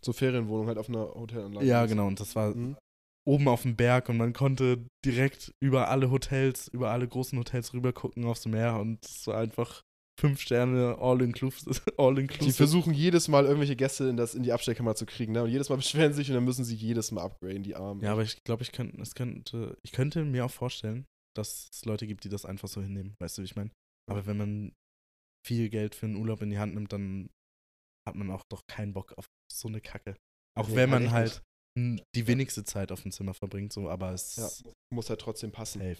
So 0.05 0.13
Ferienwohnung 0.13 0.67
halt 0.67 0.79
auf 0.79 0.89
einer 0.89 1.15
Hotelanlage. 1.15 1.65
Ja, 1.67 1.87
genau. 1.87 2.09
Und 2.09 2.19
das 2.19 2.35
war 2.35 2.55
Mhm. 2.55 2.77
oben 3.25 3.47
auf 3.47 3.63
dem 3.63 3.77
Berg 3.77 4.09
und 4.09 4.17
man 4.17 4.33
konnte 4.33 4.85
direkt 5.05 5.53
über 5.63 5.89
alle 5.89 6.11
Hotels, 6.11 6.67
über 6.69 6.91
alle 6.91 7.07
großen 7.07 7.39
Hotels 7.39 7.73
rüber 7.73 7.93
gucken 7.93 8.25
aufs 8.25 8.47
Meer 8.47 8.81
und 8.81 9.05
es 9.05 9.27
war 9.29 9.39
einfach 9.39 9.83
fünf 10.19 10.41
Sterne 10.41 10.97
all 10.99 11.21
inclusive. 11.23 11.81
All 11.99 12.15
Die 12.15 12.53
versuchen 12.53 12.95
jedes 12.95 13.29
Mal 13.29 13.45
irgendwelche 13.45 13.77
Gäste 13.77 14.09
in, 14.09 14.17
das, 14.17 14.35
in 14.35 14.43
die 14.43 14.53
Abstellkammer 14.53 14.95
zu 14.95 15.05
kriegen, 15.05 15.33
ne? 15.33 15.43
Und 15.43 15.51
jedes 15.51 15.69
Mal 15.69 15.77
beschweren 15.83 16.13
sie 16.13 16.19
sich 16.19 16.31
und 16.31 16.35
dann 16.35 16.45
müssen 16.45 16.65
sie 16.65 16.75
jedes 16.75 17.11
Mal 17.13 17.23
upgraden, 17.23 17.63
die 17.63 17.77
Armen. 17.77 18.01
ja, 18.03 18.13
aber 18.13 18.23
ich 18.23 18.43
glaube, 18.45 18.63
ich 18.63 18.73
könnte, 18.73 19.01
es 19.01 19.15
könnte, 19.15 19.77
ich 19.85 19.93
könnte 19.93 20.25
mir 20.25 20.45
auch 20.47 20.51
vorstellen, 20.51 21.05
dass 21.37 21.69
es 21.71 21.85
Leute 21.85 22.07
gibt, 22.07 22.25
die 22.25 22.31
das 22.31 22.47
einfach 22.47 22.69
so 22.69 22.81
hinnehmen. 22.81 23.15
Weißt 23.21 23.37
du, 23.37 23.43
wie 23.43 23.47
ich 23.47 23.57
meine? 23.57 23.71
Aber 24.11 24.27
wenn 24.27 24.39
man 24.39 24.73
viel 25.47 25.69
Geld 25.69 25.95
für 25.95 26.07
einen 26.07 26.17
Urlaub 26.17 26.41
in 26.41 26.51
die 26.51 26.59
Hand 26.59 26.75
nimmt, 26.75 26.93
dann 26.93 27.29
hat 28.09 28.15
man 28.17 28.31
auch 28.31 28.43
doch 28.51 28.63
keinen 28.69 28.95
Bock 28.95 29.13
auf 29.19 29.27
so 29.53 29.69
eine 29.69 29.81
Kacke. 29.81 30.17
Auch 30.59 30.69
Nee, 30.69 30.77
wenn 30.77 30.91
man 30.91 31.11
halt 31.11 31.43
die 31.79 32.27
wenigste 32.27 32.65
Zeit 32.65 32.91
auf 32.91 33.03
dem 33.03 33.13
Zimmer 33.13 33.35
verbringt, 33.35 33.73
so, 33.73 33.91
aber 33.91 34.13
es 34.13 34.37
Ja. 34.37 34.73
Muss 34.95 35.11
halt 35.11 35.21
trotzdem 35.21 35.53
passen. 35.53 35.81
safe. 35.81 35.99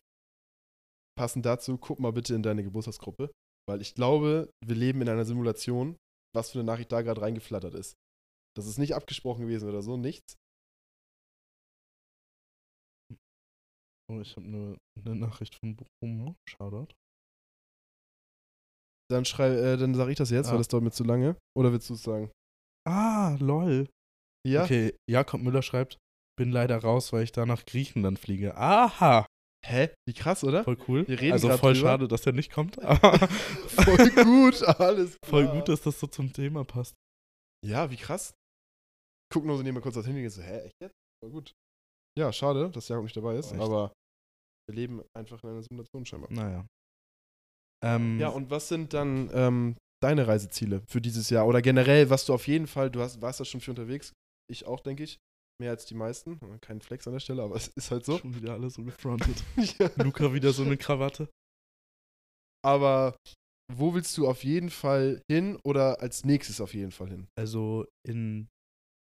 Passend 1.19 1.45
dazu, 1.45 1.77
guck 1.77 2.01
mal 2.01 2.13
bitte 2.13 2.35
in 2.35 2.43
deine 2.43 2.63
Geburtstagsgruppe, 2.63 3.31
weil 3.69 3.81
ich 3.81 3.95
glaube, 3.95 4.51
wir 4.65 4.75
leben 4.77 5.03
in 5.03 5.09
einer 5.09 5.25
Simulation, 5.25 5.97
was 6.35 6.51
für 6.51 6.59
eine 6.59 6.67
Nachricht 6.67 6.93
da 6.93 7.03
gerade 7.03 7.21
reingeflattert 7.21 7.75
ist. 7.75 7.95
Das 8.57 8.67
ist 8.67 8.79
nicht 8.79 8.95
abgesprochen 8.95 9.43
gewesen 9.43 9.69
oder 9.69 9.83
so, 9.83 9.97
nichts. 9.97 10.37
Oh, 14.11 14.21
ich 14.21 14.37
habe 14.37 14.47
nur 14.47 14.79
eine 15.05 15.17
Nachricht 15.17 15.57
von 15.57 15.77
Bruno. 15.77 16.37
Shoutout. 16.49 16.95
Dann 19.11 19.25
schrei, 19.25 19.49
äh, 19.49 19.77
dann 19.77 19.95
sage 19.95 20.13
ich 20.13 20.19
das 20.19 20.31
jetzt, 20.31 20.49
Ah. 20.49 20.53
weil 20.53 20.59
das 20.59 20.69
dauert 20.69 20.85
mir 20.85 20.91
zu 20.93 21.05
lange. 21.05 21.37
Oder 21.57 21.73
willst 21.73 21.91
du 21.91 21.95
es 21.95 22.03
sagen? 22.03 22.31
Ah, 22.87 23.37
lol. 23.41 23.89
Ja? 24.47 24.63
Okay, 24.65 24.97
Jakob 25.11 25.41
Müller 25.41 25.63
schreibt, 25.63 25.99
bin 26.39 26.51
leider 26.53 26.79
raus, 26.79 27.13
weil 27.13 27.25
ich 27.25 27.33
da 27.33 27.47
nach 27.47 27.65
Griechenland 27.65 28.19
fliege. 28.19 28.57
Aha, 28.57 29.27
Hä? 29.69 29.91
Wie 30.09 30.15
krass, 30.15 30.45
oder? 30.45 30.63
voll 30.65 30.79
cool. 30.87 31.09
Wir 31.09 31.21
reden 31.21 31.33
also 31.33 31.49
voll 31.57 31.75
drüber. 31.75 31.89
schade, 31.89 32.09
dass 32.09 32.25
er 32.27 32.33
nicht 32.33 32.53
kommt, 32.53 32.77
Voll 32.77 34.11
gut, 34.25 34.63
alles 34.63 35.17
voll 35.25 35.43
klar. 35.45 35.57
gut, 35.57 35.69
dass 35.69 35.83
das 35.83 35.99
so 35.99 36.07
zum 36.07 36.33
Thema 36.33 36.65
passt. 36.65 36.95
Ja, 37.67 37.91
wie 37.91 37.97
krass. 37.97 38.33
Guck 39.33 39.45
nur 39.45 39.57
so 39.59 39.65
wir 39.65 39.81
kurz 39.81 39.97
das 39.97 40.07
Handy 40.07 40.23
und 40.25 40.31
so, 40.31 40.41
hä, 40.43 40.61
echt 40.67 40.75
jetzt? 40.81 40.95
Voll 41.23 41.33
gut. 41.33 41.53
Ja, 42.19 42.33
schade, 42.33 42.71
dass 42.71 42.89
Jakob 42.89 43.05
nicht 43.05 43.17
dabei 43.17 43.37
ist, 43.37 43.53
Echt? 43.53 43.61
aber 43.61 43.93
wir 44.69 44.75
leben 44.77 45.03
einfach 45.17 45.43
in 45.43 45.51
einer 45.51 45.63
Simulation 45.63 46.07
scheinbar. 46.07 46.33
Naja. 46.33 46.67
Ähm, 47.85 48.19
Ja, 48.21 48.29
und 48.29 48.49
was 48.51 48.69
sind 48.69 48.95
dann 48.95 49.31
ähm, 49.35 49.77
deine 50.03 50.27
Reiseziele 50.29 50.83
für 50.89 51.01
dieses 51.01 51.29
Jahr? 51.29 51.47
Oder 51.47 51.61
generell, 51.61 52.09
was 52.09 52.25
du 52.25 52.33
auf 52.35 52.47
jeden 52.47 52.67
Fall, 52.69 52.91
du 52.91 53.01
hast, 53.01 53.21
warst 53.21 53.41
da 53.41 53.45
schon 53.45 53.61
viel 53.61 53.73
unterwegs, 53.73 54.13
ich 54.51 54.65
auch, 54.67 54.81
denke 54.81 55.03
ich. 55.03 55.19
Mehr 55.59 55.71
als 55.71 55.87
die 55.87 55.95
meisten. 55.95 56.39
Kein 56.61 56.81
Flex 56.81 57.07
an 57.07 57.15
der 57.15 57.21
Stelle, 57.21 57.43
aber 57.43 57.57
es 57.57 57.69
ist 57.69 57.91
halt 57.91 58.05
so. 58.05 58.19
schon 58.19 58.35
wieder 58.35 58.53
alles 58.53 58.75
so 58.75 58.85
gefrontet. 58.85 59.43
ja. 59.79 59.91
Luca 60.03 60.33
wieder 60.35 60.53
so 60.53 60.63
eine 60.63 60.77
Krawatte. 60.77 61.31
Aber 62.63 63.17
wo 63.73 63.95
willst 63.95 64.17
du 64.19 64.29
auf 64.29 64.45
jeden 64.45 64.71
Fall 64.71 65.23
hin 65.31 65.59
oder 65.65 66.01
als 66.01 66.25
nächstes 66.25 66.61
auf 66.61 66.75
jeden 66.75 66.93
Fall 66.93 67.09
hin? 67.09 67.29
Also 67.39 67.87
in 68.07 68.49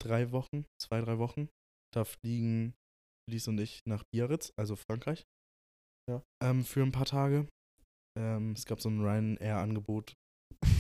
drei 0.02 0.32
Wochen, 0.32 0.64
zwei, 0.80 1.00
drei 1.00 1.18
Wochen, 1.18 1.48
da 1.94 2.04
fliegen 2.04 2.74
Lies 3.30 3.48
und 3.48 3.58
ich 3.58 3.80
nach 3.86 4.04
Biarritz, 4.12 4.52
also 4.56 4.76
Frankreich. 4.76 5.24
Ja. 6.08 6.22
Ähm, 6.42 6.64
für 6.64 6.82
ein 6.82 6.92
paar 6.92 7.06
Tage. 7.06 7.48
Ähm, 8.18 8.52
es 8.52 8.64
gab 8.64 8.80
so 8.80 8.88
ein 8.88 9.00
Ryanair-Angebot, 9.00 10.14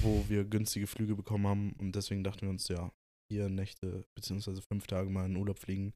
wo 0.02 0.24
wir 0.28 0.44
günstige 0.44 0.86
Flüge 0.86 1.16
bekommen 1.16 1.46
haben 1.46 1.72
und 1.78 1.92
deswegen 1.96 2.24
dachten 2.24 2.42
wir 2.42 2.50
uns, 2.50 2.68
ja, 2.68 2.90
vier 3.30 3.48
Nächte 3.48 4.04
beziehungsweise 4.16 4.62
fünf 4.62 4.86
Tage 4.86 5.10
mal 5.10 5.26
in 5.26 5.36
Urlaub 5.36 5.58
fliegen. 5.58 5.92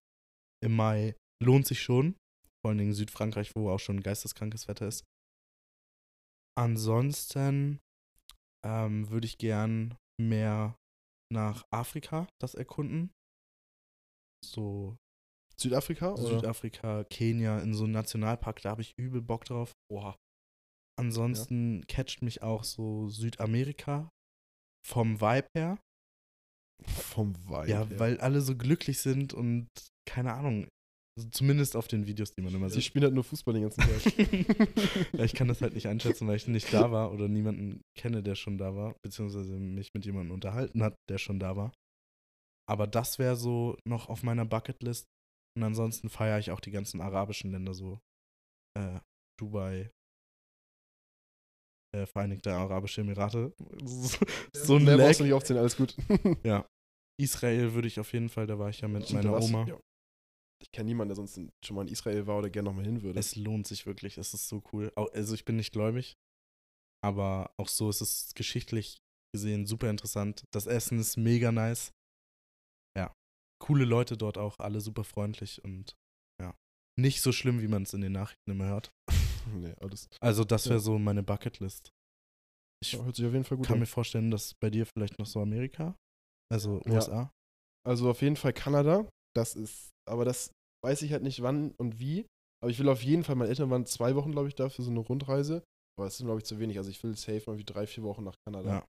Im 0.62 0.76
Mai 0.76 1.16
lohnt 1.42 1.66
sich 1.66 1.82
schon. 1.82 2.16
Vor 2.62 2.70
allen 2.70 2.78
Dingen 2.78 2.92
Südfrankreich, 2.92 3.56
wo 3.56 3.70
auch 3.70 3.80
schon 3.80 4.02
geisteskrankes 4.02 4.68
Wetter 4.68 4.86
ist. 4.86 5.04
Ansonsten 6.58 7.80
ähm, 8.66 9.08
würde 9.08 9.26
ich 9.26 9.38
gern 9.38 9.96
mehr 10.20 10.76
nach 11.32 11.64
Afrika 11.72 12.28
das 12.40 12.54
erkunden. 12.54 13.10
So 14.44 14.96
Südafrika? 15.58 16.12
Oder? 16.12 16.22
Südafrika, 16.22 17.04
Kenia, 17.04 17.60
in 17.60 17.74
so 17.74 17.84
einem 17.84 17.92
Nationalpark, 17.92 18.62
da 18.62 18.70
habe 18.70 18.82
ich 18.82 18.94
übel 18.98 19.22
Bock 19.22 19.44
drauf. 19.44 19.72
Oha. 19.90 20.16
Ansonsten 20.98 21.86
catcht 21.86 22.22
mich 22.22 22.42
auch 22.42 22.64
so 22.64 23.08
Südamerika 23.08 24.10
vom 24.86 25.20
Vibe 25.20 25.48
her. 25.56 25.78
Vom 26.86 27.34
Wein. 27.48 27.68
Ja, 27.68 27.86
weil 27.98 28.18
alle 28.20 28.40
so 28.40 28.56
glücklich 28.56 28.98
sind 28.98 29.34
und 29.34 29.68
keine 30.06 30.34
Ahnung. 30.34 30.68
Also 31.18 31.28
zumindest 31.30 31.76
auf 31.76 31.88
den 31.88 32.06
Videos, 32.06 32.34
die 32.34 32.42
man 32.42 32.54
immer 32.54 32.68
Sie 32.68 32.76
sieht. 32.76 32.84
spielen 32.84 33.04
halt 33.04 33.14
nur 33.14 33.24
Fußball 33.24 33.54
den 33.54 33.64
ganzen 33.64 33.80
Tag. 33.80 35.12
ja, 35.12 35.24
ich 35.24 35.34
kann 35.34 35.48
das 35.48 35.60
halt 35.60 35.74
nicht 35.74 35.88
einschätzen, 35.88 36.26
weil 36.28 36.36
ich 36.36 36.46
nicht 36.46 36.72
da 36.72 36.90
war 36.92 37.12
oder 37.12 37.28
niemanden 37.28 37.82
kenne, 37.98 38.22
der 38.22 38.36
schon 38.36 38.58
da 38.58 38.74
war, 38.74 38.94
beziehungsweise 39.02 39.58
mich 39.58 39.88
mit 39.92 40.04
jemandem 40.06 40.32
unterhalten 40.32 40.82
hat, 40.82 40.94
der 41.08 41.18
schon 41.18 41.40
da 41.40 41.56
war. 41.56 41.72
Aber 42.68 42.86
das 42.86 43.18
wäre 43.18 43.36
so 43.36 43.76
noch 43.84 44.08
auf 44.08 44.22
meiner 44.22 44.44
Bucketlist. 44.44 45.06
Und 45.56 45.64
ansonsten 45.64 46.08
feiere 46.08 46.38
ich 46.38 46.52
auch 46.52 46.60
die 46.60 46.70
ganzen 46.70 47.00
arabischen 47.00 47.50
Länder 47.50 47.74
so. 47.74 47.98
Äh, 48.78 49.00
Dubai, 49.38 49.90
äh, 51.92 52.06
Vereinigte 52.06 52.52
Arabische 52.52 53.00
Emirate. 53.00 53.52
so 54.52 54.76
ein 54.76 54.84
Lag. 54.84 55.16
du 55.16 55.24
nicht 55.24 55.32
aufzählen, 55.32 55.60
alles 55.60 55.76
gut. 55.76 55.96
Israel 57.20 57.74
würde 57.74 57.88
ich 57.88 58.00
auf 58.00 58.12
jeden 58.12 58.28
Fall, 58.28 58.46
da 58.46 58.58
war 58.58 58.70
ich 58.70 58.80
ja 58.80 58.88
mit 58.88 59.04
Stimmt, 59.04 59.24
meiner 59.24 59.34
warst 59.34 59.48
Oma. 59.48 59.66
ja. 59.66 59.78
Ich 60.62 60.72
kenne 60.72 60.88
niemanden, 60.88 61.10
der 61.10 61.16
sonst 61.16 61.40
schon 61.64 61.76
mal 61.76 61.82
in 61.82 61.88
Israel 61.88 62.26
war 62.26 62.38
oder 62.38 62.50
gerne 62.50 62.68
nochmal 62.68 62.84
hin 62.84 63.02
würde. 63.02 63.18
Es 63.18 63.34
lohnt 63.34 63.66
sich 63.66 63.86
wirklich, 63.86 64.18
es 64.18 64.34
ist 64.34 64.48
so 64.48 64.62
cool. 64.72 64.92
Also 64.94 65.34
ich 65.34 65.44
bin 65.44 65.56
nicht 65.56 65.72
gläubig, 65.72 66.16
aber 67.02 67.54
auch 67.58 67.68
so 67.68 67.88
ist 67.88 68.02
es 68.02 68.34
geschichtlich 68.34 69.00
gesehen 69.34 69.66
super 69.66 69.88
interessant. 69.88 70.44
Das 70.50 70.66
Essen 70.66 70.98
ist 70.98 71.16
mega 71.16 71.50
nice. 71.50 71.92
Ja, 72.96 73.14
coole 73.62 73.84
Leute 73.84 74.16
dort 74.16 74.36
auch, 74.36 74.58
alle 74.58 74.80
super 74.80 75.04
freundlich 75.04 75.64
und 75.64 75.96
ja, 76.42 76.54
nicht 76.98 77.22
so 77.22 77.32
schlimm, 77.32 77.62
wie 77.62 77.68
man 77.68 77.84
es 77.84 77.94
in 77.94 78.02
den 78.02 78.12
Nachrichten 78.12 78.50
immer 78.50 78.66
hört. 78.66 78.92
nee, 79.60 79.74
alles. 79.80 80.08
Also 80.20 80.44
das 80.44 80.66
wäre 80.66 80.76
Ja. 80.76 80.80
so 80.80 80.98
meine 80.98 81.22
Bucketlist. 81.22 81.90
Ich 82.82 82.92
Ja, 82.92 83.04
hört 83.04 83.16
sich 83.16 83.26
auf 83.26 83.32
jeden 83.32 83.44
Fall 83.44 83.58
gut 83.58 83.66
kann 83.66 83.74
an. 83.74 83.80
mir 83.80 83.86
vorstellen, 83.86 84.30
dass 84.30 84.54
bei 84.60 84.70
dir 84.70 84.86
vielleicht 84.86 85.18
noch 85.18 85.26
so 85.26 85.40
Amerika, 85.40 85.96
also 86.50 86.80
Ja. 86.86 86.92
USA. 86.94 87.30
Also 87.86 88.10
auf 88.10 88.22
jeden 88.22 88.36
Fall 88.36 88.52
Kanada. 88.52 89.08
Das 89.34 89.54
ist, 89.54 89.90
aber 90.08 90.24
das 90.24 90.50
weiß 90.84 91.02
ich 91.02 91.12
halt 91.12 91.22
nicht 91.22 91.42
wann 91.42 91.72
und 91.78 91.98
wie. 91.98 92.26
Aber 92.62 92.70
ich 92.70 92.78
will 92.78 92.88
auf 92.88 93.02
jeden 93.02 93.24
Fall, 93.24 93.36
meine 93.36 93.48
Eltern 93.48 93.70
waren 93.70 93.86
zwei 93.86 94.14
Wochen, 94.16 94.32
glaube 94.32 94.48
ich, 94.48 94.54
da 94.54 94.68
für 94.68 94.82
so 94.82 94.90
eine 94.90 95.00
Rundreise. 95.00 95.62
Aber 95.98 96.06
es 96.06 96.16
sind, 96.16 96.26
glaube 96.26 96.40
ich, 96.40 96.44
zu 96.46 96.58
wenig. 96.58 96.78
Also 96.78 96.90
ich 96.90 97.02
will 97.02 97.16
safe 97.16 97.42
mal 97.46 97.58
wie 97.58 97.64
drei, 97.64 97.86
vier 97.86 98.02
Wochen 98.02 98.24
nach 98.24 98.34
Kanada. 98.46 98.70
Ja. 98.70 98.86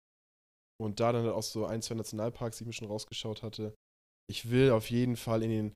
Und 0.82 1.00
da 1.00 1.12
dann 1.12 1.24
halt 1.26 1.34
auch 1.36 1.44
so 1.44 1.66
ein, 1.66 1.82
zwei 1.82 1.96
Nationalparks, 1.96 2.58
die 2.58 2.64
ich 2.64 2.68
mir 2.68 2.74
schon 2.74 2.88
rausgeschaut 2.88 3.44
hatte. 3.44 3.76
Ich 4.30 4.50
will 4.50 4.72
auf 4.72 4.90
jeden 4.90 5.16
Fall 5.16 5.44
in 5.44 5.50
den 5.50 5.74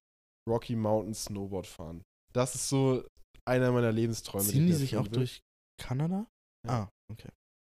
Rocky 0.49 0.75
Mountains 0.75 1.25
Snowboard 1.25 1.67
fahren. 1.67 2.01
Das 2.33 2.55
ist 2.55 2.69
so 2.69 3.05
einer 3.47 3.71
meiner 3.71 3.91
Lebensträume. 3.91 4.45
Ziehen 4.45 4.65
die 4.65 4.73
ich 4.73 4.77
sich 4.77 4.93
erfüllen 4.93 5.13
auch 5.13 5.17
durch 5.17 5.41
Kanada? 5.81 6.27
Ja. 6.65 6.83
Ah, 6.83 6.89
okay. 7.11 7.29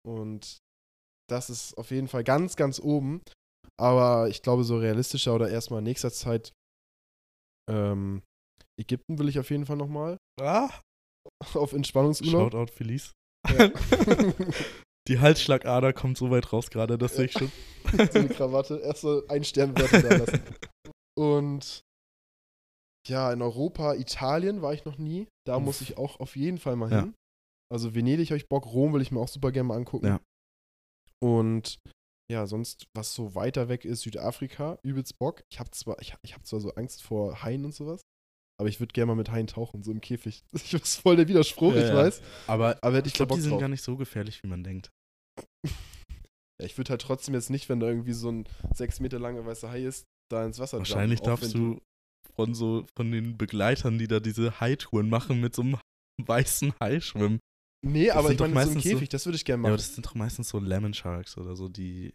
Und 0.07 0.59
das 1.29 1.51
ist 1.51 1.77
auf 1.79 1.91
jeden 1.91 2.09
Fall 2.09 2.25
ganz, 2.25 2.57
ganz 2.57 2.81
oben. 2.81 3.23
Aber 3.79 4.29
ich 4.29 4.43
glaube, 4.43 4.65
so 4.65 4.79
realistischer 4.79 5.35
oder 5.35 5.49
erstmal 5.49 5.79
in 5.79 5.85
nächster 5.85 6.11
Zeit 6.11 6.53
ähm, 7.71 8.23
Ägypten 8.79 9.19
will 9.19 9.29
ich 9.29 9.39
auf 9.39 9.51
jeden 9.51 9.67
Fall 9.67 9.77
nochmal 9.77 10.17
Ah, 10.41 10.71
auf 11.55 11.73
Entspannungsurlaub. 11.73 12.53
Shoutout 12.53 12.73
Felice. 12.73 13.13
Ja. 13.49 13.69
Die 15.09 15.19
Halsschlagader 15.19 15.93
kommt 15.93 16.19
so 16.19 16.31
weit 16.31 16.53
raus 16.53 16.71
gerade, 16.71 16.99
das 16.99 17.17
sehe 17.17 17.25
ich 17.27 17.33
schon. 17.33 17.51
so 18.13 18.19
eine 18.19 18.29
Krawatte. 18.29 18.79
Erst 18.79 19.01
so 19.01 19.27
ein 19.29 19.45
Sternwerte 19.45 20.03
da 20.03 20.17
lassen. 20.17 20.43
Und 21.19 21.81
ja, 23.09 23.33
in 23.33 23.43
Europa, 23.43 23.95
Italien 23.95 24.63
war 24.63 24.75
ich 24.75 24.85
noch 24.85 24.99
nie. 24.99 25.27
Da 25.51 25.57
Uff. 25.57 25.63
muss 25.65 25.81
ich 25.81 25.97
auch 25.99 26.21
auf 26.21 26.37
jeden 26.37 26.59
Fall 26.59 26.77
mal 26.77 26.91
Ja. 26.91 27.01
hin. 27.03 27.15
Also 27.73 27.95
Venedig 27.95 28.31
habe 28.31 28.37
ich 28.39 28.49
Bock, 28.49 28.67
Rom 28.67 28.93
will 28.93 29.03
ich 29.03 29.11
mir 29.13 29.21
auch 29.21 29.29
super 29.29 29.53
gerne 29.53 29.69
mal 29.69 29.77
angucken. 29.77 30.07
Ja. 30.07 30.21
Und 31.23 31.79
ja, 32.31 32.47
sonst, 32.47 32.87
was 32.97 33.15
so 33.15 33.35
weiter 33.35 33.69
weg 33.69 33.85
ist, 33.85 34.03
Südafrika, 34.03 34.79
übelst 34.83 35.19
Bock. 35.19 35.43
Ich 35.51 35.59
habe 35.61 35.71
zwar, 35.73 36.01
ich, 36.01 36.15
ich 36.23 36.35
hab 36.35 36.47
zwar 36.47 36.61
so 36.61 36.71
Angst 36.75 37.03
vor 37.03 37.43
Haien 37.43 37.65
und 37.65 37.75
sowas, 37.75 38.01
aber 38.61 38.69
ich 38.69 38.79
würde 38.81 38.93
gerne 38.93 39.07
mal 39.09 39.15
mit 39.17 39.31
Haien 39.31 39.47
tauchen, 39.49 39.83
so 39.83 39.91
im 39.91 40.01
Käfig. 40.01 40.45
Das 40.53 40.73
ist 40.73 40.97
voll 40.97 41.17
der 41.17 41.29
Widerspruch, 41.29 41.75
Ja, 41.75 41.89
ich 41.89 41.95
weiß. 41.95 42.23
Aber 42.47 42.79
Aber 42.83 42.97
hätte 42.97 43.09
ich 43.09 43.15
ich 43.15 43.19
da 43.19 43.25
glaube, 43.25 43.35
die 43.37 43.43
sind 43.43 43.51
drauf. 43.53 43.61
gar 43.61 43.69
nicht 43.69 43.83
so 43.83 43.97
gefährlich, 43.97 44.43
wie 44.43 44.49
man 44.49 44.63
denkt. 44.65 44.91
Ja, 46.61 46.67
ich 46.67 46.75
von 52.45 52.55
so 52.55 52.87
von 52.97 53.11
den 53.13 53.37
Begleitern, 53.37 53.99
die 53.99 54.09
da 54.09 54.19
diese 54.21 54.61
Hai-Touren 54.61 55.09
machen, 55.11 55.41
mit 55.41 55.55
so 55.55 55.63
einem 55.63 55.77
weißen 56.23 56.73
Hai 56.81 57.01
schwimmen. 57.01 57.39
Nee, 57.87 58.07
Das 58.09 58.17
aber 58.17 58.33
ich 58.33 58.39
meine, 58.39 58.39
so 58.39 58.45
im 58.45 58.55
meistens 58.55 58.83
so- 58.85 58.91
Käfig, 58.91 59.09
das 59.11 59.27
würde 59.27 59.37
ich 59.37 59.45
gerne 59.45 59.63
Ja, 59.63 59.69
aber 59.69 59.77
machen. 59.77 59.87
das 59.87 59.95
sind 59.95 60.07
doch 60.07 60.15
meistens 60.15 60.49
so 60.49 60.59
Lemon 60.59 60.95
Sharks 60.95 61.37
oder 61.39 61.55
so, 61.57 61.69
die 61.69 62.15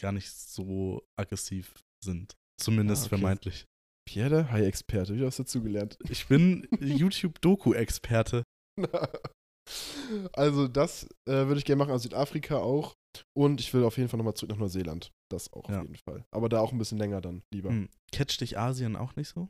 gar 0.00 0.12
nicht 0.12 0.30
so 0.30 1.02
aggressiv 1.18 1.74
sind. 2.04 2.34
Zumindest 2.60 3.04
Ah, 3.04 3.06
okay. 3.06 3.16
vermeintlich. 3.18 3.64
Pierre, 4.08 4.30
der 4.30 4.52
Hai-Experte, 4.52 5.16
wie 5.16 5.24
hast 5.24 5.38
du 5.38 5.42
dazugelernt? 5.42 5.98
Ich 6.08 6.26
bin 6.28 6.68
YouTube-Doku-Experte. 6.80 8.42
also, 10.32 10.68
das 10.68 11.04
äh, 11.28 11.46
würde 11.46 11.58
ich 11.58 11.64
gerne 11.64 11.78
machen, 11.80 11.90
aus 11.92 12.02
Südafrika 12.04 12.58
auch. 12.58 12.94
Und 13.36 13.60
ich 13.60 13.72
will 13.72 13.84
auf 13.84 13.96
jeden 13.96 14.08
Fall 14.08 14.18
nochmal 14.18 14.34
zurück 14.34 14.50
nach 14.50 14.58
Neuseeland. 14.58 15.10
Das 15.30 15.52
auch 15.52 15.68
Ja. 15.68 15.78
auf 15.80 15.82
jeden 15.84 15.96
Fall. 15.96 16.24
Aber 16.34 16.48
da 16.48 16.60
auch 16.60 16.72
ein 16.72 16.78
bisschen 16.78 16.98
länger 16.98 17.20
dann, 17.20 17.42
lieber. 17.52 17.70
Hm. 17.70 17.88
Catcht 18.12 18.40
dich 18.40 18.58
Asien 18.58 18.96
auch 18.96 19.16
nicht 19.16 19.28
so? 19.28 19.48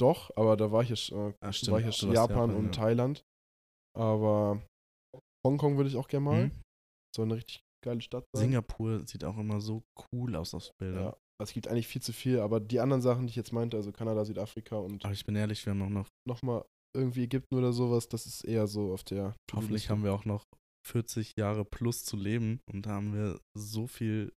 Doch, 0.00 0.30
aber 0.36 0.56
da 0.56 0.72
war 0.72 0.82
ich 0.82 0.88
ja, 0.90 0.94
sch- 0.94 1.34
äh, 1.42 1.52
stimmt. 1.52 1.72
war 1.72 1.80
ich 1.80 1.86
warst 1.86 2.02
Japan, 2.02 2.14
Japan, 2.14 2.54
und 2.56 2.64
ja. 2.66 2.70
Thailand. 2.72 3.22
Aber 3.98 4.62
Hongkong 5.46 5.76
würde 5.76 5.90
ich 5.90 5.96
auch 5.96 6.08
gerne 6.08 6.24
mal. 6.24 6.42
Hm? 6.44 6.60
Soll 7.14 7.24
eine 7.26 7.34
richtig 7.36 7.60
geile 7.84 8.00
Stadt 8.00 8.24
sein. 8.34 8.44
Singapur 8.44 9.06
sieht 9.06 9.24
auch 9.24 9.36
immer 9.38 9.60
so 9.60 9.82
cool 10.12 10.36
aus 10.36 10.54
auf 10.54 10.70
Bildern. 10.78 11.02
Ja. 11.04 11.08
Also 11.40 11.50
es 11.50 11.52
gibt 11.54 11.68
eigentlich 11.68 11.88
viel 11.88 12.02
zu 12.02 12.12
viel, 12.12 12.40
aber 12.40 12.60
die 12.60 12.80
anderen 12.80 13.00
Sachen, 13.02 13.26
die 13.26 13.30
ich 13.30 13.36
jetzt 13.36 13.52
meinte, 13.52 13.76
also 13.76 13.92
Kanada, 13.92 14.24
Südafrika 14.24 14.76
und 14.76 15.04
Aber 15.04 15.14
ich 15.14 15.24
bin 15.24 15.34
ehrlich, 15.36 15.64
wir 15.64 15.70
haben 15.72 15.82
auch 15.82 15.88
noch, 15.88 16.06
nochmal 16.28 16.64
irgendwie 16.94 17.24
Ägypten 17.24 17.54
oder 17.56 17.72
sowas, 17.72 18.08
das 18.08 18.26
ist 18.26 18.44
eher 18.44 18.66
so 18.66 18.92
auf 18.92 19.04
der. 19.04 19.34
hoffentlich 19.54 19.88
haben 19.88 20.04
wir 20.04 20.12
auch 20.12 20.24
noch 20.26 20.44
40 20.86 21.34
Jahre 21.36 21.64
plus 21.64 22.04
zu 22.04 22.16
leben 22.16 22.60
und 22.70 22.86
da 22.86 22.90
haben 22.90 23.12
wir 23.14 23.40
so 23.56 23.86
viel 23.86 24.32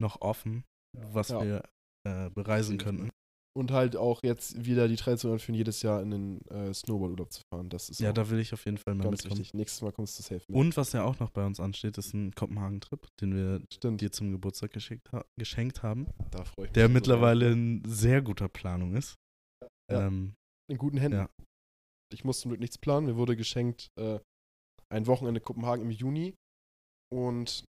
noch 0.00 0.20
offen, 0.20 0.64
was 0.96 1.28
Ja. 1.28 1.42
wir 1.44 1.64
äh, 2.06 2.30
bereisen 2.30 2.72
jeden 2.72 2.84
könnten. 2.84 3.10
Und 3.56 3.72
halt 3.72 3.96
auch 3.96 4.22
jetzt 4.22 4.64
wieder 4.64 4.86
die 4.86 4.94
Tradition 4.94 5.32
anführen, 5.32 5.56
jedes 5.56 5.82
Jahr 5.82 6.00
in 6.00 6.10
den 6.12 6.40
äh, 6.46 6.72
Snowboard-Urlaub 6.72 7.32
zu 7.32 7.40
fahren. 7.52 7.68
Das 7.68 7.88
ist 7.88 7.98
Ja, 7.98 8.12
da 8.12 8.30
will 8.30 8.38
ich 8.38 8.52
auf 8.54 8.64
jeden 8.66 8.78
Fall 8.78 8.94
mal 8.94 9.02
ganz 9.04 9.24
mitkommen. 9.24 9.40
wichtig. 9.40 9.54
Nächstes 9.54 9.82
Mal 9.82 9.90
kommst 9.90 10.16
du 10.16 10.22
safe 10.22 10.44
mit. 10.46 10.56
Und 10.56 10.76
was 10.76 10.92
ja 10.92 11.02
auch 11.02 11.18
noch 11.18 11.30
bei 11.30 11.44
uns 11.44 11.58
ansteht, 11.58 11.98
ist 11.98 12.14
ein 12.14 12.32
Kopenhagen-Trip, 12.36 13.04
den 13.20 13.34
wir 13.34 13.60
Stimmt, 13.72 14.00
dir 14.00 14.12
zum 14.12 14.30
Geburtstag 14.30 14.72
geschickt 14.72 15.10
ha 15.10 15.24
geschenkt 15.36 15.82
haben, 15.82 16.06
da 16.30 16.44
freue 16.44 16.66
ich 16.66 16.70
mich. 16.70 16.72
der 16.74 16.88
mittlerweile 16.88 17.50
in 17.50 17.82
sehr 17.84 18.22
guter 18.22 18.48
Planung 18.48 18.94
ist. 18.94 19.16
Ja. 19.90 20.06
Ähm. 20.06 20.34
In 20.70 20.78
guten 20.78 20.98
Händen. 20.98 21.18
Ja. 21.18 21.30
Ich 22.12 22.24
muss 22.24 22.40
zum 22.40 22.50
Glück 22.50 22.60
nichts 22.60 22.78
planen. 22.78 23.06
Mir 23.06 23.16
wurde 23.16 23.36
geschenkt 23.36 23.88
äh, 23.98 24.20
ein 24.92 25.06
Wochenende 25.06 25.40
Kopenhagen 25.40 25.84
im 25.84 25.90
Juni. 25.90 26.34
Und 27.12 27.64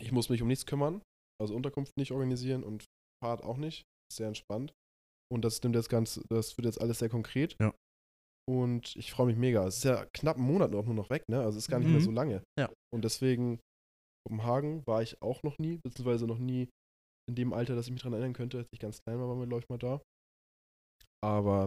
ich 0.00 0.12
muss 0.12 0.28
mich 0.28 0.42
um 0.42 0.48
nichts 0.48 0.66
kümmern. 0.66 1.02
Also 1.40 1.54
Unterkunft 1.54 1.96
nicht 1.96 2.12
organisieren 2.12 2.62
und 2.64 2.84
Fahrt 3.22 3.42
auch 3.42 3.56
nicht. 3.56 3.82
Sehr 4.12 4.28
entspannt. 4.28 4.72
Und 5.32 5.44
das 5.44 5.62
nimmt 5.62 5.74
jetzt 5.76 5.88
ganz, 5.88 6.20
das 6.28 6.56
wird 6.56 6.66
jetzt 6.66 6.80
alles 6.80 6.98
sehr 6.98 7.08
konkret. 7.08 7.56
Ja. 7.60 7.72
Und 8.48 8.96
ich 8.96 9.12
freue 9.12 9.26
mich 9.26 9.36
mega. 9.36 9.66
Es 9.66 9.78
ist 9.78 9.84
ja 9.84 10.04
knapp 10.16 10.36
einen 10.36 10.46
Monat 10.46 10.74
auch 10.74 10.84
nur 10.84 10.94
noch 10.94 11.10
weg, 11.10 11.22
ne? 11.28 11.38
Also 11.40 11.58
es 11.58 11.64
ist 11.64 11.70
gar 11.70 11.78
nicht 11.78 11.88
mehr 11.88 12.00
Mhm. 12.00 12.04
so 12.04 12.10
lange. 12.10 12.42
Ja. 12.58 12.70
Und 12.92 13.04
deswegen, 13.04 13.60
Kopenhagen 14.26 14.84
war 14.86 15.02
ich 15.02 15.20
auch 15.22 15.42
noch 15.42 15.58
nie, 15.58 15.78
beziehungsweise 15.84 16.26
noch 16.26 16.38
nie 16.38 16.68
in 17.28 17.36
dem 17.36 17.52
Alter, 17.52 17.76
dass 17.76 17.86
ich 17.86 17.92
mich 17.92 18.02
daran 18.02 18.14
erinnern 18.14 18.32
könnte. 18.34 18.58
Als 18.58 18.68
ich 18.72 18.80
ganz 18.80 19.00
klein 19.02 19.18
war, 19.20 19.28
waren 19.28 19.38
wir, 19.38 19.46
glaube 19.46 19.62
ich, 19.62 19.68
mal 19.68 19.78
da. 19.78 20.00
Aber 21.24 21.66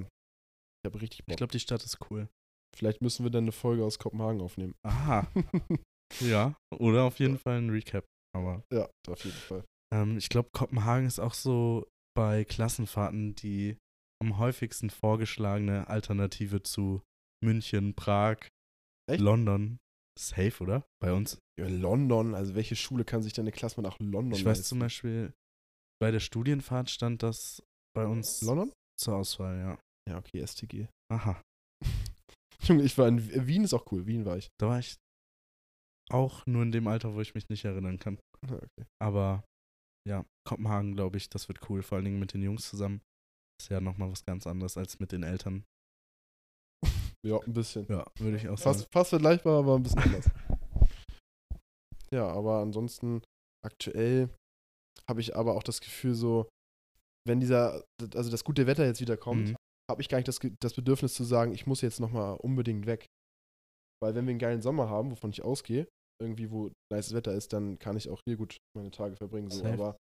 ich 0.83 0.87
habe 0.91 1.01
richtig 1.01 1.25
Bock. 1.25 1.31
ich 1.33 1.37
glaube, 1.37 1.51
die 1.51 1.59
Stadt 1.59 1.83
ist 1.83 1.97
cool. 2.09 2.27
Vielleicht 2.75 3.01
müssen 3.01 3.23
wir 3.23 3.31
dann 3.31 3.45
eine 3.45 3.51
Folge 3.51 3.83
aus 3.85 3.99
Kopenhagen 3.99 4.41
aufnehmen. 4.41 4.75
Aha. 4.85 5.27
ja, 6.21 6.55
oder 6.77 7.03
auf 7.03 7.19
jeden 7.19 7.37
Fall 7.37 7.57
ein 7.57 7.69
Recap. 7.69 8.05
Aber 8.35 8.63
ja, 8.71 8.89
auf 9.07 9.23
jeden 9.23 9.37
Fall. 9.37 9.63
ähm, 9.93 10.17
ich 10.17 10.29
glaube, 10.29 10.49
Kopenhagen 10.51 11.05
ist 11.07 11.19
auch 11.19 11.33
so 11.33 11.87
bei 12.15 12.43
Klassenfahrten 12.45 13.35
die 13.35 13.77
am 14.21 14.37
häufigsten 14.37 14.89
vorgeschlagene 14.89 15.87
Alternative 15.87 16.63
zu 16.63 17.01
München, 17.43 17.93
Prag, 17.95 18.37
Echt? 19.09 19.21
London. 19.21 19.77
Safe, 20.17 20.63
oder? 20.63 20.85
Bei 21.01 21.11
uns. 21.13 21.37
Ja, 21.59 21.67
London, 21.67 22.33
also 22.35 22.55
welche 22.55 22.75
Schule 22.77 23.03
kann 23.03 23.21
sich 23.21 23.33
denn 23.33 23.43
eine 23.43 23.51
Klasse 23.51 23.81
mal 23.81 23.89
nach 23.89 23.99
London 23.99 24.31
Ich 24.31 24.45
weiß 24.45 24.57
leisten? 24.59 24.63
zum 24.63 24.79
Beispiel, 24.79 25.33
bei 26.01 26.11
der 26.11 26.21
Studienfahrt 26.21 26.89
stand 26.89 27.21
das 27.23 27.61
bei 27.93 28.05
uns 28.05 28.41
London? 28.41 28.71
zur 28.97 29.15
Auswahl, 29.17 29.57
ja. 29.59 29.77
Ja, 30.09 30.17
okay, 30.19 30.39
STG. 30.39 30.87
Aha. 31.11 31.41
Junge, 32.67 32.83
ich 32.83 32.97
war 32.97 33.07
in 33.07 33.47
Wien, 33.47 33.63
ist 33.63 33.73
auch 33.73 33.91
cool. 33.91 34.05
Wien 34.07 34.25
war 34.25 34.37
ich. 34.37 34.49
Da 34.59 34.67
war 34.67 34.79
ich 34.79 34.95
auch 36.11 36.45
nur 36.45 36.63
in 36.63 36.71
dem 36.71 36.87
Alter, 36.87 37.13
wo 37.15 37.21
ich 37.21 37.33
mich 37.35 37.49
nicht 37.49 37.65
erinnern 37.65 37.97
kann. 37.99 38.19
Ja, 38.47 38.55
okay. 38.55 38.85
Aber 39.01 39.43
ja, 40.07 40.23
Kopenhagen, 40.47 40.93
glaube 40.95 41.17
ich, 41.17 41.29
das 41.29 41.47
wird 41.47 41.67
cool. 41.69 41.81
Vor 41.83 41.95
allen 41.97 42.05
Dingen 42.05 42.19
mit 42.19 42.33
den 42.33 42.43
Jungs 42.43 42.69
zusammen. 42.69 43.01
Ist 43.59 43.69
ja 43.69 43.79
nochmal 43.81 44.11
was 44.11 44.23
ganz 44.25 44.45
anderes 44.45 44.77
als 44.77 44.99
mit 44.99 45.11
den 45.11 45.23
Eltern. 45.23 45.63
Ja, 47.25 47.39
ein 47.39 47.53
bisschen. 47.53 47.87
Ja, 47.87 48.05
würde 48.19 48.37
ich 48.37 48.47
auch 48.47 48.57
sagen. 48.57 48.77
Fast, 48.77 48.93
fast 48.93 49.09
vergleichbar, 49.09 49.57
aber 49.57 49.75
ein 49.77 49.81
bisschen 49.81 49.99
anders. 50.03 50.29
ja, 52.11 52.27
aber 52.27 52.59
ansonsten 52.61 53.23
aktuell 53.65 54.29
habe 55.09 55.21
ich 55.21 55.35
aber 55.35 55.55
auch 55.55 55.63
das 55.63 55.81
Gefühl 55.81 56.13
so, 56.13 56.47
wenn 57.27 57.39
dieser, 57.39 57.83
also 58.13 58.29
das 58.29 58.43
gute 58.43 58.67
Wetter 58.67 58.85
jetzt 58.85 59.01
wieder 59.01 59.17
kommt, 59.17 59.49
Mhm. 59.49 59.55
Habe 59.89 60.01
ich 60.01 60.09
gar 60.09 60.17
nicht 60.17 60.27
das, 60.27 60.39
das 60.59 60.73
Bedürfnis 60.73 61.13
zu 61.13 61.23
sagen, 61.23 61.53
ich 61.53 61.67
muss 61.67 61.81
jetzt 61.81 61.99
nochmal 61.99 62.37
unbedingt 62.37 62.85
weg. 62.85 63.05
Weil 64.01 64.15
wenn 64.15 64.25
wir 64.25 64.31
einen 64.31 64.39
geilen 64.39 64.61
Sommer 64.61 64.89
haben, 64.89 65.11
wovon 65.11 65.31
ich 65.31 65.43
ausgehe, 65.43 65.87
irgendwie 66.21 66.51
wo 66.51 66.71
nice 66.91 67.13
Wetter 67.13 67.33
ist, 67.33 67.53
dann 67.53 67.79
kann 67.79 67.97
ich 67.97 68.09
auch 68.09 68.21
hier 68.27 68.37
gut 68.37 68.57
meine 68.75 68.91
Tage 68.91 69.15
verbringen. 69.15 69.49
So. 69.49 69.65
Aber 69.65 69.97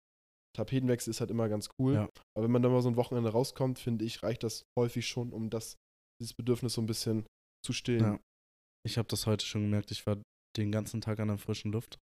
Tapetenwechsel 0.55 1.11
ist 1.11 1.19
halt 1.19 1.31
immer 1.31 1.49
ganz 1.49 1.69
cool. 1.79 1.93
Ja. 1.93 2.09
Aber 2.35 2.45
wenn 2.45 2.51
man 2.51 2.61
dann 2.61 2.71
mal 2.71 2.81
so 2.81 2.89
ein 2.89 2.95
Wochenende 2.95 3.31
rauskommt, 3.31 3.79
finde 3.79 4.05
ich, 4.05 4.23
reicht 4.23 4.43
das 4.43 4.63
häufig 4.77 5.07
schon, 5.07 5.31
um 5.31 5.49
das, 5.49 5.75
dieses 6.19 6.33
Bedürfnis 6.33 6.73
so 6.73 6.81
ein 6.81 6.87
bisschen 6.87 7.25
zu 7.65 7.73
stillen. 7.73 8.01
Ja. 8.01 8.19
Ich 8.85 8.97
habe 8.97 9.07
das 9.07 9.27
heute 9.27 9.45
schon 9.45 9.63
gemerkt. 9.63 9.91
Ich 9.91 10.05
war 10.07 10.17
den 10.57 10.71
ganzen 10.71 11.01
Tag 11.01 11.19
an 11.19 11.27
der 11.27 11.37
frischen 11.37 11.71
Luft. 11.71 11.99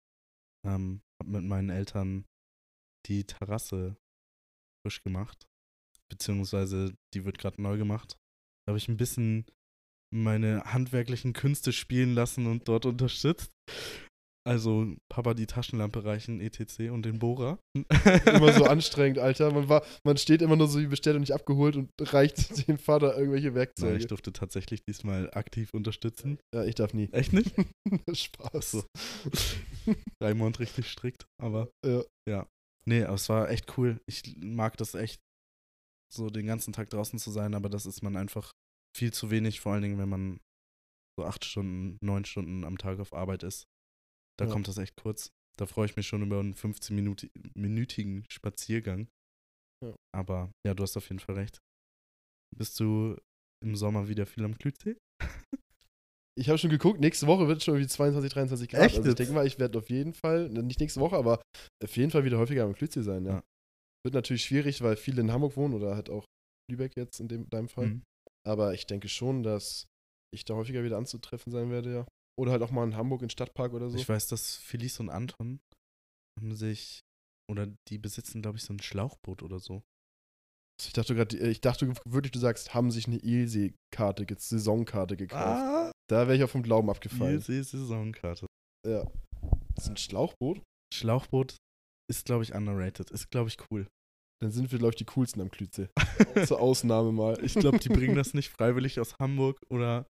Ähm, 0.66 1.02
hab 1.22 1.28
mit 1.28 1.44
meinen 1.44 1.70
Eltern 1.70 2.26
die 3.08 3.26
Terrasse 3.26 3.96
frisch 4.84 5.02
gemacht. 5.04 5.46
Beziehungsweise 6.12 6.94
die 7.14 7.26
wird 7.26 7.38
gerade 7.38 7.62
neu 7.62 7.78
gemacht. 7.78 8.18
Da 8.66 8.72
habe 8.72 8.78
ich 8.78 8.90
ein 8.90 8.98
bisschen 8.98 9.46
meine 10.14 10.62
handwerklichen 10.66 11.32
Künste 11.34 11.72
spielen 11.72 12.14
lassen 12.14 12.46
und 12.48 12.68
dort 12.68 12.86
unterstützt. 12.86 13.50
Also 14.44 14.96
Papa 15.08 15.36
die 15.36 15.46
Taschenlampe 15.46 16.04
reichen, 16.04 16.42
etc. 16.42 16.90
und 16.92 17.06
den 17.06 17.20
Bohrer. 17.20 17.60
immer 18.26 18.52
so 18.54 18.66
anstrengend, 18.66 19.20
Alter. 19.20 19.52
Man, 19.54 19.70
war, 19.70 19.86
man 20.04 20.18
steht 20.18 20.42
immer 20.42 20.56
nur 20.56 20.68
so 20.68 20.80
wie 20.80 20.88
bestellt 20.88 21.16
und 21.16 21.22
nicht 21.22 21.34
abgeholt 21.34 21.76
und 21.76 21.90
reicht 22.00 22.68
dem 22.68 22.80
Vater 22.80 23.16
irgendwelche 23.16 23.48
Nein, 23.48 23.56
Werkzeuge. 23.56 23.98
ich 23.98 24.08
durfte 24.08 24.34
tatsächlich 24.34 24.82
diesmal 24.84 25.30
aktiv 25.32 25.70
unterstützen. 25.74 26.40
ja, 26.54 26.66
ich 26.66 26.76
darf 26.76 26.94
nie. 26.94 27.08
Echt 27.12 27.34
nicht? 27.34 27.54
Spaß. 28.12 28.72
so. 28.72 28.84
Raimond 30.22 30.60
richtig 30.60 30.88
strikt, 30.90 31.26
aber 31.42 31.70
Ja. 31.86 32.48
Nee, 32.88 33.04
aber 33.04 33.14
es 33.14 33.30
war 33.30 33.50
echt 33.52 33.78
cool. 33.78 34.02
Ich 34.08 34.36
mag 34.42 34.76
das 34.78 34.96
echt, 34.96 35.22
so 36.14 36.30
den 36.30 36.46
ganzen 36.48 36.74
Tag 36.74 36.90
draußen 36.90 37.20
zu 37.20 37.32
sein, 37.32 37.54
aber 37.56 37.70
das 37.70 37.86
ist 37.86 38.02
man 38.02 38.16
einfach 38.18 38.52
viel 38.96 39.14
zu 39.14 39.32
wenig, 39.32 39.60
vor 39.62 39.74
allen 39.74 39.84
Dingen, 39.84 39.98
wenn 39.98 40.10
man 40.10 40.40
so 41.20 41.26
acht 41.26 41.46
Stunden, 41.46 41.98
neun 42.04 42.26
Stunden 42.26 42.64
am 42.64 42.78
Tag 42.78 43.00
auf 43.00 43.14
Arbeit 43.14 43.44
ist, 43.44 43.64
da 44.40 44.46
Ja. 44.46 44.52
kommt 44.52 44.68
das 44.68 44.78
echt 44.78 44.96
kurz. 45.02 45.30
Da 45.58 45.66
freue 45.66 45.86
ich 45.86 45.96
mich 45.96 46.08
schon 46.08 46.22
über 46.24 46.40
einen 46.40 46.56
15-minütigen 46.56 48.24
Spaziergang. 48.32 49.08
Ja. 49.84 49.96
Aber 50.16 50.52
ja, 50.66 50.74
du 50.74 50.84
hast 50.84 50.96
auf 50.98 51.10
jeden 51.10 51.20
Fall 51.20 51.36
recht. 51.36 51.60
Bist 52.56 52.80
du 52.80 53.16
im 53.64 53.76
Sommer 53.76 54.08
wieder 54.08 54.26
viel 54.26 54.44
am 54.46 54.58
Klütsee? 54.58 54.98
Ich 56.40 56.48
habe 56.48 56.58
schon 56.58 56.70
geguckt, 56.70 57.02
nächste 57.02 57.28
Woche 57.28 57.50
wird 57.50 57.58
es 57.58 57.66
schon 57.66 57.76
irgendwie 57.76 57.90
22, 57.90 58.32
23 58.32 58.70
Grad. 58.70 58.82
Echt 58.84 58.98
Also 58.98 59.10
ich 59.10 59.16
denke 59.16 59.34
mal, 59.34 59.46
ich 59.46 59.60
werde 59.60 59.78
auf 59.78 59.90
jeden 59.90 60.14
Fall, 60.14 60.48
nicht 60.50 60.80
nächste 60.80 61.02
Woche, 61.02 61.18
aber 61.18 61.42
auf 61.84 61.98
jeden 61.98 62.10
Fall 62.10 62.24
wieder 62.24 62.38
häufiger 62.40 62.64
am 62.64 62.74
Klütsee 62.74 63.02
sein, 63.02 63.26
ja. 63.26 63.34
Ja. 63.34 63.44
Wird 64.04 64.16
natürlich 64.16 64.44
schwierig, 64.46 64.82
weil 64.82 64.96
viele 64.96 65.22
in 65.22 65.32
Hamburg 65.32 65.56
wohnen 65.58 65.74
oder 65.74 65.96
halt 65.96 66.10
auch 66.10 66.26
Lübeck 66.70 66.96
jetzt 66.98 67.20
in 67.20 67.28
dem, 67.28 67.50
deinem 67.50 67.70
Fall. 67.70 67.88
Mhm. 67.88 68.04
Aber 68.48 68.74
ich 68.74 68.88
denke 68.88 69.08
schon, 69.10 69.44
dass 69.44 69.86
ich 70.34 70.46
da 70.46 70.56
häufiger 70.56 70.84
wieder 70.84 70.98
anzutreffen 70.98 71.52
sein 71.52 71.70
werde, 71.70 71.94
ja. 71.94 72.06
Oder 72.40 72.52
halt 72.54 72.64
auch 72.64 72.72
mal 72.72 72.84
in 72.86 72.96
Hamburg, 72.96 73.22
in 73.22 73.30
Stadtpark 73.30 73.74
oder 73.74 73.90
so. 73.90 73.98
Ich 73.98 74.08
weiß, 74.10 74.28
dass 74.28 74.56
Felice 74.56 75.00
und 75.02 75.10
Anton 75.10 75.60
haben 76.40 76.56
sich, 76.56 77.02
oder 77.52 77.68
die 77.90 77.98
besitzen, 77.98 78.42
glaube 78.42 78.58
ich, 78.58 78.64
so 78.64 78.74
ein 78.74 78.82
Schlauchboot 78.82 79.44
oder 79.44 79.60
so. 79.60 79.84
Ich 80.82 80.94
dachte 80.94 81.14
gerade, 81.14 81.38
ich 81.38 81.62
dachte 81.62 81.94
wirklich, 82.06 82.32
du 82.32 82.40
sagst, 82.40 82.74
haben 82.74 82.90
sich 82.90 83.06
eine 83.06 83.18
Ilsee-Karte, 83.18 84.26
ge- 84.26 84.38
Saisonkarte 84.40 85.16
gekauft. 85.18 85.44
Ah, 85.46 85.92
Da 86.10 86.28
wäre 86.28 86.36
ich 86.38 86.44
auch 86.44 86.50
vom 86.50 86.64
Glauben 86.64 86.90
abgefallen. 86.90 87.40
Saisonskarte. 87.40 88.48
Ja. 88.88 89.04
Das 89.76 89.84
ist 89.86 89.90
ein 89.90 89.98
Schlauchboot. 89.98 90.64
Schlauchboot 90.92 91.56
ist, 92.12 92.26
glaube 92.26 92.44
ich, 92.44 92.54
underrated. 92.54 93.10
Ist, 93.10 93.32
glaube 93.32 93.50
ich, 93.50 93.58
cool. 93.72 93.88
Dann 94.42 94.52
sind 94.52 94.72
wir, 94.72 94.80
glaube 94.80 94.92
ich, 94.92 94.98
die 94.98 95.06
coolsten 95.06 95.42
am 95.42 95.50
Klütsee. 95.50 95.90
Zur 96.46 96.60
Ausnahme 96.60 97.12
mal. 97.12 97.44
Ich 97.44 97.54
glaube, 97.54 97.80
die 97.80 97.90
bringen 97.90 98.16
das 98.16 98.34
nicht 98.34 98.50
freiwillig 98.50 99.00
aus 99.00 99.18
Hamburg 99.20 99.62
oder 99.70 100.06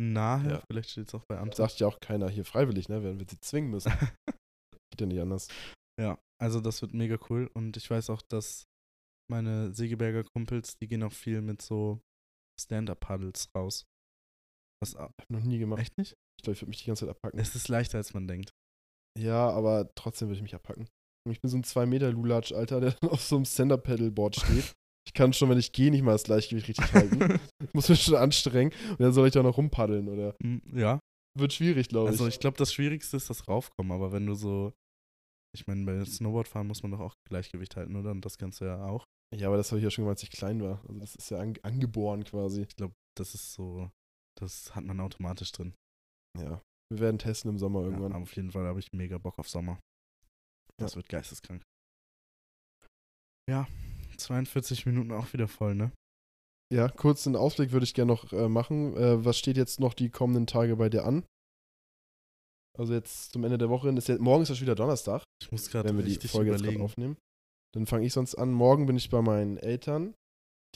nahe. 0.00 0.48
Ja. 0.48 0.62
Vielleicht 0.66 0.90
steht 0.90 1.08
es 1.08 1.14
auch 1.14 1.24
bei 1.28 1.38
Anton. 1.38 1.56
Sagt 1.56 1.80
ja 1.80 1.86
auch 1.86 2.00
keiner 2.00 2.28
hier 2.28 2.44
freiwillig, 2.44 2.88
ne? 2.88 3.02
Werden 3.02 3.18
wir 3.18 3.26
sie 3.28 3.38
zwingen 3.40 3.70
müssen. 3.70 3.92
Geht 4.90 5.00
ja 5.00 5.06
nicht 5.06 5.20
anders. 5.20 5.48
Ja, 6.00 6.18
also 6.40 6.60
das 6.60 6.82
wird 6.82 6.94
mega 6.94 7.18
cool. 7.28 7.50
Und 7.52 7.76
ich 7.76 7.90
weiß 7.90 8.10
auch, 8.10 8.22
dass 8.22 8.64
meine 9.30 9.74
Segeberger 9.74 10.24
Kumpels, 10.24 10.76
die 10.76 10.88
gehen 10.88 11.02
auch 11.02 11.12
viel 11.12 11.42
mit 11.42 11.60
so 11.62 12.00
Stand-Up-Paddles 12.60 13.48
raus. 13.56 13.84
Was, 14.82 14.94
Hab 14.94 15.12
noch 15.30 15.42
nie 15.42 15.58
gemacht. 15.58 15.80
echt 15.80 15.98
nicht? 15.98 16.14
Ich 16.38 16.44
glaube, 16.44 16.54
ich 16.54 16.62
würde 16.62 16.70
mich 16.70 16.80
die 16.80 16.86
ganze 16.86 17.06
Zeit 17.06 17.14
abpacken. 17.14 17.38
Es 17.40 17.54
ist 17.54 17.68
leichter, 17.68 17.98
als 17.98 18.14
man 18.14 18.28
denkt. 18.28 18.50
Ja, 19.18 19.50
aber 19.50 19.92
trotzdem 19.94 20.28
würde 20.28 20.36
ich 20.36 20.42
mich 20.42 20.54
abpacken. 20.54 20.88
Ich 21.30 21.40
bin 21.40 21.50
so 21.50 21.56
ein 21.56 21.64
2 21.64 21.86
Meter 21.86 22.10
Lulatsch, 22.12 22.52
Alter, 22.52 22.80
der 22.80 22.94
auf 23.10 23.22
so 23.22 23.36
einem 23.36 23.44
Stand-Up-Pedalboard 23.44 24.36
steht. 24.36 24.72
Ich 25.06 25.12
kann 25.14 25.32
schon, 25.32 25.50
wenn 25.50 25.58
ich 25.58 25.72
gehe, 25.72 25.90
nicht 25.90 26.02
mal 26.02 26.12
das 26.12 26.24
Gleichgewicht 26.24 26.68
richtig 26.68 26.92
halten. 26.94 27.38
Ich 27.62 27.74
muss 27.74 27.88
mich 27.88 28.02
schon 28.02 28.16
anstrengen. 28.16 28.72
Und 28.90 29.00
dann 29.00 29.12
soll 29.12 29.26
ich 29.26 29.32
da 29.34 29.42
noch 29.42 29.56
rumpaddeln, 29.56 30.08
oder? 30.08 30.34
Hm, 30.42 30.62
ja, 30.74 30.98
Wird 31.38 31.52
schwierig, 31.52 31.88
glaube 31.88 32.06
ich. 32.08 32.12
also 32.12 32.26
ich 32.26 32.40
glaube, 32.40 32.56
das 32.56 32.72
Schwierigste 32.72 33.16
ist 33.16 33.28
das 33.30 33.46
Raufkommen. 33.48 33.92
Aber 33.92 34.12
wenn 34.12 34.26
du 34.26 34.34
so, 34.34 34.72
ich 35.54 35.66
meine, 35.66 35.84
bei 35.84 36.04
Snowboardfahren 36.04 36.66
muss 36.66 36.82
man 36.82 36.92
doch 36.92 37.00
auch 37.00 37.14
Gleichgewicht 37.28 37.76
halten, 37.76 37.96
oder? 37.96 38.10
Und 38.12 38.24
das 38.24 38.38
kannst 38.38 38.60
du 38.60 38.64
ja 38.66 38.82
auch. 38.84 39.04
ja, 39.34 39.48
aber 39.48 39.56
das 39.58 39.70
habe 39.70 39.78
ich 39.78 39.84
ja 39.84 39.90
schon 39.90 40.04
gemacht, 40.04 40.16
als 40.16 40.22
ich 40.22 40.30
klein 40.30 40.62
war. 40.62 40.80
Also 40.88 41.00
das 41.00 41.16
ist 41.16 41.30
ja 41.30 41.38
an 41.38 41.54
angeboren 41.62 42.24
quasi. 42.24 42.62
Ich 42.62 42.76
glaube, 42.76 42.94
das 43.16 43.34
ist 43.34 43.52
so, 43.52 43.90
das 44.40 44.74
hat 44.74 44.84
man 44.84 45.00
automatisch 45.00 45.52
drin. 45.52 45.74
Ja. 46.38 46.60
Wir 46.92 47.00
werden 47.00 47.18
testen 47.18 47.50
im 47.50 47.58
Sommer 47.58 47.80
Ja, 47.80 47.86
irgendwann. 47.86 48.12
aber 48.12 48.22
auf 48.22 48.34
jeden 48.36 48.50
Fall 48.52 48.64
habe 48.66 48.78
ich 48.80 48.92
mega 48.92 49.18
Bock 49.18 49.38
auf 49.38 49.48
Sommer. 49.48 49.78
Das 50.80 50.96
wird 50.96 51.08
geisteskrank. 51.08 51.62
Ja, 53.48 53.68
42 54.16 54.86
Minuten 54.86 55.12
auch 55.12 55.32
wieder 55.32 55.48
voll, 55.48 55.74
ne? 55.74 55.92
Ja, 56.72 56.88
kurz 56.88 57.26
einen 57.26 57.36
Ausblick 57.36 57.72
würde 57.72 57.84
ich 57.84 57.94
gerne 57.94 58.12
noch 58.12 58.32
äh, 58.32 58.48
machen. 58.48 58.96
Äh, 58.96 59.24
was 59.24 59.38
steht 59.38 59.56
jetzt 59.56 59.80
noch 59.80 59.94
die 59.94 60.10
kommenden 60.10 60.46
Tage 60.46 60.76
bei 60.76 60.88
dir 60.88 61.04
an? 61.04 61.24
Also 62.76 62.94
jetzt 62.94 63.32
zum 63.32 63.44
Ende 63.44 63.58
der 63.58 63.68
Woche. 63.68 63.90
Ist 63.90 64.08
ja, 64.08 64.18
morgen 64.18 64.42
ist 64.42 64.48
ja 64.48 64.54
schon 64.54 64.66
wieder 64.66 64.74
Donnerstag, 64.74 65.22
Ich 65.40 65.52
muss 65.52 65.70
gerade 65.70 65.88
wenn 65.88 65.98
wir 65.98 66.04
die 66.04 66.26
Folge 66.26 66.50
jetzt 66.50 66.60
gerade 66.60 66.72
überlegen. 66.74 66.82
aufnehmen. 66.82 67.16
Dann 67.74 67.86
fange 67.86 68.06
ich 68.06 68.12
sonst 68.12 68.34
an. 68.34 68.52
Morgen 68.52 68.86
bin 68.86 68.96
ich 68.96 69.10
bei 69.10 69.22
meinen 69.22 69.58
Eltern. 69.58 70.14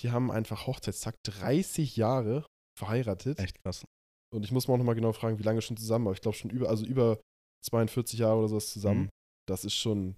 Die 0.00 0.10
haben 0.10 0.30
einfach 0.30 0.66
Hochzeitstag 0.66 1.16
30 1.24 1.96
Jahre 1.96 2.46
verheiratet. 2.78 3.38
Echt 3.40 3.60
krass. 3.62 3.84
Und 4.32 4.44
ich 4.44 4.52
muss 4.52 4.68
mal 4.68 4.74
auch 4.74 4.78
nochmal 4.78 4.94
genau 4.94 5.12
fragen, 5.12 5.38
wie 5.38 5.42
lange 5.42 5.62
schon 5.62 5.76
zusammen, 5.76 6.06
aber 6.06 6.14
ich 6.14 6.20
glaube 6.20 6.36
schon 6.36 6.50
über, 6.50 6.68
also 6.68 6.84
über 6.84 7.18
42 7.64 8.20
Jahre 8.20 8.38
oder 8.38 8.48
sowas 8.48 8.70
zusammen. 8.70 9.04
Mhm. 9.04 9.08
Das 9.48 9.64
ist 9.64 9.74
schon, 9.74 10.16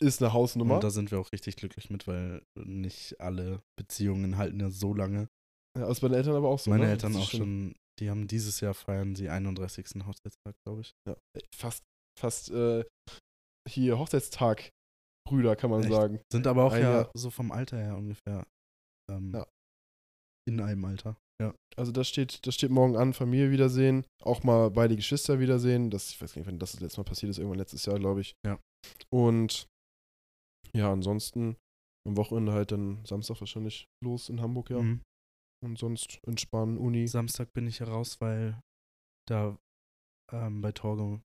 ist 0.00 0.22
eine 0.22 0.32
Hausnummer. 0.32 0.76
Und 0.76 0.84
da 0.84 0.90
sind 0.90 1.10
wir 1.10 1.20
auch 1.20 1.30
richtig 1.32 1.56
glücklich 1.56 1.90
mit, 1.90 2.06
weil 2.06 2.42
nicht 2.56 3.20
alle 3.20 3.62
Beziehungen 3.78 4.36
halten 4.36 4.60
ja 4.60 4.70
so 4.70 4.94
lange. 4.94 5.28
ja, 5.76 5.84
also 5.86 6.00
bei 6.02 6.08
den 6.08 6.16
Eltern 6.18 6.34
aber 6.36 6.48
auch 6.48 6.58
so. 6.58 6.70
Meine 6.70 6.84
ne? 6.84 6.90
Eltern 6.90 7.12
ist 7.12 7.18
auch 7.18 7.30
schon, 7.30 7.74
die 8.00 8.10
haben 8.10 8.26
dieses 8.26 8.60
Jahr 8.60 8.74
feiern 8.74 9.14
sie 9.14 9.28
31. 9.28 9.86
Hochzeitstag, 10.06 10.54
glaube 10.64 10.82
ich. 10.82 10.94
Ja, 11.06 11.16
fast, 11.54 11.84
fast 12.18 12.50
äh, 12.50 12.84
hier 13.68 13.98
Hochzeitstag 13.98 14.70
Brüder, 15.28 15.56
kann 15.56 15.70
man 15.70 15.82
Echt? 15.82 15.92
sagen. 15.92 16.20
Sind 16.32 16.46
aber 16.46 16.64
auch 16.64 16.72
Ein 16.72 16.82
ja 16.82 16.90
Jahr. 16.92 17.10
so 17.14 17.30
vom 17.30 17.52
Alter 17.52 17.76
her 17.78 17.96
ungefähr 17.96 18.46
ähm, 19.10 19.32
Ja. 19.34 19.46
in 20.48 20.60
einem 20.60 20.84
Alter. 20.84 21.16
Ja. 21.40 21.54
Also 21.76 21.92
das 21.92 22.08
steht, 22.08 22.46
das 22.46 22.54
steht 22.54 22.70
morgen 22.70 22.96
an, 22.96 23.12
Familie 23.12 23.50
wiedersehen, 23.50 24.04
auch 24.22 24.42
mal 24.42 24.70
beide 24.70 24.96
Geschwister 24.96 25.38
wiedersehen. 25.38 25.90
Das, 25.90 26.10
ich 26.10 26.20
weiß 26.20 26.34
gar 26.34 26.40
nicht, 26.40 26.48
wann 26.48 26.58
das 26.58 26.72
das 26.72 26.80
letzte 26.80 27.00
Mal 27.00 27.04
passiert 27.04 27.30
ist, 27.30 27.38
irgendwann 27.38 27.58
letztes 27.58 27.86
Jahr, 27.86 27.98
glaube 27.98 28.20
ich. 28.20 28.34
Ja. 28.44 28.58
Und 29.12 29.68
ja, 30.74 30.92
ansonsten 30.92 31.56
am 32.06 32.16
Wochenende 32.16 32.52
halt 32.52 32.72
dann 32.72 33.04
Samstag 33.04 33.40
wahrscheinlich 33.40 33.86
los 34.02 34.28
in 34.28 34.40
Hamburg, 34.40 34.70
ja. 34.70 34.80
Mhm. 34.80 35.02
Und 35.64 35.78
sonst 35.78 36.20
entspannen, 36.26 36.78
Uni. 36.78 37.06
Samstag 37.08 37.52
bin 37.52 37.66
ich 37.66 37.80
heraus, 37.80 38.20
weil 38.20 38.60
da 39.28 39.58
ähm, 40.32 40.60
bei 40.60 40.72
Torge 40.72 41.20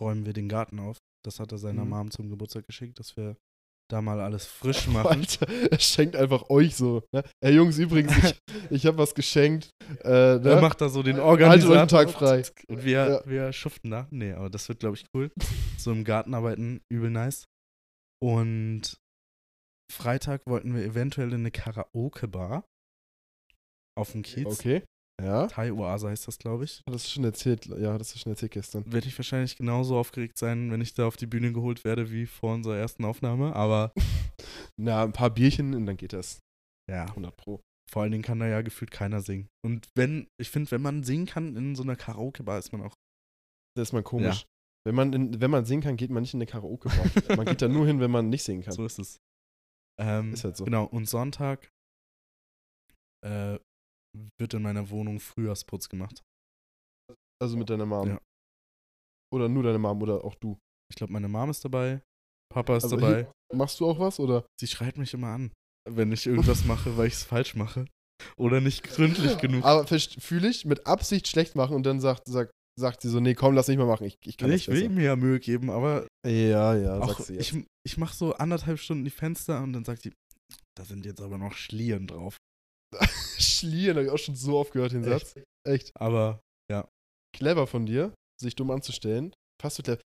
räumen 0.00 0.26
wir 0.26 0.32
den 0.32 0.48
Garten 0.48 0.78
auf. 0.78 0.98
Das 1.24 1.40
hat 1.40 1.52
er 1.52 1.58
seiner 1.58 1.84
Mhm. 1.84 1.90
Mom 1.90 2.10
zum 2.10 2.30
Geburtstag 2.30 2.66
geschickt, 2.66 2.98
dass 2.98 3.16
wir 3.16 3.36
da 3.90 4.02
mal 4.02 4.20
alles 4.20 4.46
frisch 4.46 4.86
machen. 4.88 5.06
Alter, 5.20 5.48
er 5.70 5.78
schenkt 5.80 6.14
einfach 6.16 6.50
euch 6.50 6.76
so. 6.76 7.02
Ne? 7.12 7.22
Ey 7.40 7.54
Jungs, 7.54 7.78
übrigens, 7.78 8.16
ich, 8.18 8.40
ich 8.70 8.86
habe 8.86 8.98
was 8.98 9.14
geschenkt. 9.14 9.70
Äh, 10.04 10.08
ne? 10.38 10.42
Er 10.50 10.60
macht 10.60 10.80
da 10.80 10.88
so 10.88 11.02
den 11.02 11.16
Haltet 11.16 11.26
Organisator. 11.28 11.72
euch 11.74 11.78
einen 11.80 11.88
Tag 11.88 12.10
frei. 12.10 12.42
Und 12.68 12.84
wir, 12.84 12.90
Ja. 13.08 13.22
wir 13.26 13.52
schuften 13.52 13.90
da. 13.90 14.06
Nee, 14.10 14.32
aber 14.32 14.50
das 14.50 14.68
wird, 14.68 14.80
glaube 14.80 14.96
ich, 14.96 15.04
cool. 15.14 15.30
So 15.78 15.92
im 15.92 16.04
Garten 16.04 16.34
arbeiten, 16.34 16.80
übel 16.92 17.10
nice. 17.10 17.44
Und 18.22 18.96
Freitag 19.90 20.42
wollten 20.46 20.74
wir 20.74 20.84
eventuell 20.84 21.28
in 21.28 21.40
eine 21.40 21.50
Karaoke-Bar 21.50 22.64
auf 23.96 24.12
dem 24.12 24.22
Kiez. 24.22 24.46
Okay. 24.46 24.82
Ja. 25.20 25.48
Thai 25.48 25.72
Oase 25.72 26.08
heißt 26.08 26.28
das, 26.28 26.38
glaube 26.38 26.64
ich. 26.64 26.82
Hat 26.86 26.94
das 26.94 27.10
schon 27.10 27.24
erzählt? 27.24 27.66
Ja, 27.66 27.98
das 27.98 28.18
schon 28.18 28.30
erzählt 28.30 28.52
gestern. 28.52 28.90
Werde 28.92 29.08
ich 29.08 29.18
wahrscheinlich 29.18 29.56
genauso 29.56 29.98
aufgeregt 29.98 30.38
sein, 30.38 30.70
wenn 30.70 30.80
ich 30.80 30.94
da 30.94 31.06
auf 31.06 31.16
die 31.16 31.26
Bühne 31.26 31.52
geholt 31.52 31.82
werde 31.84 32.10
wie 32.12 32.26
vor 32.26 32.54
unserer 32.54 32.76
ersten 32.76 33.04
Aufnahme. 33.04 33.54
Aber 33.56 33.92
Na, 34.76 35.02
ein 35.02 35.12
paar 35.12 35.30
Bierchen 35.30 35.74
und 35.74 35.86
dann 35.86 35.96
geht 35.96 36.12
das. 36.12 36.38
ja, 36.88 37.04
100 37.06 37.36
Pro. 37.36 37.60
vor 37.90 38.02
allen 38.02 38.12
Dingen 38.12 38.22
kann 38.22 38.38
da 38.38 38.46
ja 38.46 38.62
gefühlt 38.62 38.92
keiner 38.92 39.20
singen. 39.20 39.48
Und 39.64 39.88
wenn, 39.96 40.28
ich 40.40 40.50
finde, 40.50 40.70
wenn 40.70 40.82
man 40.82 41.02
singen 41.02 41.26
kann 41.26 41.56
in 41.56 41.74
so 41.74 41.82
einer 41.82 41.96
Karaoke-Bar, 41.96 42.58
ist 42.58 42.72
man 42.72 42.82
auch. 42.82 42.94
Das 43.76 43.88
ist 43.88 43.92
mal 43.92 44.02
komisch. 44.04 44.46
Wenn, 44.86 44.94
man 44.94 45.12
in, 45.12 45.40
wenn 45.40 45.50
man 45.50 45.64
singen 45.64 45.82
kann, 45.82 45.96
geht 45.96 46.10
man 46.10 46.22
nicht 46.22 46.34
in 46.34 46.38
eine 46.38 46.46
Karaoke-Bar. 46.46 47.36
man 47.36 47.46
geht 47.46 47.60
da 47.60 47.66
nur 47.68 47.86
hin, 47.86 47.98
wenn 47.98 48.10
man 48.10 48.28
nicht 48.28 48.44
singen 48.44 48.62
kann. 48.62 48.74
So 48.74 48.86
ist 48.86 48.98
es. 49.00 49.18
Ähm, 50.00 50.32
Ist 50.32 50.44
halt 50.44 50.56
so. 50.56 50.64
Genau, 50.64 50.84
und 50.84 51.08
Sonntag 51.08 51.72
äh, 53.26 53.58
wird 54.38 54.54
in 54.54 54.62
meiner 54.62 54.88
Wohnung 54.90 55.20
Frühjahrsputz 55.20 55.88
gemacht. 55.88 56.22
Also 57.40 57.56
mit 57.56 57.70
deiner 57.70 57.86
Mom. 57.86 58.08
Ja. 58.08 58.20
Oder 59.32 59.48
nur 59.48 59.62
deine 59.62 59.78
Mom 59.78 60.02
oder 60.02 60.24
auch 60.24 60.34
du. 60.34 60.58
Ich 60.90 60.96
glaube, 60.96 61.12
meine 61.12 61.28
Mom 61.28 61.50
ist 61.50 61.64
dabei, 61.64 62.02
Papa 62.52 62.76
ist 62.76 62.84
Also 62.84 62.96
dabei. 62.96 63.30
Machst 63.54 63.80
du 63.80 63.86
auch 63.86 63.98
was? 63.98 64.18
Oder? 64.18 64.46
Sie 64.58 64.66
schreit 64.66 64.98
mich 64.98 65.14
immer 65.14 65.28
an, 65.28 65.52
wenn 65.88 66.12
ich 66.12 66.26
irgendwas 66.26 66.64
mache, 66.64 66.96
weil 66.96 67.08
ich 67.08 67.14
es 67.14 67.24
falsch 67.24 67.54
mache. 67.54 67.86
Oder 68.36 68.60
nicht 68.60 68.82
gründlich 68.82 69.38
genug. 69.38 69.64
Aber 69.64 69.86
fühle 69.86 70.48
ich, 70.48 70.64
mit 70.64 70.86
Absicht 70.86 71.28
schlecht 71.28 71.54
machen 71.54 71.76
und 71.76 71.84
dann 71.84 72.00
sagt, 72.00 72.26
sagt, 72.26 72.50
sagt 72.78 73.02
sie 73.02 73.08
so, 73.08 73.20
nee, 73.20 73.34
komm, 73.34 73.54
lass 73.54 73.68
nicht 73.68 73.78
mal 73.78 73.86
machen. 73.86 74.04
Ich, 74.04 74.16
ich 74.24 74.36
kann 74.36 74.50
ich 74.50 74.68
will 74.68 74.88
mir 74.88 75.04
ja 75.04 75.16
Mühe 75.16 75.40
geben, 75.40 75.70
aber 75.70 76.06
Ja, 76.26 76.74
ja, 76.74 76.98
auch 77.00 77.28
ich, 77.28 77.54
ich 77.86 77.96
mache 77.96 78.16
so 78.16 78.34
anderthalb 78.34 78.78
Stunden 78.78 79.04
die 79.04 79.10
Fenster 79.10 79.62
und 79.62 79.72
dann 79.72 79.84
sagt 79.84 80.02
sie, 80.02 80.12
da 80.76 80.84
sind 80.84 81.04
jetzt 81.04 81.20
aber 81.20 81.38
noch 81.38 81.54
Schlieren 81.54 82.06
drauf. 82.06 82.36
Schlieren, 83.38 83.96
habe 83.96 84.06
ich 84.06 84.12
auch 84.12 84.18
schon 84.18 84.34
so 84.36 84.58
oft 84.58 84.72
gehört, 84.72 84.92
den 84.92 85.04
Echt? 85.04 85.26
Satz. 85.34 85.44
Echt. 85.66 85.92
Aber 86.00 86.40
Clever 87.36 87.66
von 87.66 87.84
dir, 87.84 88.14
sich 88.40 88.56
dumm 88.56 88.70
anzustellen. 88.70 89.32
Fast 89.60 89.76
so 89.76 89.82
clever. 89.82 90.00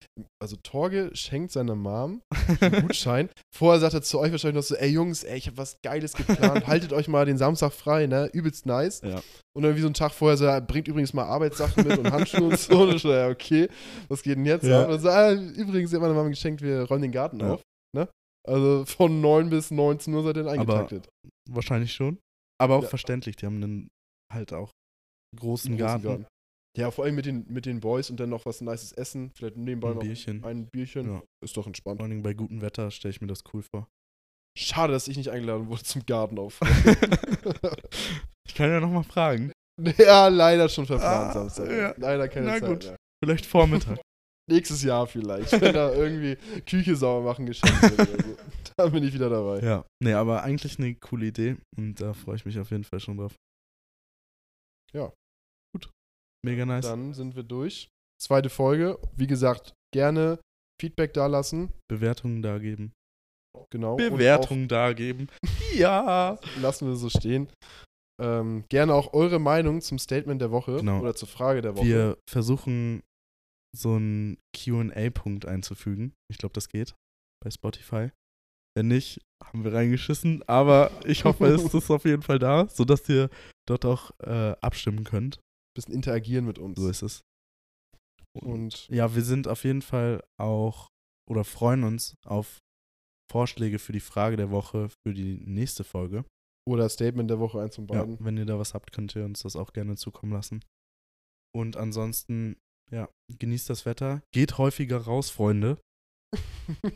Also 0.43 0.57
Torge 0.63 1.11
schenkt 1.13 1.53
seiner 1.53 1.75
Mom 1.75 2.23
einen 2.61 2.83
Gutschein. 2.89 3.29
Vorher 3.55 3.79
sagt 3.79 3.95
er 3.95 4.03
zu 4.03 4.19
euch 4.19 4.33
wahrscheinlich 4.33 4.57
noch 4.57 4.63
so, 4.67 4.75
ey 4.75 4.89
Jungs, 4.89 5.23
ey, 5.23 5.37
ich 5.37 5.47
habe 5.47 5.59
was 5.59 5.77
Geiles 5.85 6.15
geplant. 6.15 6.67
Haltet 6.67 6.93
euch 6.93 7.09
mal 7.09 7.27
den 7.27 7.37
Samstag 7.37 7.73
frei, 7.73 8.07
ne? 8.07 8.31
Übelst 8.33 8.65
nice. 8.65 9.03
Ja. 9.03 9.21
Und 9.55 9.63
dann 9.65 9.77
wie 9.77 9.81
so 9.81 9.87
einen 9.87 9.95
Tag 9.95 10.13
vorher 10.13 10.37
so, 10.39 10.47
er 10.47 10.61
bringt 10.61 10.89
übrigens 10.89 11.13
mal 11.13 11.25
Arbeitssachen 11.25 11.87
mit 11.87 11.99
und 11.99 12.11
Handschuhe 12.11 12.45
und 12.49 12.59
so. 12.59 12.83
Und 12.83 12.95
ich 12.97 13.03
so, 13.03 13.13
ja, 13.13 13.29
okay, 13.29 13.69
was 14.09 14.23
geht 14.23 14.37
denn 14.39 14.47
jetzt 14.47 14.65
Ja. 14.65 14.85
ab? 14.85 14.89
Und 14.89 15.01
so, 15.01 15.09
ah, 15.11 15.33
übrigens, 15.33 15.91
sie 15.91 15.97
hat 15.97 16.03
meiner 16.03 16.15
Mama 16.15 16.31
geschenkt, 16.31 16.63
wir 16.63 16.83
räumen 16.85 17.03
den 17.03 17.13
Garten 17.13 17.41
Ja. 17.41 17.55
auf. 17.55 17.63
Ne? 17.95 18.09
Also 18.49 18.85
von 18.87 19.21
9 19.21 19.51
bis 19.51 19.71
19 19.71 20.15
Uhr 20.15 20.23
seid 20.23 20.37
ihr 20.39 20.47
eingetaktet. 20.47 21.09
wahrscheinlich 21.51 21.93
schon. 21.93 22.19
Aber 22.61 22.77
auch 22.77 22.83
Ja. 22.83 22.89
verständlich, 22.89 23.37
die 23.37 23.47
haben 23.47 23.63
einen 23.63 23.89
halt 24.33 24.53
auch 24.53 24.71
großen, 25.39 25.77
großen 25.77 26.03
Garten. 26.03 26.27
Ja, 26.79 26.91
vor 26.93 27.05
allem 27.05 27.17
mit 27.17 27.27
den, 27.27 27.47
mit 27.53 27.67
den 27.67 27.81
Boys 27.81 28.11
und 28.11 28.21
dann 28.21 28.31
noch 28.31 28.47
was 28.47 28.61
Nices 28.61 28.93
essen. 28.93 29.33
Vielleicht 29.37 29.57
nebenbei 29.57 29.89
Ein 29.89 29.95
noch 29.95 30.03
Bierchen. 30.03 30.45
ein 30.45 30.67
Bierchen. 30.73 31.15
Ja. 31.15 31.23
Ist 31.45 31.57
doch 31.57 31.67
entspannt. 31.67 31.99
Vor 32.01 32.09
Dingen 32.09 32.23
bei 32.23 32.33
gutem 32.35 32.61
Wetter 32.63 32.91
stelle 32.93 33.11
ich 33.11 33.21
mir 33.21 33.27
das 33.27 33.43
cool 33.53 33.63
vor. 33.63 33.89
Schade, 34.57 34.93
dass 34.93 35.09
ich 35.09 35.17
nicht 35.17 35.31
eingeladen 35.31 35.69
wurde 35.69 35.83
zum 35.83 36.05
Garten 36.07 36.39
auf. 36.39 36.61
ich 38.47 38.55
kann 38.55 38.71
ja 38.71 38.81
nochmal 38.81 39.05
fragen. 39.05 39.53
ja, 39.99 40.29
leider 40.29 40.69
schon 40.69 40.87
verplant 40.87 41.31
Ah, 41.31 41.33
Samstag. 41.33 41.71
ja. 41.71 41.95
Leider 41.97 42.29
keine 42.29 42.47
Na 42.47 42.59
Zeit 42.61 42.69
gut. 42.69 42.85
mehr. 42.85 42.97
Vielleicht 43.25 43.47
Vormittag. 43.47 43.99
Nächstes 44.51 44.83
Jahr 44.83 45.07
vielleicht, 45.07 45.53
wenn 45.61 45.75
da 45.75 45.93
irgendwie 45.93 46.37
Küche 46.63 46.97
sauber 46.97 47.25
machen 47.31 47.47
geschenkt 47.47 47.83
wird 47.83 48.09
oder 48.11 48.25
so. 48.25 48.37
Dann 48.77 48.93
bin 48.93 49.03
ich 49.05 49.13
wieder 49.15 49.29
dabei. 49.31 49.61
ja. 49.61 49.85
Nee, 50.03 50.13
aber 50.15 50.43
eigentlich 50.43 50.79
eine 50.79 50.95
coole 50.97 51.27
Idee 51.27 51.57
und 51.77 52.01
da 52.01 52.13
freue 52.15 52.37
ich 52.37 52.45
mich 52.45 52.59
auf 52.59 52.71
jeden 52.71 52.85
Fall 52.85 53.01
schon 53.01 53.17
drauf. 53.19 53.35
Ja. 54.93 55.13
Gut. 55.75 55.91
Mega 56.45 56.67
nice. 56.67 56.87
Dann 56.87 57.15
sind 57.15 57.37
wir 57.37 57.43
durch. 57.45 57.89
Zweite 58.21 58.51
Folge. 58.51 58.99
Wie 59.17 59.27
gesagt, 59.27 59.73
gerne 59.95 60.41
Feedback 60.81 61.13
dalassen. 61.15 61.73
Bewertungen 61.89 62.43
da 62.43 62.59
geben. 62.59 62.93
Genau. 63.73 63.97
Bewertungen 63.97 64.69
da 64.69 64.93
geben. 64.93 65.29
Ja. 65.75 66.33
Auch, 66.35 66.41
lassen 66.61 66.89
wir 66.89 66.97
so 66.97 67.09
stehen. 67.09 67.49
Ähm, 68.21 68.65
gerne 68.69 68.95
auch 68.95 69.13
eure 69.15 69.39
Meinung 69.39 69.81
zum 69.81 69.99
Statement 69.99 70.41
der 70.43 70.51
Woche 70.51 70.77
Genau. 70.77 71.01
oder 71.01 71.15
zur 71.15 71.29
Frage 71.29 71.63
der 71.63 71.77
Woche. 71.77 71.87
Wir 71.87 72.19
versuchen 72.29 73.03
so 73.75 73.95
einen 73.95 74.37
QA-Punkt 74.57 75.47
einzufügen. 75.47 76.13
Ich 76.31 76.39
glaube, 76.39 76.53
das 76.53 76.69
geht 76.69 76.95
bei 77.43 77.51
Spotify. 77.51 78.11
Wenn 78.77 78.89
nicht, 78.89 79.21
haben 79.43 79.65
wir 79.65 79.73
reingeschissen. 79.73 80.43
Aber 80.49 80.91
ich 81.05 81.25
hoffe, 81.25 81.47
es 81.47 81.63
ist 81.75 81.91
auf 81.91 82.05
jeden 82.05 82.23
Fall 82.23 82.39
da, 82.39 82.69
sodass 82.69 83.09
ihr 83.09 83.29
dort 83.69 83.85
auch 83.85 84.11
äh, 84.21 84.55
abstimmen 84.61 85.05
könnt. 85.05 85.41
bisschen 85.77 85.95
interagieren 85.95 86.45
mit 86.47 86.59
uns. 86.59 86.79
So 86.79 86.89
ist 86.89 87.03
es. 87.03 87.21
Und 88.41 88.89
Ja, 88.89 89.15
wir 89.15 89.23
sind 89.23 89.49
auf 89.49 89.65
jeden 89.65 89.83
Fall 89.83 90.23
auch 90.41 90.89
oder 91.29 91.45
freuen 91.45 91.85
uns 91.85 92.15
auf 92.25 92.59
Vorschläge 93.31 93.79
für 93.79 93.93
die 93.93 94.01
Frage 94.01 94.37
der 94.37 94.51
Woche 94.51 94.89
für 95.07 95.15
die 95.15 95.41
nächste 95.45 95.85
Folge. 95.85 96.25
oder 96.69 96.89
Statement 96.89 97.31
der 97.31 97.39
Woche, 97.41 97.61
eins 97.61 97.75
von 97.77 97.87
Ja, 97.89 98.01
beiden. 98.05 98.25
wenn 98.25 98.37
ihr 98.37 98.45
da 98.47 98.59
was 98.59 98.75
habt, 98.75 98.93
könnt 98.93 99.15
ihr 99.17 99.25
uns 99.25 99.43
das 99.43 99.57
auch 99.57 99.73
gerne 99.73 99.97
zukommen 99.97 100.33
lassen. 100.33 100.61
Und 101.53 101.77
ansonsten, 101.77 102.57
ja, 102.93 103.09
genießt 103.39 103.69
das 103.71 103.87
Wetter. 103.87 104.23
Geht 104.33 104.59
häufiger 104.59 104.99
raus, 104.99 105.31
Freunde. 105.31 105.79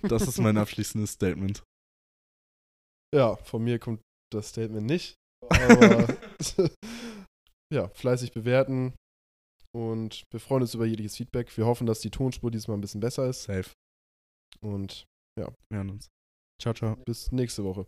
Das 0.02 0.28
ist 0.28 0.38
mein 0.38 0.56
abschließendes 0.56 1.12
Statement. 1.12 1.64
Ja, 3.14 3.36
von 3.36 3.62
mir 3.62 3.78
kommt 3.78 4.00
das 4.32 4.50
Statement 4.50 4.86
nicht. 4.86 5.16
Aber 5.48 6.06
ja, 7.72 7.88
fleißig 7.88 8.32
bewerten. 8.32 8.94
Und 9.74 10.24
wir 10.30 10.40
freuen 10.40 10.62
uns 10.62 10.74
über 10.74 10.86
jedes 10.86 11.16
Feedback. 11.16 11.56
Wir 11.56 11.66
hoffen, 11.66 11.86
dass 11.86 12.00
die 12.00 12.10
Tonspur 12.10 12.50
diesmal 12.50 12.76
ein 12.76 12.80
bisschen 12.80 13.00
besser 13.00 13.28
ist. 13.28 13.42
Safe. 13.44 13.70
Und 14.60 15.04
Wir 15.36 15.52
hören 15.72 15.90
uns. 15.90 16.08
Ciao, 16.62 16.74
ciao. 16.74 16.96
bis 17.04 17.32
nächste 17.32 17.64
Woche. 17.64 17.86